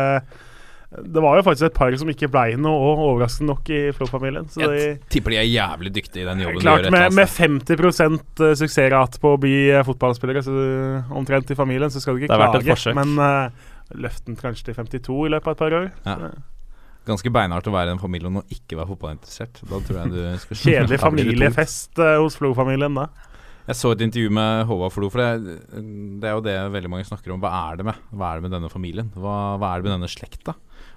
det 1.04 1.22
var 1.24 1.36
jo 1.40 1.44
faktisk 1.44 1.66
et 1.68 1.74
par 1.76 1.96
som 2.00 2.10
ikke 2.12 2.30
blei 2.32 2.56
noe, 2.56 2.76
og 2.94 3.02
overraskende 3.10 3.50
nok, 3.52 3.70
i 3.74 3.80
Flo-familien. 3.98 4.48
Jeg 4.56 4.70
de, 4.72 4.80
Jeg 4.86 5.00
tipper 5.12 5.36
de 5.36 5.38
er 5.42 5.48
jævlig 5.50 5.92
dyktige 5.98 6.24
i 6.24 6.28
den 6.30 6.44
jobben 6.46 6.62
klart, 6.64 6.84
de 6.86 6.90
gjør. 6.90 6.92
med, 6.96 7.06
et 7.06 7.14
med 7.14 7.28
eller 7.28 7.52
annet 7.52 7.70
50% 7.70 8.44
suksessrate 8.62 9.20
på 9.20 9.34
å 9.36 9.40
bli 9.42 9.56
eh, 9.74 9.84
fotballspillere, 9.88 10.44
så 10.46 10.56
du- 10.56 11.16
omtrent 11.20 11.52
i 11.52 11.56
familien, 11.60 11.90
så 11.92 12.00
skal 12.04 12.16
du 12.16 12.24
ikke 12.24 12.32
Det 12.34 12.40
verdt 12.40 12.60
et 12.62 12.68
klage. 12.68 12.76
forsøk. 12.78 12.96
Men 12.96 13.20
uh, 13.20 13.50
løften 13.96 14.36
kanskje 14.40 14.66
til 14.72 14.76
52 14.80 15.26
i 15.28 15.34
løpet 15.36 15.48
av 15.48 15.52
et 15.58 15.64
par 15.66 15.78
år. 15.82 15.92
Ja. 16.06 16.18
Ganske 17.06 17.30
beinhardt 17.30 17.68
å 17.70 17.74
være 17.76 17.92
i 17.92 17.96
en 17.98 18.02
familie 18.02 18.32
og 18.32 18.48
ikke 18.50 18.80
være 18.80 18.90
fotballinteressert. 18.96 19.60
Da 19.70 19.78
tror 19.86 20.00
jeg 20.02 20.12
du 20.16 20.38
skal 20.46 20.58
Kjedelig 20.64 21.00
familiefest 21.10 22.00
uh, 22.02 22.16
hos 22.24 22.38
Flo-familien 22.40 22.96
da. 22.98 23.10
Jeg 23.66 23.78
så 23.80 23.92
et 23.96 24.02
intervju 24.06 24.30
med 24.30 24.66
Håvard 24.70 24.94
Flo, 24.94 25.08
for 25.10 25.22
det, 25.22 25.56
det 26.22 26.28
er 26.30 26.36
jo 26.38 26.42
det 26.46 26.54
veldig 26.74 26.90
mange 26.92 27.06
snakker 27.08 27.34
om. 27.34 27.40
Hva 27.42 27.50
er 27.72 27.80
det 27.80 27.86
med 27.88 27.96
Hva 28.14 28.28
er 28.30 28.38
det 28.38 28.46
med 28.46 28.54
denne 28.54 28.70
familien? 28.70 29.08
Hva, 29.18 29.56
hva 29.58 29.72
er 29.74 29.82
det 29.82 29.88
med 29.88 29.96
denne 29.96 30.10
slekta? 30.12 30.54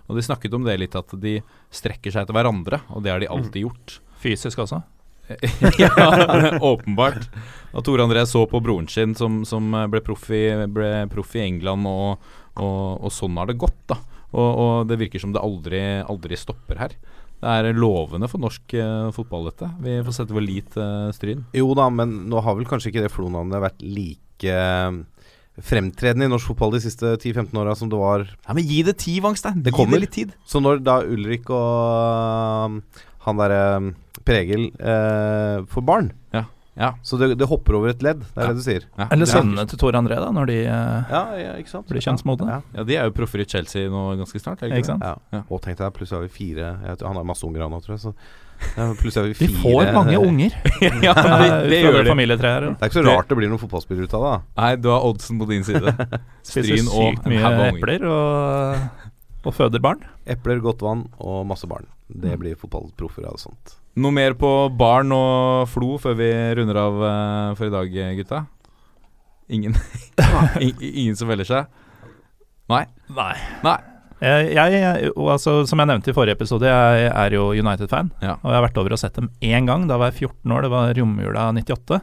Og 0.09 0.17
de 0.17 0.25
snakket 0.25 0.55
om 0.57 0.65
det 0.67 0.79
litt, 0.81 0.97
at 0.99 1.13
de 1.21 1.39
strekker 1.75 2.15
seg 2.15 2.25
etter 2.25 2.37
hverandre, 2.37 2.81
og 2.93 3.05
det 3.05 3.13
har 3.13 3.21
de 3.23 3.29
alltid 3.31 3.67
gjort. 3.67 3.99
Fysisk 4.23 4.65
også. 4.65 4.81
ja, 5.83 5.93
åpenbart. 6.73 7.29
Og 7.77 7.85
Tore 7.85 8.07
André 8.09 8.25
så 8.27 8.47
på 8.49 8.61
broren 8.65 8.89
sin, 8.89 9.15
som, 9.19 9.43
som 9.49 9.69
ble, 9.93 10.01
proff 10.05 10.31
i, 10.33 10.47
ble 10.73 10.93
proff 11.13 11.37
i 11.37 11.45
England, 11.45 11.89
og, 11.89 12.31
og, 12.57 13.05
og 13.05 13.13
sånn 13.13 13.37
har 13.41 13.51
det 13.51 13.61
gått, 13.61 13.83
da. 13.93 14.01
Og, 14.33 14.49
og 14.49 14.73
det 14.89 14.99
virker 15.01 15.23
som 15.23 15.33
det 15.33 15.45
aldri, 15.45 15.83
aldri 16.05 16.37
stopper 16.41 16.81
her. 16.83 16.97
Det 17.39 17.53
er 17.55 17.77
lovende 17.77 18.27
for 18.31 18.43
norsk 18.43 18.75
uh, 18.81 19.11
fotball, 19.15 19.47
dette. 19.53 19.69
Vi 19.85 20.01
får 20.05 20.17
sette 20.17 20.35
vår 20.35 20.45
lit 20.45 20.73
til 20.75 21.13
Stryn. 21.15 21.45
Jo 21.55 21.71
da, 21.79 21.87
men 21.93 22.25
nå 22.33 22.43
har 22.43 22.59
vel 22.59 22.67
kanskje 22.69 22.91
ikke 22.91 23.05
det 23.05 23.13
Flo-navnet 23.15 23.63
vært 23.63 23.85
like 23.85 24.51
eh, 24.51 24.99
fremtredende 25.65 26.27
i 26.29 26.31
norsk 26.33 26.47
fotball 26.53 26.73
de 26.77 26.81
siste 26.85 27.17
10-15 27.19 27.57
åra 27.59 27.75
som 27.77 27.89
det 27.91 27.99
var 27.99 28.27
Ja, 28.47 28.55
Men 28.55 28.65
gi 28.65 28.83
det 28.87 28.97
tid, 28.99 29.23
Vangstein. 29.25 29.63
Det 29.63 29.73
Gi 29.73 29.77
kommer. 29.77 29.99
det 29.99 30.01
litt 30.07 30.13
tid. 30.15 30.33
Så 30.47 30.61
når 30.63 30.83
da 30.85 31.01
Ulrik 31.03 31.49
og 31.51 32.69
um, 32.69 32.83
han 33.27 33.37
derre 33.41 33.63
um, 33.79 33.91
Pregel 34.29 34.69
eh, 34.79 35.65
får 35.73 35.85
barn 35.89 36.11
Ja. 36.79 36.93
Så 37.03 37.17
det, 37.19 37.33
det 37.41 37.47
hopper 37.51 37.75
over 37.75 37.91
et 37.91 38.03
ledd, 38.07 38.21
det 38.21 38.39
er 38.39 38.45
Ja. 38.45 38.53
det 38.53 38.61
du 38.61 38.63
sier. 38.63 38.85
Ja. 38.97 39.09
Eller 39.11 39.27
Ja. 39.27 39.33
sønnene 39.41 39.65
til 39.67 39.79
Tore 39.81 39.99
André, 39.99 40.15
da, 40.23 40.29
når 40.31 40.47
de 40.47 40.59
eh, 40.63 41.11
Ja, 41.11 41.23
ja 41.35 41.53
ikke 41.59 41.73
sant 41.73 41.89
Blir 41.91 41.99
kjønnsmodne. 42.05 42.47
Ja, 42.47 42.61
Ja, 42.77 42.85
de 42.85 42.95
er 43.01 43.09
jo 43.09 43.15
proffer 43.17 43.41
i 43.43 43.47
Chelsea 43.51 43.89
nå 43.91 44.15
ganske 44.21 44.39
snart. 44.39 44.63
Ikke 44.63 44.79
ikke 44.79 44.87
sant? 44.93 45.03
ja. 45.03 45.17
Ja. 45.33 45.41
Og 45.51 45.59
tenk 45.65 45.77
deg, 45.81 45.91
plutselig 45.97 46.21
har 46.21 46.29
vi 46.29 46.37
fire 46.37 46.69
jeg, 46.87 46.99
tror- 47.01 47.09
Han 47.09 47.17
har 47.17 47.25
masse 47.25 47.43
unger 47.49 47.63
han 47.67 47.73
nå, 47.75 47.81
tror 47.83 47.97
jeg. 47.97 48.05
Så 48.07 48.15
ja, 48.77 48.87
vi 48.93 49.35
fire 49.35 49.61
får 49.63 49.93
mange 49.95 50.19
unger. 50.19 50.55
det? 50.81 50.91
ja, 51.07 51.15
det, 51.15 51.51
det 51.71 51.81
gjør 51.83 51.99
de. 52.07 52.15
Det 52.19 52.39
er 52.39 52.91
ikke 52.91 52.97
så 52.97 53.05
rart 53.07 53.31
det 53.31 53.39
blir 53.39 53.51
noen 53.51 53.63
fotballspillere 53.63 54.09
ut 54.09 54.17
av 54.19 54.25
det. 54.25 54.35
Nei, 54.61 54.71
du 54.83 54.89
har 54.93 55.07
oddsen 55.07 55.41
på 55.41 55.49
din 55.51 55.67
side. 55.67 55.95
Spiser 56.49 56.83
sykt 56.87 57.29
mye 57.31 57.53
epler 57.69 58.07
og, 58.09 59.11
og 59.45 59.57
føder 59.57 59.83
barn. 59.85 60.05
Epler, 60.29 60.63
godt 60.65 60.85
vann 60.87 61.07
og 61.19 61.43
masse 61.49 61.69
barn. 61.71 61.89
Det 62.09 62.39
blir 62.41 62.59
fotballproffer 62.59 63.27
av 63.29 63.37
sånt. 63.41 63.77
Noe 63.99 64.15
mer 64.15 64.37
på 64.39 64.53
barn 64.79 65.11
og 65.13 65.67
Flo 65.73 65.97
før 66.01 66.17
vi 66.21 66.31
runder 66.59 66.79
av 66.79 67.03
eh, 67.09 67.57
for 67.59 67.67
i 67.67 67.75
dag, 67.75 67.99
gutta? 68.21 68.45
Ingen, 69.49 69.75
ingen 70.79 71.17
som 71.17 71.31
velger 71.31 71.49
seg? 71.49 71.71
Nei? 72.69 72.85
Nei. 73.17 73.35
Nei. 73.65 73.79
Jeg, 74.19 74.49
jeg, 74.57 75.11
altså, 75.15 75.61
som 75.71 75.79
jeg 75.79 75.91
nevnte 75.93 76.11
i 76.11 76.17
forrige 76.17 76.35
episode, 76.35 76.67
jeg 76.67 77.11
er 77.11 77.37
jo 77.37 77.51
United-fan. 77.55 78.11
Ja. 78.23 78.35
Og 78.43 78.51
jeg 78.51 78.59
har 78.59 78.65
vært 78.67 78.81
over 78.83 78.97
og 78.97 79.01
sett 79.01 79.19
dem 79.19 79.31
én 79.45 79.69
gang. 79.69 79.87
Da 79.91 79.99
var 80.01 80.11
jeg 80.11 80.31
14 80.31 80.55
år, 80.57 80.67
det 80.67 80.73
var 80.73 80.97
romjula 80.99 81.45
98. 81.55 82.01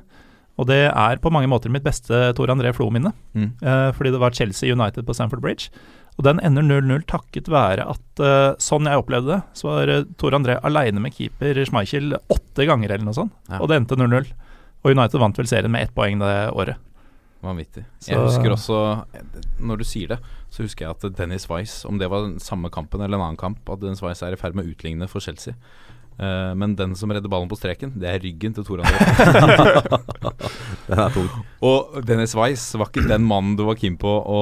Og 0.55 0.69
det 0.69 0.85
er 0.87 1.19
på 1.19 1.31
mange 1.33 1.49
måter 1.51 1.71
mitt 1.73 1.83
beste 1.83 2.29
Tor 2.37 2.53
André 2.53 2.71
Flo-minne. 2.75 3.11
Mm. 3.35 3.49
Eh, 3.59 3.89
fordi 3.97 4.13
det 4.15 4.21
var 4.21 4.35
Chelsea 4.35 4.71
United 4.71 5.03
på 5.07 5.15
Stamford 5.17 5.43
Bridge. 5.43 5.67
Og 6.15 6.23
den 6.23 6.39
ender 6.47 6.63
0-0 6.63 7.03
takket 7.09 7.49
være 7.51 7.83
at 7.91 8.23
eh, 8.23 8.53
sånn 8.63 8.87
jeg 8.87 9.01
opplevde 9.01 9.33
det, 9.33 9.41
så 9.57 9.67
var 9.67 9.91
uh, 9.91 10.05
Tor 10.15 10.37
André 10.37 10.55
aleine 10.63 11.01
med 11.03 11.11
keeper 11.11 11.59
Schmeichel 11.67 12.15
åtte 12.15 12.67
ganger 12.69 12.93
eller 12.93 13.03
noe 13.09 13.17
sånt. 13.17 13.35
Ja. 13.49 13.59
Og 13.59 13.67
det 13.67 13.81
endte 13.81 13.99
0-0. 13.99 14.31
Og 14.85 14.93
United 14.93 15.19
vant 15.19 15.41
vel 15.41 15.49
serien 15.49 15.73
med 15.73 15.83
ett 15.83 15.95
poeng 15.97 16.21
det 16.23 16.33
året. 16.55 16.79
Vanvittig. 17.45 17.85
Jeg 18.07 18.19
husker 18.19 18.55
også, 18.55 18.77
når 19.61 19.81
du 19.81 19.85
sier 19.87 20.15
det, 20.15 20.19
så 20.49 20.65
husker 20.65 20.87
jeg 20.87 20.95
at 20.95 21.17
Dennis 21.17 21.45
Weiss, 21.51 21.83
om 21.85 21.99
det 22.01 22.09
var 22.11 22.25
den 22.25 22.39
samme 22.43 22.71
kampen 22.73 23.03
eller 23.03 23.19
en 23.19 23.27
annen 23.29 23.41
kamp, 23.41 23.61
at 23.69 23.83
Dennis 23.83 24.01
Weiss 24.03 24.23
er 24.25 24.33
i 24.33 24.39
ferd 24.39 24.57
med 24.57 24.65
å 24.65 24.73
utligne 24.73 25.09
for 25.11 25.23
Chelsea. 25.23 25.53
Uh, 26.15 26.55
men 26.55 26.77
den 26.79 26.93
som 26.95 27.11
redder 27.11 27.27
ballen 27.31 27.49
på 27.51 27.57
streken, 27.59 27.91
det 27.99 28.07
er 28.07 28.21
ryggen 28.23 28.55
til 28.55 28.63
Tor 28.63 28.85
André. 28.85 29.03
Den 30.85 31.01
er 31.01 31.11
tung. 31.11 31.27
Og 31.65 31.97
Dennis 32.05 32.35
Weiss 32.37 32.69
var 32.77 32.91
ikke 32.91 33.07
den 33.09 33.25
mannen 33.25 33.55
du 33.57 33.65
var 33.67 33.77
keen 33.79 33.97
på 33.99 34.07
å 34.07 34.41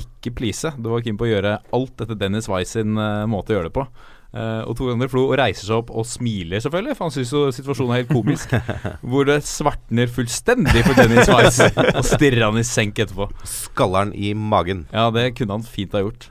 ikke 0.00 0.32
please. 0.36 0.72
Du 0.76 0.90
var 0.90 1.04
keen 1.06 1.18
på 1.20 1.28
å 1.28 1.30
gjøre 1.30 1.52
alt 1.76 2.02
etter 2.02 2.18
Dennis 2.18 2.50
Weiss 2.50 2.74
sin 2.74 2.98
eh, 2.98 3.28
måte 3.30 3.54
å 3.54 3.56
gjøre 3.56 3.70
det 3.70 3.76
på. 3.78 3.84
Eh, 4.30 4.62
og 4.62 4.76
Tor 4.78 4.92
André 4.92 5.08
Flo 5.10 5.24
reiser 5.34 5.66
seg 5.66 5.80
opp 5.80 5.88
og 5.90 6.06
smiler, 6.06 6.62
selvfølgelig, 6.62 6.94
for 6.98 7.08
han 7.08 7.14
syns 7.16 7.32
jo 7.34 7.40
situasjonen 7.54 7.94
er 7.94 8.02
helt 8.02 8.12
komisk. 8.12 8.52
hvor 9.10 9.26
det 9.26 9.40
svartner 9.48 10.12
fullstendig 10.12 10.84
for 10.86 10.98
Dennis 10.98 11.30
Weiss, 11.32 11.58
og 11.66 12.04
stirrer 12.06 12.46
han 12.46 12.60
i 12.60 12.66
senk 12.66 13.00
etterpå. 13.02 13.26
Skalleren 13.48 14.14
i 14.14 14.30
magen. 14.34 14.84
Ja, 14.94 15.08
det 15.14 15.32
kunne 15.38 15.58
han 15.58 15.66
fint 15.66 15.96
ha 15.98 16.04
gjort. 16.04 16.30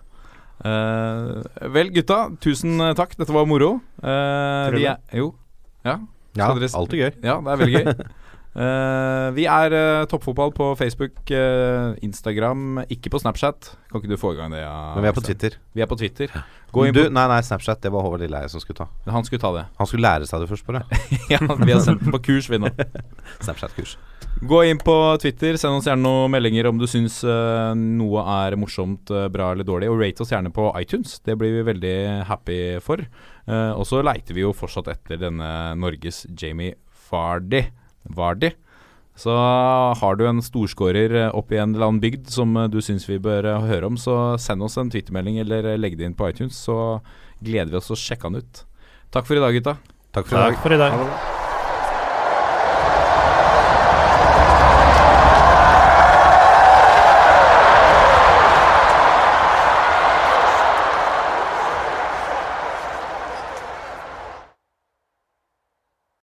Uh, 0.60 1.44
vel, 1.72 1.92
gutta, 1.96 2.26
tusen 2.44 2.80
takk. 3.00 3.16
Dette 3.20 3.36
var 3.36 3.48
moro. 3.48 3.78
Uh, 4.04 4.72
vi 4.76 4.88
er, 4.88 5.00
jo. 5.16 5.34
Ja. 5.88 6.00
Ja, 6.38 6.52
alltid 6.54 7.00
gøy. 7.00 7.12
Ja, 7.26 7.40
det 7.44 7.52
er 7.52 7.62
veldig 7.64 7.80
gøy. 7.80 7.94
Eh, 8.58 9.28
vi 9.38 9.44
er 9.46 9.74
uh, 9.76 10.08
Toppfotball 10.10 10.50
på 10.58 10.72
Facebook, 10.80 11.20
uh, 11.30 11.94
Instagram, 12.02 12.82
ikke 12.90 13.12
på 13.14 13.22
Snapchat. 13.22 13.76
Kan 13.92 14.02
ikke 14.02 14.10
du 14.10 14.18
få 14.18 14.34
i 14.34 14.40
gang 14.40 14.56
det? 14.56 14.64
Ja, 14.64 14.96
Men 14.96 15.06
vi 15.06 15.10
er 15.12 15.16
på 15.16 15.24
Twitter. 15.24 15.60
Vi 15.78 15.84
er 15.86 15.90
på 15.90 15.98
Twitter. 16.00 16.34
Gå 16.74 16.88
inn 16.88 16.96
Du, 16.96 17.04
på 17.06 17.14
nei, 17.14 17.28
nei, 17.30 17.40
Snapchat. 17.46 17.82
Det 17.84 17.92
var 17.94 18.06
Håvard 18.06 18.24
Lilleheie 18.26 18.50
som 18.50 18.62
skulle 18.62 18.82
ta. 18.82 18.90
Han 19.14 19.26
skulle 19.26 19.42
ta 19.42 19.54
det. 19.54 19.64
Han 19.78 19.90
skulle 19.90 20.06
lære 20.06 20.30
seg 20.30 20.42
det 20.42 20.50
først, 20.50 20.66
bare. 20.66 20.82
ja, 21.34 21.40
vi 21.40 21.72
har 21.72 21.82
sendt 21.86 22.02
den 22.04 22.14
på 22.14 22.22
kurs, 22.26 22.50
vi 22.50 22.62
nå. 22.62 22.74
Snapchat-kurs. 23.46 23.96
Gå 24.50 24.64
inn 24.66 24.82
på 24.82 24.98
Twitter, 25.22 25.58
send 25.60 25.78
oss 25.78 25.90
gjerne 25.90 26.06
noen 26.06 26.34
meldinger 26.34 26.70
om 26.70 26.78
du 26.80 26.88
syns 26.90 27.22
noe 27.26 28.24
er 28.40 28.56
morsomt, 28.58 29.12
bra 29.34 29.52
eller 29.54 29.68
dårlig. 29.68 29.90
Og 29.92 30.02
rate 30.02 30.26
oss 30.26 30.34
gjerne 30.34 30.54
på 30.56 30.72
iTunes. 30.80 31.20
Det 31.22 31.38
blir 31.38 31.60
vi 31.60 31.68
veldig 31.70 31.98
happy 32.30 32.62
for. 32.86 33.04
Og 33.50 33.86
så 33.90 34.02
leiter 34.06 34.38
vi 34.38 34.46
jo 34.46 34.56
fortsatt 34.58 34.90
etter 34.94 35.22
denne 35.22 35.50
Norges 35.78 36.26
Jamie 36.34 36.78
Vardy. 37.10 37.68
Vardy. 38.16 38.54
Så 39.20 39.34
har 40.00 40.16
du 40.16 40.24
en 40.30 40.40
storskårer 40.44 41.12
oppe 41.28 41.40
opp 41.42 41.52
i 41.52 41.60
en 41.60 41.74
eller 41.76 41.90
annen 41.90 42.04
bygd 42.04 42.30
som 42.32 42.56
eh, 42.56 42.70
du 42.72 42.80
syns 42.84 43.08
vi 43.10 43.20
bør 43.20 43.50
eh, 43.52 43.66
høre 43.68 43.90
om, 43.90 43.98
så 44.00 44.38
send 44.40 44.64
oss 44.64 44.78
en 44.80 44.92
twittermelding 44.94 45.42
eller 45.44 45.74
eh, 45.74 45.80
legg 45.80 45.98
det 46.00 46.08
inn 46.08 46.16
på 46.16 46.30
iTunes, 46.32 46.56
så 46.56 47.02
gleder 47.44 47.74
vi 47.74 47.82
oss 47.82 47.92
til 47.92 47.98
å 47.98 48.04
sjekke 48.06 48.30
han 48.30 48.40
ut. 48.40 48.64
Takk 49.12 49.28
for 49.28 49.40
i 49.40 49.44
dag, 49.44 49.60
gutta. 49.60 49.76
Takk 50.16 50.32
for 50.32 50.40
i 50.40 50.46
dag. 50.46 50.56
Takk 50.56 50.64
for 50.64 50.78
i 50.78 50.80
dag. 50.80 50.96
Ha 50.96 51.04
det 51.04 51.12
bra. 51.12 51.39